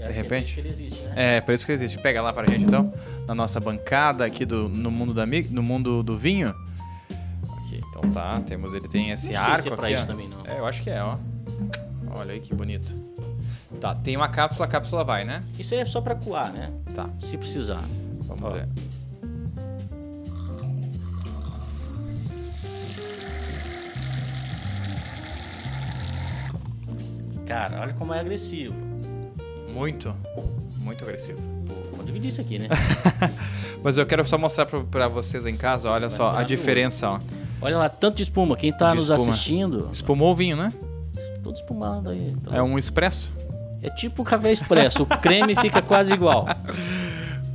É, 0.06 0.08
de 0.08 0.14
repente. 0.14 0.60
É, 0.60 0.68
existe, 0.68 1.02
né? 1.02 1.14
é, 1.16 1.42
por 1.42 1.54
isso 1.54 1.66
que 1.66 1.72
ele 1.72 1.78
existe. 1.78 1.98
Pega 2.00 2.22
lá 2.22 2.32
pra 2.32 2.46
gente 2.48 2.64
então, 2.64 2.94
na 3.28 3.34
nossa 3.36 3.60
bancada 3.60 4.26
aqui 4.26 4.46
do, 4.46 4.70
no, 4.70 4.92
mundo 4.92 5.14
da, 5.14 5.26
no 5.26 5.64
mundo 5.64 6.04
do 6.04 6.18
vinho. 6.18 6.50
Aqui, 7.58 7.82
então 7.90 8.10
tá, 8.12 8.40
temos, 8.42 8.74
ele 8.74 8.88
tem 8.88 9.12
esse 9.12 9.32
não 9.34 9.42
arco 9.42 9.62
se 9.62 9.70
é 9.70 9.74
aqui. 9.74 9.94
Isso 9.94 10.08
também, 10.08 10.30
não. 10.30 10.46
É, 10.46 10.60
eu 10.60 10.66
acho 10.66 10.82
que 10.82 10.90
é, 10.90 11.04
ó. 11.04 11.18
Olha 12.12 12.34
aí 12.34 12.40
que 12.40 12.54
bonito. 12.54 12.96
Tá, 13.82 13.94
tem 13.94 14.16
uma 14.16 14.30
cápsula, 14.30 14.66
a 14.66 14.70
cápsula 14.70 15.04
vai, 15.04 15.26
né? 15.26 15.44
Isso 15.60 15.74
aí 15.74 15.82
é 15.82 15.86
só 15.86 16.00
pra 16.00 16.16
coar, 16.16 16.52
né? 16.54 16.72
Tá. 16.94 17.10
Se 17.20 17.38
precisar. 17.38 17.84
Vamos 18.22 18.44
ó. 18.44 18.50
ver. 18.52 18.68
Cara, 27.46 27.82
olha 27.82 27.94
como 27.94 28.14
é 28.14 28.20
agressivo. 28.20 28.85
Muito, 29.76 30.16
muito 30.78 31.04
agressivo. 31.04 31.38
Pô, 31.68 31.98
vou 31.98 32.06
dividir 32.06 32.30
isso 32.30 32.40
aqui, 32.40 32.58
né? 32.58 32.70
Mas 33.84 33.98
eu 33.98 34.06
quero 34.06 34.26
só 34.26 34.38
mostrar 34.38 34.66
para 34.66 35.10
vocês 35.10 35.46
em 35.46 35.54
casa, 35.54 35.90
olha 35.90 36.10
só 36.10 36.30
a 36.36 36.44
diferença, 36.44 37.10
ó. 37.10 37.20
Olha 37.62 37.78
lá, 37.78 37.90
tanto 37.90 38.16
de 38.16 38.24
espuma. 38.24 38.56
Quem 38.56 38.72
tá 38.72 38.92
de 38.92 38.96
nos 38.96 39.10
espuma. 39.10 39.30
assistindo. 39.32 39.90
Espumou 39.92 40.32
o 40.32 40.36
vinho, 40.36 40.56
né? 40.56 40.72
Todo 41.44 41.56
espumado 41.56 42.10
aí. 42.10 42.30
Então. 42.30 42.56
É 42.56 42.64
um 42.64 42.80
expresso? 42.80 43.32
É 43.82 43.90
tipo 43.90 44.24
café 44.24 44.54
expresso. 44.54 45.04
o 45.04 45.06
creme 45.06 45.54
fica 45.56 45.82
quase 45.82 46.14
igual. 46.14 46.46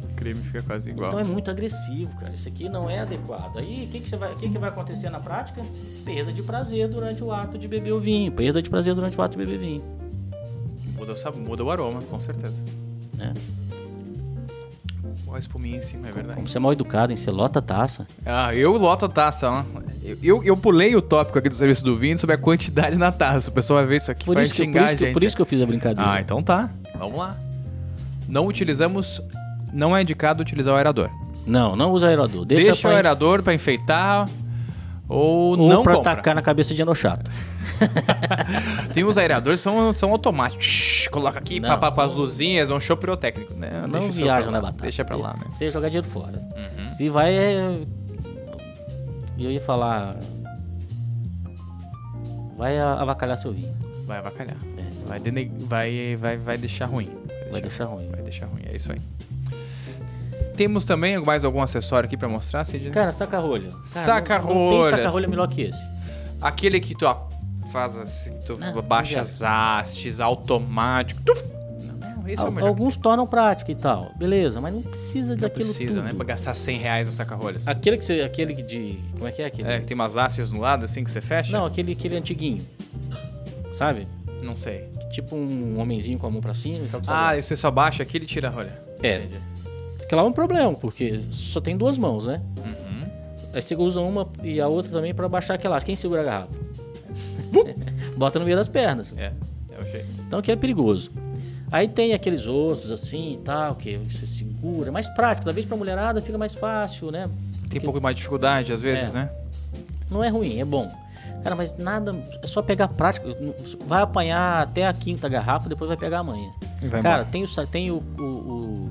O 0.03 0.23
creme 0.23 0.43
fica 0.43 0.63
quase 0.63 0.91
igual. 0.91 1.09
Então 1.09 1.19
é 1.19 1.25
muito 1.25 1.51
agressivo, 1.51 2.15
cara. 2.21 2.35
Isso 2.35 2.47
aqui 2.47 2.69
não 2.69 2.91
é 2.91 2.99
adequado. 2.99 3.57
Aí 3.57 3.87
o 3.87 3.89
que, 3.91 4.01
que, 4.01 4.17
vai, 4.17 4.35
que, 4.35 4.51
que 4.51 4.59
vai 4.59 4.69
acontecer 4.69 5.09
na 5.09 5.19
prática? 5.19 5.63
Perda 6.05 6.31
de 6.31 6.43
prazer 6.43 6.87
durante 6.89 7.25
o 7.25 7.33
ato 7.33 7.57
de 7.57 7.67
beber 7.67 7.93
o 7.95 7.99
vinho. 7.99 8.31
Perda 8.31 8.61
de 8.61 8.69
prazer 8.69 8.95
durante 8.95 9.19
o 9.19 9.23
ato 9.23 9.39
de 9.39 9.39
beber 9.39 9.59
vinho. 9.59 10.00
Muda 11.01 11.15
o, 11.15 11.39
muda 11.39 11.65
o 11.65 11.71
aroma, 11.71 12.03
com 12.03 12.21
certeza. 12.21 12.63
É. 13.19 13.33
A 15.33 15.39
espuminha 15.39 15.79
em 15.79 15.81
cima, 15.81 16.09
é 16.09 16.13
verdade. 16.13 16.35
Como 16.35 16.47
você 16.47 16.59
é 16.59 16.61
mal 16.61 16.73
educado, 16.73 17.11
hein? 17.11 17.17
Você 17.17 17.31
lota 17.31 17.61
a 17.61 17.63
taça. 17.63 18.07
Ah, 18.27 18.55
eu 18.55 18.73
loto 18.77 19.07
a 19.07 19.09
taça, 19.09 19.49
ó. 19.49 19.65
Eu, 20.03 20.19
eu, 20.23 20.45
eu, 20.45 20.57
pulei 20.59 20.95
o 20.95 21.01
tópico 21.01 21.39
aqui 21.39 21.49
do 21.49 21.55
serviço 21.55 21.83
do 21.85 21.97
vinho 21.97 22.19
sobre 22.19 22.35
a 22.35 22.39
quantidade 22.39 22.99
na 22.99 23.11
taça. 23.11 23.49
O 23.49 23.53
pessoal 23.53 23.79
vai 23.79 23.87
ver 23.87 23.97
isso 23.97 24.11
aqui 24.11 24.27
por 24.27 24.35
vai 24.35 24.43
isso 24.43 24.55
xingar 24.55 24.73
que, 24.73 24.79
por 24.81 24.85
isso 24.85 25.03
a 25.03 25.07
gente. 25.07 25.13
por 25.15 25.23
isso 25.23 25.37
que 25.37 25.43
eu 25.43 25.47
fiz 25.47 25.63
a 25.63 25.67
brincadeira. 25.67 26.11
Ah, 26.11 26.21
então 26.21 26.43
tá. 26.43 26.69
Vamos 26.99 27.17
lá. 27.17 27.35
Não 28.29 28.47
utilizamos... 28.47 29.23
Não 29.73 29.97
é 29.97 30.03
indicado 30.03 30.43
utilizar 30.43 30.75
o 30.75 30.77
aerador. 30.77 31.09
Não, 31.47 31.75
não 31.77 31.93
usa 31.93 32.09
aerador. 32.09 32.45
Deixa, 32.45 32.67
Deixa 32.67 32.89
o 32.89 32.91
aerador 32.91 33.43
para 33.43 33.55
enfeitar 33.55 34.29
ou, 35.11 35.59
ou 35.59 35.69
não 35.69 35.83
pra 35.83 35.97
compra. 35.97 36.15
tacar 36.15 36.35
na 36.37 36.43
cabeça 36.43 36.73
de 36.73 36.81
enochato. 36.81 37.31
Tem 38.95 39.03
os 39.05 39.19
aeradores 39.19 39.61
são 39.61 39.93
são 39.93 40.13
automáticos. 40.13 40.65
Shhh, 40.65 41.09
coloca 41.09 41.39
aqui 41.39 41.61
para 41.61 42.05
as 42.05 42.15
luzinhas, 42.15 42.71
é 42.71 42.75
um 42.75 42.81
show 42.81 42.97
pirotécnico, 42.97 43.53
né? 43.55 43.83
Não 43.83 44.01
Deixa 44.01 44.13
viaja 44.13 44.51
na 44.51 44.61
batata. 44.61 44.83
Deixa 44.83 45.05
para 45.05 45.17
lá, 45.17 45.35
né? 45.35 45.47
Você 45.51 45.71
jogar 45.71 45.89
dinheiro 45.89 46.07
fora. 46.07 46.41
Uhum. 46.57 46.91
Se 46.93 47.09
vai 47.09 47.35
é... 47.35 47.81
eu 49.37 49.51
ia 49.51 49.61
falar 49.61 50.17
vai 52.57 52.79
avacalhar 52.79 53.37
seu 53.37 53.53
vinho. 53.53 53.75
Vai 54.07 54.19
avacalhar. 54.19 54.57
É. 54.77 55.09
Vai, 55.09 55.21
vai, 55.67 56.17
vai, 56.17 56.37
vai 56.37 56.59
deixar 56.59 56.87
ruim. 56.87 57.11
Vai 57.51 57.61
deixar, 57.61 57.61
vai 57.61 57.61
deixar 57.63 57.85
ruim. 57.87 58.09
Vai 58.11 58.23
deixar 58.23 58.47
ruim, 58.47 58.63
é 58.65 58.77
isso 58.77 58.93
aí. 58.93 59.01
Temos 60.61 60.85
também 60.85 61.19
mais 61.19 61.43
algum 61.43 61.63
acessório 61.63 62.07
aqui 62.07 62.19
para 62.19 62.29
mostrar, 62.29 62.67
Cid? 62.67 62.91
Cara, 62.91 63.13
saca-rolha. 63.13 63.71
Saca-rolha. 63.83 64.55
Não, 64.55 64.71
não 64.77 64.83
tem 64.83 64.91
saca-rolha 64.91 65.27
melhor 65.27 65.49
que 65.49 65.63
esse. 65.63 65.89
Aquele 66.39 66.79
que 66.79 66.95
tu 66.95 67.07
ó, 67.07 67.29
faz 67.73 67.97
assim, 67.97 68.39
tu 68.47 68.59
não, 68.59 68.83
baixa 68.83 69.23
as 69.23 69.41
hastes, 69.41 70.21
automático. 70.21 71.19
Tuf, 71.23 71.43
esse 72.27 72.43
Al, 72.43 72.49
é 72.49 72.51
o 72.51 72.53
melhor. 72.53 72.69
Alguns 72.69 72.95
tornam 72.95 73.27
prático 73.27 73.71
e 73.71 73.75
tal. 73.75 74.13
Beleza, 74.19 74.61
mas 74.61 74.75
não 74.75 74.83
precisa 74.83 75.31
não 75.31 75.37
daquilo 75.41 75.65
precisa, 75.65 75.95
tudo. 75.95 76.03
né? 76.03 76.13
Pra 76.13 76.27
gastar 76.27 76.53
100 76.53 76.77
reais 76.77 77.09
no 77.09 77.15
saca-rolhas. 77.15 77.67
Aquele 77.67 77.97
que 77.97 78.05
você... 78.05 78.21
Aquele 78.21 78.53
de... 78.53 79.01
Como 79.13 79.27
é 79.27 79.33
que 79.33 79.41
é 79.41 79.47
aquele? 79.47 79.67
É, 79.67 79.81
que 79.81 79.87
tem 79.87 79.95
umas 79.95 80.19
hastes 80.19 80.53
no 80.53 80.61
lado, 80.61 80.85
assim, 80.85 81.03
que 81.03 81.11
você 81.11 81.23
fecha? 81.23 81.57
Não, 81.57 81.65
aquele, 81.65 81.93
aquele 81.93 82.19
antiguinho. 82.19 82.63
Sabe? 83.73 84.07
Não 84.43 84.57
sei. 84.57 84.91
Tipo 85.11 85.37
um 85.37 85.81
homenzinho 85.81 86.19
com 86.19 86.27
a 86.27 86.31
mão 86.31 86.43
pra 86.43 86.53
cima 86.53 86.85
e 86.85 86.89
tal. 86.89 87.01
Ah, 87.07 87.35
e 87.35 87.43
você 87.43 87.57
só 87.57 87.71
baixa 87.71 88.03
aqui 88.03 88.19
e 88.19 88.27
tira 88.27 88.49
a 88.49 88.51
rolha. 88.51 88.79
É. 89.03 89.17
Entendi. 89.17 89.50
Que 90.11 90.17
lá 90.17 90.23
é 90.23 90.25
um 90.25 90.33
problema, 90.33 90.75
porque 90.75 91.21
só 91.31 91.61
tem 91.61 91.77
duas 91.77 91.97
mãos, 91.97 92.27
né? 92.27 92.43
Uhum. 92.57 93.07
Aí 93.53 93.63
você 93.63 93.77
usa 93.77 94.01
uma 94.01 94.27
e 94.43 94.61
a 94.61 94.67
outra 94.67 94.91
também 94.91 95.15
pra 95.15 95.29
baixar 95.29 95.55
aquela. 95.55 95.81
Quem 95.81 95.95
segura 95.95 96.23
a 96.23 96.25
garrafa? 96.25 96.53
Bota 98.19 98.41
no 98.41 98.45
meio 98.45 98.57
das 98.57 98.67
pernas. 98.67 99.15
É, 99.17 99.33
é 99.71 99.81
o 99.81 99.85
jeito. 99.89 100.09
Então 100.27 100.41
aqui 100.41 100.51
é 100.51 100.57
perigoso. 100.57 101.13
Aí 101.71 101.87
tem 101.87 102.13
aqueles 102.13 102.49
outros 102.49 102.91
assim 102.91 103.35
e 103.35 103.37
tal, 103.37 103.77
que 103.77 103.99
você 103.99 104.27
segura, 104.27 104.91
mais 104.91 105.07
prático, 105.07 105.45
talvez 105.45 105.65
pra 105.65 105.77
mulherada 105.77 106.21
fica 106.21 106.37
mais 106.37 106.55
fácil, 106.55 107.13
né? 107.13 107.31
Tem 107.69 107.81
um 107.81 107.85
pouco 107.85 108.01
mais 108.01 108.17
de 108.17 108.23
dificuldade 108.23 108.73
às 108.73 108.81
vezes, 108.81 109.15
é. 109.15 109.19
né? 109.19 109.31
Não 110.11 110.25
é 110.25 110.29
ruim, 110.29 110.59
é 110.59 110.65
bom. 110.65 110.91
Cara, 111.45 111.55
mas 111.55 111.77
nada, 111.77 112.17
é 112.43 112.47
só 112.49 112.61
pegar 112.61 112.89
prático. 112.89 113.29
Vai 113.87 114.03
apanhar 114.03 114.61
até 114.63 114.89
a 114.89 114.93
quinta 114.93 115.29
garrafa, 115.29 115.69
depois 115.69 115.87
vai 115.87 115.97
pegar 115.97 116.19
a 116.19 116.25
manha. 116.25 116.51
Cara, 117.01 117.25
tem, 117.25 117.45
o, 117.45 117.67
tem 117.67 117.91
o, 117.93 118.03
o, 118.19 118.23
o, 118.23 118.91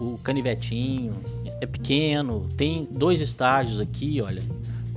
o 0.00 0.18
canivetinho, 0.22 1.14
é 1.60 1.66
pequeno, 1.66 2.46
tem 2.56 2.86
dois 2.90 3.20
estágios 3.20 3.80
aqui, 3.80 4.20
olha 4.20 4.42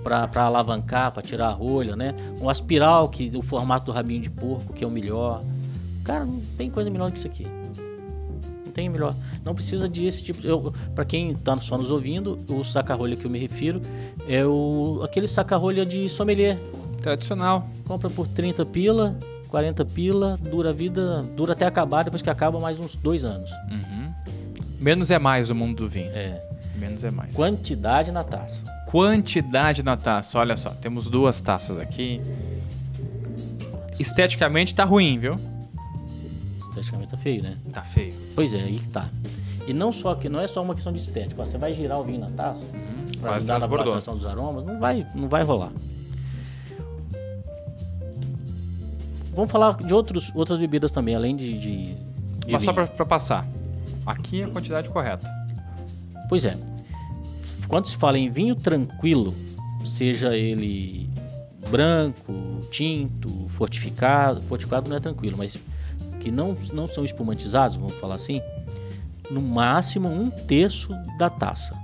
para 0.04 0.44
alavancar, 0.44 1.12
para 1.12 1.22
tirar 1.22 1.48
a 1.48 1.52
rolha, 1.52 1.96
né? 1.96 2.16
Um 2.42 2.50
aspiral, 2.50 3.10
que 3.10 3.32
o 3.36 3.42
formato 3.42 3.88
do 3.88 3.92
rabinho 3.92 4.22
de 4.22 4.30
porco, 4.30 4.74
que 4.74 4.84
é 4.84 4.88
o 4.88 4.90
melhor. 4.90 5.44
Cara, 6.04 6.26
não 6.26 6.42
tem 6.58 6.70
coisa 6.70 6.90
melhor 6.90 7.12
que 7.12 7.18
isso 7.18 7.28
aqui. 7.28 7.46
Não 8.66 8.72
tem 8.72 8.90
melhor. 8.90 9.14
Não 9.44 9.54
precisa 9.54 9.88
desse 9.88 10.24
tipo. 10.24 10.46
Eu, 10.46 10.74
para 10.96 11.06
quem 11.06 11.34
tá 11.36 11.58
só 11.58 11.78
nos 11.78 11.92
ouvindo, 11.92 12.40
o 12.50 12.64
saca-rolha 12.64 13.16
que 13.16 13.26
eu 13.26 13.32
me 13.32 13.38
refiro 13.38 13.82
é 14.28 14.46
o 14.46 15.02
aquele 15.04 15.28
saca-rolha 15.28 15.86
de 15.86 16.08
sommelier. 16.10 16.58
Tradicional. 17.02 17.70
Compra 17.86 18.10
por 18.10 18.28
30 18.28 18.66
pila, 18.66 19.18
40 19.50 19.86
pila, 19.86 20.38
dura 20.42 20.70
a 20.70 20.74
vida, 20.74 21.24
dura 21.36 21.54
até 21.54 21.66
acabar, 21.66 22.04
depois 22.04 22.22
que 22.22 22.30
acaba 22.30 22.60
mais 22.60 22.80
uns 22.80 22.96
dois 22.96 23.26
anos. 23.26 23.50
Uhum. 23.72 24.14
Menos 24.80 25.12
é 25.12 25.20
mais 25.20 25.50
o 25.50 25.56
mundo 25.56 25.84
do 25.84 25.90
vinho. 25.90 26.12
É. 26.12 26.42
Menos 26.76 27.04
é 27.04 27.12
mais. 27.12 27.36
Quantidade 27.36 28.12
na 28.12 28.24
taça. 28.24 28.64
Quantidade 28.88 29.84
na 29.84 29.98
taça. 29.98 30.40
Olha 30.40 30.56
só, 30.56 30.70
temos 30.70 31.10
duas 31.10 31.42
taças 31.42 31.78
aqui. 31.78 32.22
Esteticamente 34.00 34.74
tá 34.74 34.86
ruim, 34.86 35.20
viu? 35.20 35.36
Esteticamente 36.62 37.12
tá 37.12 37.18
feio, 37.18 37.44
né? 37.44 37.58
Tá 37.74 37.84
feio. 37.84 38.14
Pois 38.34 38.54
é, 38.54 38.62
aí 38.62 38.80
que 38.80 38.88
tá. 38.88 39.10
E 39.68 39.74
não 39.74 39.92
só 39.92 40.16
que 40.16 40.30
não 40.30 40.40
é 40.40 40.48
só 40.48 40.64
uma 40.64 40.74
questão 40.74 40.94
de 40.94 41.00
estética. 41.00 41.46
Você 41.46 41.58
vai 41.58 41.74
girar 41.74 42.00
o 42.00 42.04
vinho 42.04 42.20
na 42.20 42.32
taça 42.32 42.66
uhum, 42.74 43.22
para 43.22 43.36
ajudar 43.36 43.60
na 43.60 43.68
produção 43.68 44.16
dos 44.16 44.26
aromas, 44.26 44.64
não 44.64 44.80
vai, 44.80 45.06
não 45.14 45.28
vai 45.28 45.44
rolar. 45.44 45.74
Vamos 49.36 49.52
falar 49.52 49.76
de 49.78 49.94
outros, 49.94 50.32
outras 50.34 50.58
bebidas 50.58 50.90
também, 50.90 51.16
além 51.16 51.36
de. 51.36 51.60
de, 51.60 51.84
de 51.94 52.52
Mas 52.52 52.64
só 52.64 52.74
para 52.74 53.06
passar. 53.06 53.46
Aqui 54.10 54.42
é 54.42 54.46
a 54.46 54.48
quantidade 54.48 54.90
correta. 54.90 55.32
Pois 56.28 56.44
é. 56.44 56.58
Quando 57.68 57.86
se 57.86 57.96
fala 57.96 58.18
em 58.18 58.32
vinho 58.32 58.56
tranquilo, 58.56 59.36
seja 59.86 60.36
ele 60.36 61.08
branco, 61.70 62.34
tinto, 62.72 63.48
fortificado, 63.50 64.42
fortificado 64.42 64.90
não 64.90 64.98
é 64.98 65.00
tranquilo, 65.00 65.38
mas 65.38 65.60
que 66.20 66.32
não, 66.32 66.58
não 66.74 66.88
são 66.88 67.06
espumantizados, 67.06 67.78
vamos 67.78 67.94
falar 68.00 68.16
assim, 68.16 68.42
no 69.30 69.44
máximo 69.44 70.10
um 70.10 70.32
terço 70.32 70.92
da 71.20 71.30
taça. 71.30 71.78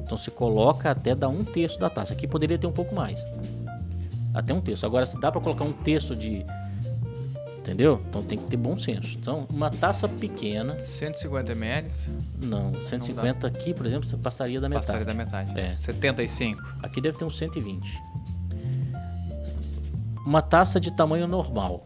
Então 0.00 0.16
você 0.16 0.30
coloca 0.30 0.92
até 0.92 1.12
dar 1.12 1.28
um 1.28 1.42
terço 1.42 1.76
da 1.80 1.90
taça. 1.90 2.12
Aqui 2.12 2.28
poderia 2.28 2.56
ter 2.56 2.68
um 2.68 2.72
pouco 2.72 2.94
mais. 2.94 3.26
Até 4.32 4.54
um 4.54 4.60
terço. 4.60 4.86
Agora, 4.86 5.04
se 5.04 5.20
dá 5.20 5.32
para 5.32 5.40
colocar 5.40 5.64
um 5.64 5.72
terço 5.72 6.14
de 6.14 6.46
Entendeu? 7.62 8.02
Então 8.08 8.24
tem 8.24 8.36
que 8.36 8.44
ter 8.46 8.56
bom 8.56 8.76
senso. 8.76 9.16
Então, 9.16 9.46
uma 9.48 9.70
taça 9.70 10.08
pequena. 10.08 10.80
150 10.80 11.52
ml? 11.52 11.88
Não, 12.42 12.82
150 12.82 13.48
não 13.48 13.56
aqui, 13.56 13.72
por 13.72 13.86
exemplo, 13.86 14.08
você 14.08 14.16
passaria 14.16 14.60
da 14.60 14.68
metade. 14.68 14.86
Passaria 14.86 15.06
da 15.06 15.14
metade. 15.14 15.58
É. 15.58 15.68
75. 15.68 16.60
Aqui 16.82 17.00
deve 17.00 17.16
ter 17.16 17.24
uns 17.24 17.38
120. 17.38 18.02
Uma 20.26 20.42
taça 20.42 20.80
de 20.80 20.90
tamanho 20.90 21.28
normal. 21.28 21.84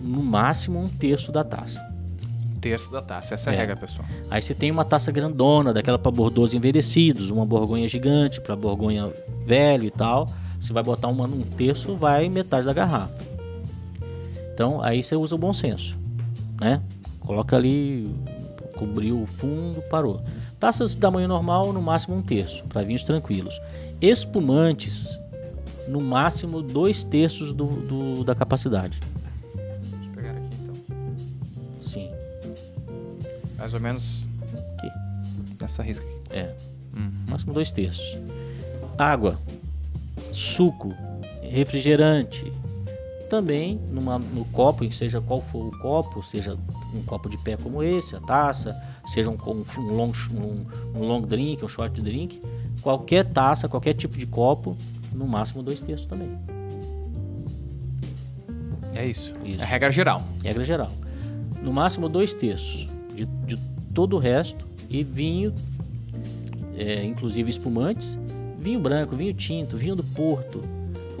No 0.00 0.22
máximo 0.22 0.78
um 0.78 0.88
terço 0.88 1.32
da 1.32 1.42
taça. 1.42 1.84
Um 2.56 2.60
terço 2.60 2.92
da 2.92 3.02
taça, 3.02 3.34
essa 3.34 3.50
é, 3.50 3.52
é 3.52 3.56
a 3.56 3.60
regra, 3.60 3.76
pessoal. 3.76 4.06
Aí 4.30 4.40
você 4.40 4.54
tem 4.54 4.70
uma 4.70 4.84
taça 4.84 5.10
grandona, 5.10 5.72
daquela 5.72 5.98
para 5.98 6.12
bordeaux 6.12 6.54
envelhecidos, 6.54 7.30
uma 7.30 7.44
borgonha 7.44 7.88
gigante 7.88 8.40
para 8.40 8.54
borgonha 8.54 9.12
velho 9.44 9.84
e 9.84 9.90
tal. 9.90 10.28
Você 10.60 10.72
vai 10.72 10.84
botar 10.84 11.08
uma 11.08 11.26
num 11.26 11.42
terço, 11.42 11.96
vai 11.96 12.28
metade 12.28 12.64
da 12.64 12.72
garrafa. 12.72 13.33
Então 14.54 14.80
aí 14.80 15.02
você 15.02 15.16
usa 15.16 15.34
o 15.34 15.38
bom 15.38 15.52
senso, 15.52 15.98
né? 16.60 16.80
Coloca 17.18 17.56
ali, 17.56 18.08
cobriu 18.76 19.20
o 19.20 19.26
fundo, 19.26 19.82
parou. 19.90 20.22
Taças 20.60 20.92
de 20.92 20.98
tamanho 20.98 21.26
normal, 21.26 21.72
no 21.72 21.82
máximo 21.82 22.14
um 22.16 22.22
terço, 22.22 22.62
para 22.68 22.82
vinhos 22.82 23.02
tranquilos. 23.02 23.60
Espumantes, 24.00 25.18
no 25.88 26.00
máximo 26.00 26.62
dois 26.62 27.02
terços 27.02 27.52
do, 27.52 27.66
do, 27.66 28.24
da 28.24 28.32
capacidade. 28.32 29.00
Deixa 29.54 30.08
eu 30.08 30.12
pegar 30.14 30.30
aqui 30.30 30.48
então. 30.62 30.74
Sim. 31.80 32.10
Mais 33.58 33.74
ou 33.74 33.80
menos 33.80 34.28
aqui. 34.78 34.88
Nessa 35.60 35.82
risca 35.82 36.06
aqui. 36.06 36.16
É. 36.30 36.54
Uhum. 36.96 37.10
Máximo 37.28 37.52
dois 37.52 37.72
terços. 37.72 38.16
Água, 38.96 39.36
suco, 40.32 40.94
refrigerante, 41.42 42.52
também 43.34 43.80
numa, 43.90 44.16
no 44.16 44.44
copo, 44.44 44.88
seja 44.92 45.20
qual 45.20 45.40
for 45.40 45.66
o 45.66 45.78
copo, 45.80 46.22
seja 46.22 46.56
um 46.94 47.02
copo 47.02 47.28
de 47.28 47.36
pé 47.36 47.56
como 47.56 47.82
esse, 47.82 48.14
a 48.14 48.20
taça, 48.20 48.80
seja 49.04 49.28
um, 49.28 49.34
um, 49.34 49.80
long, 49.92 50.12
um, 50.30 50.64
um 50.94 51.04
long 51.04 51.22
drink, 51.22 51.64
um 51.64 51.66
short 51.66 52.00
drink, 52.00 52.40
qualquer 52.80 53.24
taça, 53.24 53.68
qualquer 53.68 53.94
tipo 53.94 54.16
de 54.16 54.24
copo, 54.24 54.76
no 55.12 55.26
máximo 55.26 55.64
dois 55.64 55.82
terços 55.82 56.06
também. 56.06 56.30
É 58.94 59.04
isso. 59.04 59.34
isso. 59.44 59.60
É 59.60 59.64
regra 59.64 59.90
geral. 59.90 60.22
Regra 60.44 60.62
geral. 60.62 60.92
No 61.60 61.72
máximo 61.72 62.08
dois 62.08 62.34
terços 62.34 62.86
de, 63.16 63.24
de 63.24 63.58
todo 63.92 64.14
o 64.14 64.18
resto 64.20 64.64
e 64.88 65.02
vinho, 65.02 65.52
é, 66.76 67.02
inclusive 67.02 67.50
espumantes, 67.50 68.16
vinho 68.60 68.78
branco, 68.78 69.16
vinho 69.16 69.34
tinto, 69.34 69.76
vinho 69.76 69.96
do 69.96 70.04
Porto, 70.04 70.62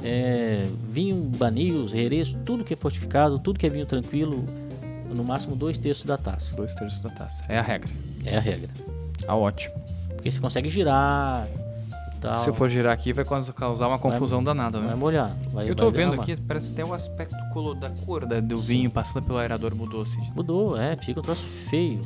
é, 0.04 0.64
vinho 0.90 1.16
Banios, 1.36 1.92
Jerez, 1.92 2.36
tudo 2.44 2.62
que 2.62 2.74
é 2.74 2.76
fortificado, 2.76 3.38
tudo 3.38 3.58
que 3.58 3.66
é 3.66 3.70
vinho 3.70 3.86
tranquilo, 3.86 4.44
no 5.14 5.24
máximo 5.24 5.56
dois 5.56 5.78
terços 5.78 6.04
da 6.04 6.18
taça. 6.18 6.54
Dois 6.54 6.74
terços 6.74 7.02
da 7.02 7.10
taça. 7.10 7.42
É 7.48 7.58
a 7.58 7.62
regra. 7.62 7.90
É 8.24 8.36
a 8.36 8.40
regra. 8.40 8.68
Ah, 9.26 9.34
ótimo. 9.34 9.74
Porque 10.14 10.30
você 10.30 10.38
consegue 10.38 10.68
girar 10.68 11.48
tal. 12.24 12.36
Se 12.36 12.48
eu 12.48 12.54
for 12.54 12.68
girar 12.68 12.92
aqui, 12.92 13.12
vai 13.12 13.24
causar 13.24 13.88
uma 13.88 13.98
confusão 13.98 14.38
vai, 14.38 14.54
danada, 14.54 14.78
né? 14.78 14.88
Vai 14.88 14.96
molhar. 14.96 15.36
Vai, 15.52 15.68
eu 15.68 15.74
tô 15.74 15.90
vendo 15.90 16.20
aqui, 16.20 16.36
parece 16.36 16.70
até 16.70 16.84
o 16.84 16.92
aspecto 16.92 17.36
color 17.52 17.74
da 17.74 17.90
cor 17.90 18.24
da, 18.24 18.40
do 18.40 18.56
Sim. 18.56 18.66
vinho 18.66 18.90
passando 18.90 19.22
pelo 19.24 19.38
aerador 19.38 19.74
mudou, 19.74 20.02
assim. 20.02 20.20
Mudou, 20.34 20.80
é. 20.80 20.96
Fica 20.96 21.20
um 21.20 21.22
troço 21.22 21.46
feio. 21.46 22.00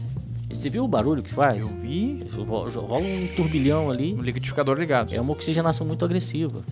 E 0.50 0.56
você 0.56 0.68
viu 0.70 0.84
o 0.84 0.88
barulho 0.88 1.22
que 1.22 1.32
faz? 1.32 1.68
Eu 1.68 1.76
vi. 1.76 2.24
Rola 2.34 3.00
um 3.00 3.28
turbilhão 3.36 3.90
ali. 3.90 4.14
Um 4.14 4.22
liquidificador 4.22 4.78
ligado. 4.78 5.14
É 5.14 5.20
uma 5.20 5.32
oxigenação 5.32 5.86
muito 5.86 6.04
agressiva. 6.04 6.62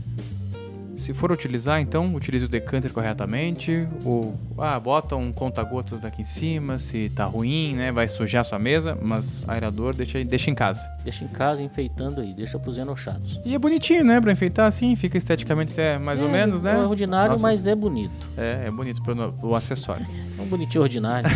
Se 0.97 1.13
for 1.13 1.31
utilizar, 1.31 1.81
então, 1.81 2.15
utilize 2.15 2.45
o 2.45 2.49
decanter 2.49 2.93
corretamente. 2.93 3.87
Ou, 4.05 4.35
ah, 4.59 4.79
bota 4.81 5.15
um 5.15 5.31
conta-gotas 5.31 6.05
aqui 6.05 6.23
em 6.23 6.25
cima, 6.25 6.79
se 6.79 7.11
tá 7.11 7.25
ruim, 7.25 7.75
né? 7.75 7.93
Vai 7.93 8.09
sujar 8.09 8.45
sua 8.45 8.59
mesa, 8.59 8.97
mas 9.01 9.45
aerador 9.49 9.95
deixa, 9.95 10.25
deixa 10.25 10.51
em 10.51 10.55
casa. 10.55 10.89
Deixa 11.05 11.25
em 11.25 11.29
casa, 11.29 11.63
enfeitando 11.63 12.21
aí, 12.21 12.33
deixa 12.33 12.59
pros 12.59 12.79
enochados. 12.79 13.41
E 13.45 13.55
é 13.55 13.59
bonitinho, 13.59 14.05
né? 14.05 14.21
Pra 14.21 14.33
enfeitar 14.33 14.67
assim, 14.67 14.97
fica 14.97 15.19
esteticamente 15.19 15.73
até 15.73 15.99
mais 15.99 16.19
é, 16.19 16.23
ou 16.23 16.31
menos, 16.31 16.63
né? 16.63 16.75
É 16.75 16.79
ordinário, 16.79 17.33
Nossa. 17.33 17.43
mas 17.43 17.67
é 17.67 17.75
bonito. 17.75 18.27
É, 18.37 18.65
é 18.67 18.71
bonito 18.71 19.03
pro, 19.03 19.33
pro 19.35 19.55
acessório. 19.55 20.07
É 20.39 20.43
um 20.43 20.47
bonitinho 20.47 20.83
ordinário. 20.83 21.29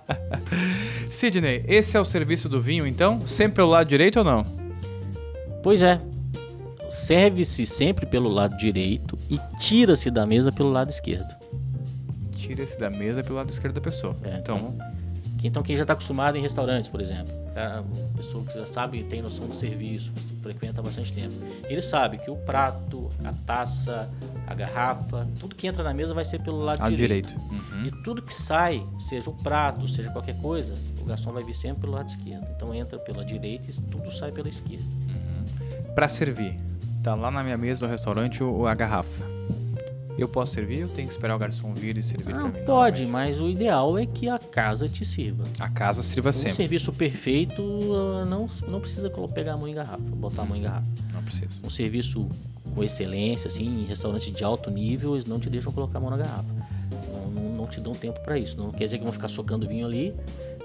Sidney, 1.10 1.64
esse 1.66 1.96
é 1.96 2.00
o 2.00 2.04
serviço 2.04 2.48
do 2.48 2.60
vinho, 2.60 2.86
então? 2.86 3.26
Sempre 3.26 3.56
pelo 3.56 3.70
lado 3.70 3.86
direito 3.86 4.18
ou 4.18 4.24
não? 4.24 4.44
Pois 5.62 5.82
é, 5.82 6.00
serve-se 6.88 7.66
sempre 7.66 8.06
pelo 8.06 8.28
lado 8.28 8.56
direito 8.56 9.18
e 9.30 9.38
tira-se 9.58 10.10
da 10.10 10.26
mesa 10.26 10.50
pelo 10.50 10.70
lado 10.70 10.90
esquerdo. 10.90 11.34
Tira-se 12.36 12.78
da 12.78 12.88
mesa 12.88 13.22
pelo 13.22 13.36
lado 13.36 13.50
esquerdo 13.50 13.74
da 13.74 13.80
pessoa. 13.80 14.16
É, 14.24 14.38
então, 14.38 14.56
então, 14.56 14.78
Então 15.42 15.62
quem 15.62 15.76
já 15.76 15.82
está 15.82 15.92
acostumado 15.92 16.36
em 16.36 16.40
restaurantes, 16.40 16.88
por 16.88 17.00
exemplo, 17.00 17.32
a 17.54 17.82
pessoa 18.16 18.44
que 18.44 18.54
já 18.54 18.66
sabe, 18.66 19.02
tem 19.04 19.20
noção 19.20 19.46
do 19.46 19.54
serviço, 19.54 20.12
frequenta 20.40 20.80
há 20.80 20.84
bastante 20.84 21.12
tempo, 21.12 21.34
ele 21.68 21.82
sabe 21.82 22.18
que 22.18 22.30
o 22.30 22.36
prato, 22.36 23.10
a 23.24 23.32
taça, 23.32 24.08
a 24.46 24.54
garrafa, 24.54 25.28
tudo 25.38 25.54
que 25.54 25.66
entra 25.66 25.82
na 25.82 25.92
mesa 25.92 26.14
vai 26.14 26.24
ser 26.24 26.40
pelo 26.40 26.58
lado 26.58 26.88
direito. 26.90 27.28
direito. 27.28 27.52
Uhum. 27.52 27.86
E 27.86 27.90
tudo 28.02 28.22
que 28.22 28.32
sai, 28.32 28.82
seja 28.98 29.28
o 29.28 29.34
prato, 29.34 29.88
seja 29.88 30.10
qualquer 30.10 30.36
coisa, 30.40 30.74
o 31.00 31.04
garçom 31.04 31.32
vai 31.32 31.42
vir 31.42 31.54
sempre 31.54 31.82
pelo 31.82 31.92
lado 31.92 32.08
esquerdo. 32.08 32.46
Então 32.56 32.74
entra 32.74 32.98
pela 32.98 33.24
direita 33.24 33.66
e 33.68 33.74
tudo 33.74 34.10
sai 34.10 34.32
pela 34.32 34.48
esquerda. 34.48 34.84
Uhum. 34.84 35.94
Para 35.94 36.08
servir, 36.08 36.58
tá 37.08 37.14
lá 37.14 37.30
na 37.30 37.42
minha 37.42 37.56
mesa 37.56 37.86
no 37.86 37.90
restaurante 37.90 38.40
a 38.42 38.74
garrafa 38.74 39.24
eu 40.18 40.28
posso 40.28 40.52
servir 40.52 40.82
ou 40.82 40.88
tenho 40.88 41.06
que 41.06 41.14
esperar 41.14 41.36
o 41.36 41.38
garçom 41.38 41.72
vir 41.72 41.96
e 41.96 42.02
servir 42.02 42.34
Não, 42.34 42.50
pra 42.50 42.60
mim? 42.60 42.66
Pode, 42.66 43.06
mas 43.06 43.40
o 43.40 43.48
ideal 43.48 43.96
é 43.96 44.04
que 44.04 44.28
a 44.28 44.36
casa 44.36 44.88
te 44.88 45.04
sirva. 45.04 45.44
A 45.60 45.68
casa 45.68 46.02
sirva 46.02 46.30
um 46.30 46.32
sempre. 46.32 46.50
Um 46.50 46.56
serviço 46.56 46.92
perfeito 46.92 47.62
ah, 47.94 48.24
não, 48.24 48.48
não 48.66 48.80
precisa 48.80 49.08
pegar 49.32 49.52
a 49.52 49.56
mão 49.56 49.68
em 49.68 49.74
garrafa, 49.74 50.02
botar 50.02 50.42
a 50.42 50.44
mão 50.44 50.56
em 50.56 50.62
garrafa. 50.62 50.88
Não 51.14 51.22
precisa. 51.22 51.60
Um 51.62 51.70
serviço 51.70 52.28
com 52.74 52.82
excelência, 52.82 53.46
assim, 53.46 53.64
em 53.64 53.84
restaurantes 53.84 54.32
de 54.32 54.42
alto 54.42 54.72
nível, 54.72 55.14
eles 55.14 55.24
não 55.24 55.38
te 55.38 55.48
deixam 55.48 55.70
colocar 55.70 55.98
a 55.98 56.00
mão 56.00 56.10
na 56.10 56.16
garrafa. 56.16 56.52
Não, 57.12 57.30
não, 57.30 57.56
não 57.56 57.66
te 57.68 57.80
dão 57.80 57.92
tempo 57.92 58.18
para 58.18 58.36
isso. 58.36 58.56
Não 58.56 58.72
quer 58.72 58.86
dizer 58.86 58.98
que 58.98 59.04
vão 59.04 59.12
ficar 59.12 59.28
socando 59.28 59.68
vinho 59.68 59.86
ali, 59.86 60.12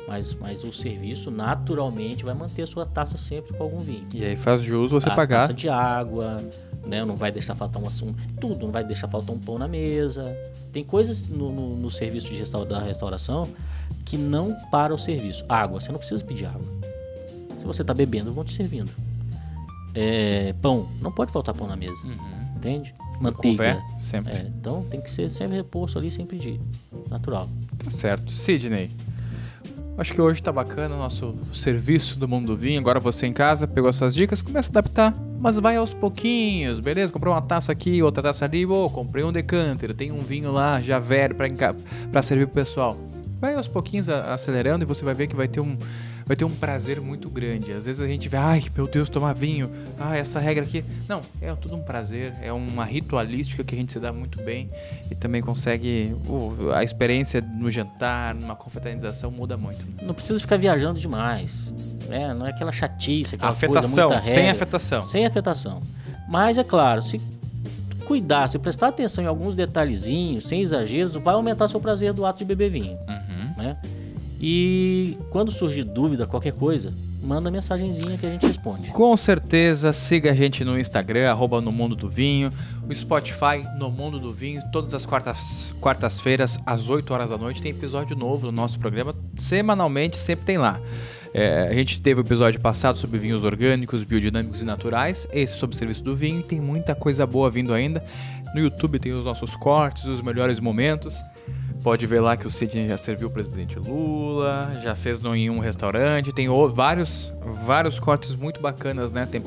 mas, 0.08 0.34
mas 0.34 0.64
o 0.64 0.72
serviço 0.72 1.32
naturalmente 1.32 2.26
vai 2.26 2.34
manter 2.34 2.64
a 2.64 2.68
sua 2.68 2.86
taça 2.86 3.18
sempre 3.18 3.54
com 3.54 3.64
algum 3.64 3.80
vinho. 3.80 4.06
E 4.14 4.24
aí 4.24 4.36
faz 4.36 4.62
jus 4.62 4.92
você 4.92 5.10
a 5.10 5.16
pagar. 5.16 5.42
Taça 5.42 5.54
de 5.54 5.70
água, 5.70 6.44
né? 6.86 7.06
Não 7.06 7.16
vai 7.16 7.32
deixar 7.32 7.56
faltar 7.56 7.82
um 7.82 7.88
assunto, 7.88 8.22
tudo, 8.40 8.66
não 8.66 8.72
vai 8.72 8.84
deixar 8.84 9.08
faltar 9.08 9.34
um 9.34 9.40
pão 9.40 9.58
na 9.58 9.68
mesa. 9.68 10.36
Tem 10.72 10.84
coisas 10.84 11.28
no, 11.28 11.52
no, 11.52 11.76
no 11.78 11.90
serviço 11.90 12.30
de 12.30 12.36
restaura, 12.36 12.68
da 12.68 12.80
restauração 12.80 13.48
que 14.06 14.18
não 14.18 14.56
para 14.70 14.94
o 14.94 14.98
serviço. 14.98 15.46
Água, 15.48 15.80
você 15.80 15.92
não 15.92 16.00
precisa 16.00 16.24
pedir 16.24 16.46
água. 16.46 16.68
Se 17.58 17.66
você 17.66 17.82
está 17.82 17.94
bebendo, 17.94 18.34
vão 18.34 18.44
te 18.44 18.54
servindo. 18.54 18.92
É, 19.96 20.54
pão, 20.62 20.88
não 21.00 21.12
pode 21.12 21.32
faltar 21.32 21.56
pão 21.56 21.68
na 21.68 21.76
mesa. 21.76 22.04
Uhum. 22.04 22.18
Entende? 22.58 22.94
Manteiga. 23.20 23.82
sempre. 24.00 24.34
É, 24.34 24.52
então 24.60 24.84
tem 24.90 25.00
que 25.00 25.10
ser 25.10 25.30
sempre 25.30 25.56
reposto 25.56 25.98
ali 25.98 26.12
sem 26.12 26.26
pedir. 26.26 26.60
Natural. 27.10 27.48
Tá 27.78 27.92
certo. 27.92 28.32
Sidney. 28.32 28.92
Acho 29.96 30.12
que 30.12 30.20
hoje 30.20 30.42
tá 30.42 30.52
bacana 30.52 30.96
o 30.96 30.98
nosso 30.98 31.36
serviço 31.54 32.18
do 32.18 32.28
mundo 32.28 32.48
do 32.48 32.58
vinho. 32.58 32.80
Agora 32.80 33.00
você 33.00 33.28
em 33.28 33.34
casa 33.34 33.68
pegou 33.68 33.90
essas 33.90 34.16
dicas, 34.16 34.42
começa 34.42 34.70
a 34.70 34.80
adaptar, 34.80 35.14
mas 35.40 35.58
vai 35.58 35.76
aos 35.76 35.94
pouquinhos, 35.94 36.80
beleza? 36.80 37.12
Comprou 37.12 37.34
uma 37.34 37.42
taça 37.42 37.72
aqui, 37.72 38.02
outra 38.02 38.24
taça 38.24 38.46
ali, 38.46 38.66
oh, 38.66 38.90
comprei 38.90 39.24
um 39.24 39.32
decanter, 39.32 39.94
tem 39.94 40.12
um 40.12 40.20
vinho 40.20 40.52
lá 40.52 40.82
já 40.82 40.98
velho 40.98 41.36
para 42.12 42.22
servir 42.24 42.48
pro 42.48 42.56
pessoal. 42.56 42.98
Vai 43.40 43.54
aos 43.54 43.68
pouquinhos 43.68 44.10
acelerando 44.10 44.84
e 44.84 44.88
você 44.88 45.06
vai 45.06 45.14
ver 45.14 45.28
que 45.28 45.36
vai 45.36 45.48
ter 45.48 45.60
um 45.60 45.78
vai 46.26 46.36
ter 46.36 46.46
um 46.46 46.50
prazer 46.50 47.02
muito 47.02 47.30
grande. 47.30 47.72
Às 47.72 47.86
vezes 47.86 48.02
a 48.02 48.08
gente 48.08 48.30
vê, 48.30 48.38
ai 48.38 48.64
meu 48.76 48.88
Deus, 48.88 49.10
tomar 49.10 49.34
vinho, 49.34 49.70
ah, 50.00 50.16
essa 50.16 50.40
regra 50.40 50.64
aqui. 50.64 50.84
Não, 51.08 51.22
é 51.42 51.54
tudo 51.56 51.76
um 51.76 51.82
prazer, 51.82 52.34
é 52.42 52.52
uma 52.52 52.86
ritualística 52.86 53.64
que 53.64 53.76
a 53.76 53.78
gente 53.78 53.94
se 53.94 54.00
dá 54.00 54.12
muito 54.12 54.42
bem 54.42 54.70
e 55.10 55.16
também 55.16 55.42
consegue. 55.42 56.16
Uh, 56.28 56.72
a 56.74 56.84
experiência 56.84 57.42
no 57.42 57.70
jantar, 57.70 58.34
numa 58.36 58.56
confraternização 58.56 59.32
muda 59.32 59.58
muito. 59.58 59.86
Não 60.02 60.14
precisa 60.14 60.40
ficar 60.40 60.58
viajando 60.58 61.00
demais. 61.00 61.74
Né? 62.08 62.34
Não 62.34 62.46
é 62.46 62.50
aquela 62.50 62.72
chatice, 62.72 63.36
aquela 63.36 63.52
afetação, 63.52 64.10
coisa 64.10 64.24
sem 64.24 64.50
afetação. 64.50 65.02
Sem 65.02 65.26
afetação. 65.26 65.82
Mas 66.28 66.58
é 66.58 66.64
claro, 66.64 67.02
se 67.02 67.22
cuidar, 68.06 68.48
se 68.48 68.60
prestar 68.60 68.90
atenção 68.90 69.24
em 69.24 69.28
alguns 69.28 69.56
detalhezinhos, 69.56 70.48
sem 70.48 70.62
exageros, 70.62 71.16
vai 71.16 71.34
aumentar 71.34 71.68
seu 71.68 71.80
prazer 71.80 72.14
do 72.14 72.26
ato 72.26 72.40
de 72.40 72.46
beber 72.46 72.70
vinho. 72.70 72.98
Uhum. 73.08 73.64
Né? 73.64 73.78
E 74.46 75.18
quando 75.30 75.54
surgir 75.54 75.86
dúvida, 75.86 76.28
qualquer 76.28 76.52
coisa, 76.52 76.94
manda 77.24 77.50
mensagenzinha 77.50 78.18
que 78.18 78.26
a 78.26 78.30
gente 78.30 78.46
responde. 78.46 78.92
Com 78.92 79.16
certeza, 79.16 79.94
siga 79.94 80.32
a 80.32 80.36
gente 80.36 80.66
no 80.66 80.78
Instagram, 80.78 81.30
arroba 81.30 81.62
no 81.62 81.72
Mundo 81.72 81.96
do 81.96 82.10
Vinho, 82.10 82.52
o 82.86 82.94
Spotify 82.94 83.66
no 83.78 83.90
Mundo 83.90 84.20
do 84.20 84.34
Vinho, 84.34 84.62
todas 84.70 84.94
as 84.94 85.06
quartas, 85.06 85.74
quartas-feiras, 85.80 86.60
às 86.66 86.90
8 86.90 87.14
horas 87.14 87.30
da 87.30 87.38
noite, 87.38 87.62
tem 87.62 87.72
episódio 87.72 88.18
novo 88.18 88.48
do 88.48 88.52
nosso 88.52 88.78
programa, 88.78 89.16
semanalmente, 89.34 90.18
sempre 90.18 90.44
tem 90.44 90.58
lá. 90.58 90.78
É, 91.34 91.70
a 91.72 91.74
gente 91.74 92.02
teve 92.02 92.20
o 92.20 92.24
episódio 92.24 92.60
passado 92.60 92.98
sobre 92.98 93.18
vinhos 93.20 93.46
orgânicos, 93.46 94.04
biodinâmicos 94.04 94.62
e 94.62 94.66
naturais, 94.66 95.26
esse 95.32 95.58
sobre 95.58 95.78
serviço 95.78 96.04
do 96.04 96.14
vinho, 96.14 96.42
e 96.42 96.44
tem 96.44 96.60
muita 96.60 96.94
coisa 96.94 97.26
boa 97.26 97.50
vindo 97.50 97.74
ainda. 97.74 98.04
No 98.54 98.60
YouTube 98.60 99.00
tem 99.00 99.14
os 99.14 99.24
nossos 99.24 99.56
cortes, 99.56 100.04
os 100.04 100.20
melhores 100.20 100.60
momentos. 100.60 101.24
Pode 101.84 102.08
ver 102.08 102.22
lá 102.22 102.38
que 102.38 102.48
o 102.48 102.50
Sidney 102.50 102.88
já 102.88 102.98
serviu 102.98 103.28
o 103.28 103.32
presidente 103.32 103.78
Lula, 103.78 104.80
já 104.82 104.96
fez 104.96 105.22
no, 105.22 105.36
em 105.36 105.50
um 105.50 105.60
restaurante, 105.60 106.32
tem 106.32 106.48
o, 106.48 106.70
vários, 106.70 107.34
vários 107.66 108.00
cortes 108.00 108.34
muito 108.36 108.62
bacanas, 108.62 109.12
né? 109.12 109.26
Tem, 109.26 109.44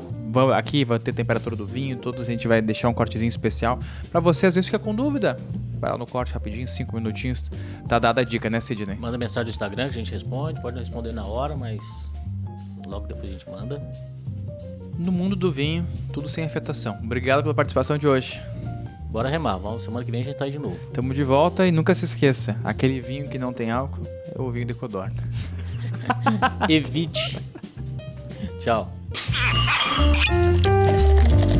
aqui 0.55 0.85
vai 0.85 0.99
ter 0.99 1.13
temperatura 1.13 1.55
do 1.55 1.65
vinho, 1.65 1.97
todos 1.97 2.21
a 2.21 2.31
gente 2.31 2.47
vai 2.47 2.61
deixar 2.61 2.89
um 2.89 2.93
cortezinho 2.93 3.29
especial 3.29 3.79
para 4.11 4.19
você 4.19 4.45
às 4.45 4.53
vezes 4.53 4.67
fica 4.67 4.77
com 4.77 4.93
dúvida. 4.93 5.35
Vai 5.79 5.91
lá 5.91 5.97
no 5.97 6.05
corte 6.05 6.31
rapidinho, 6.31 6.67
cinco 6.67 6.95
minutinhos, 6.95 7.49
tá 7.87 7.97
dada 7.97 8.21
a 8.21 8.23
dica, 8.23 8.49
né, 8.51 8.59
Sidney? 8.61 8.97
Manda 8.97 9.17
mensagem 9.17 9.45
no 9.45 9.49
Instagram 9.49 9.85
que 9.85 9.95
a 9.95 9.97
gente 9.97 10.11
responde, 10.11 10.61
pode 10.61 10.75
não 10.75 10.81
responder 10.81 11.13
na 11.13 11.25
hora, 11.25 11.55
mas 11.55 11.83
logo 12.85 13.07
depois 13.07 13.29
a 13.29 13.31
gente 13.31 13.49
manda. 13.49 13.81
No 14.97 15.11
mundo 15.11 15.35
do 15.35 15.51
vinho, 15.51 15.85
tudo 16.13 16.29
sem 16.29 16.43
afetação. 16.43 16.99
Obrigado 17.03 17.41
pela 17.41 17.53
participação 17.53 17.97
de 17.97 18.07
hoje. 18.07 18.39
Bora 19.17 19.29
remar, 19.29 19.57
vamos, 19.57 19.81
semana 19.81 20.05
que 20.05 20.11
vem 20.11 20.21
a 20.21 20.23
gente 20.23 20.37
tá 20.37 20.45
aí 20.45 20.51
de 20.51 20.59
novo. 20.59 20.77
Tamo 20.93 21.11
de 21.11 21.23
volta 21.23 21.65
e 21.65 21.71
nunca 21.71 21.95
se 21.95 22.05
esqueça, 22.05 22.55
aquele 22.63 23.01
vinho 23.01 23.27
que 23.27 23.39
não 23.39 23.51
tem 23.51 23.71
álcool 23.71 24.05
é 24.05 24.39
o 24.39 24.51
vinho 24.51 24.67
de 24.67 24.75
Codorna. 24.75 25.23
Evite. 26.69 27.39
Tchau. 28.59 28.93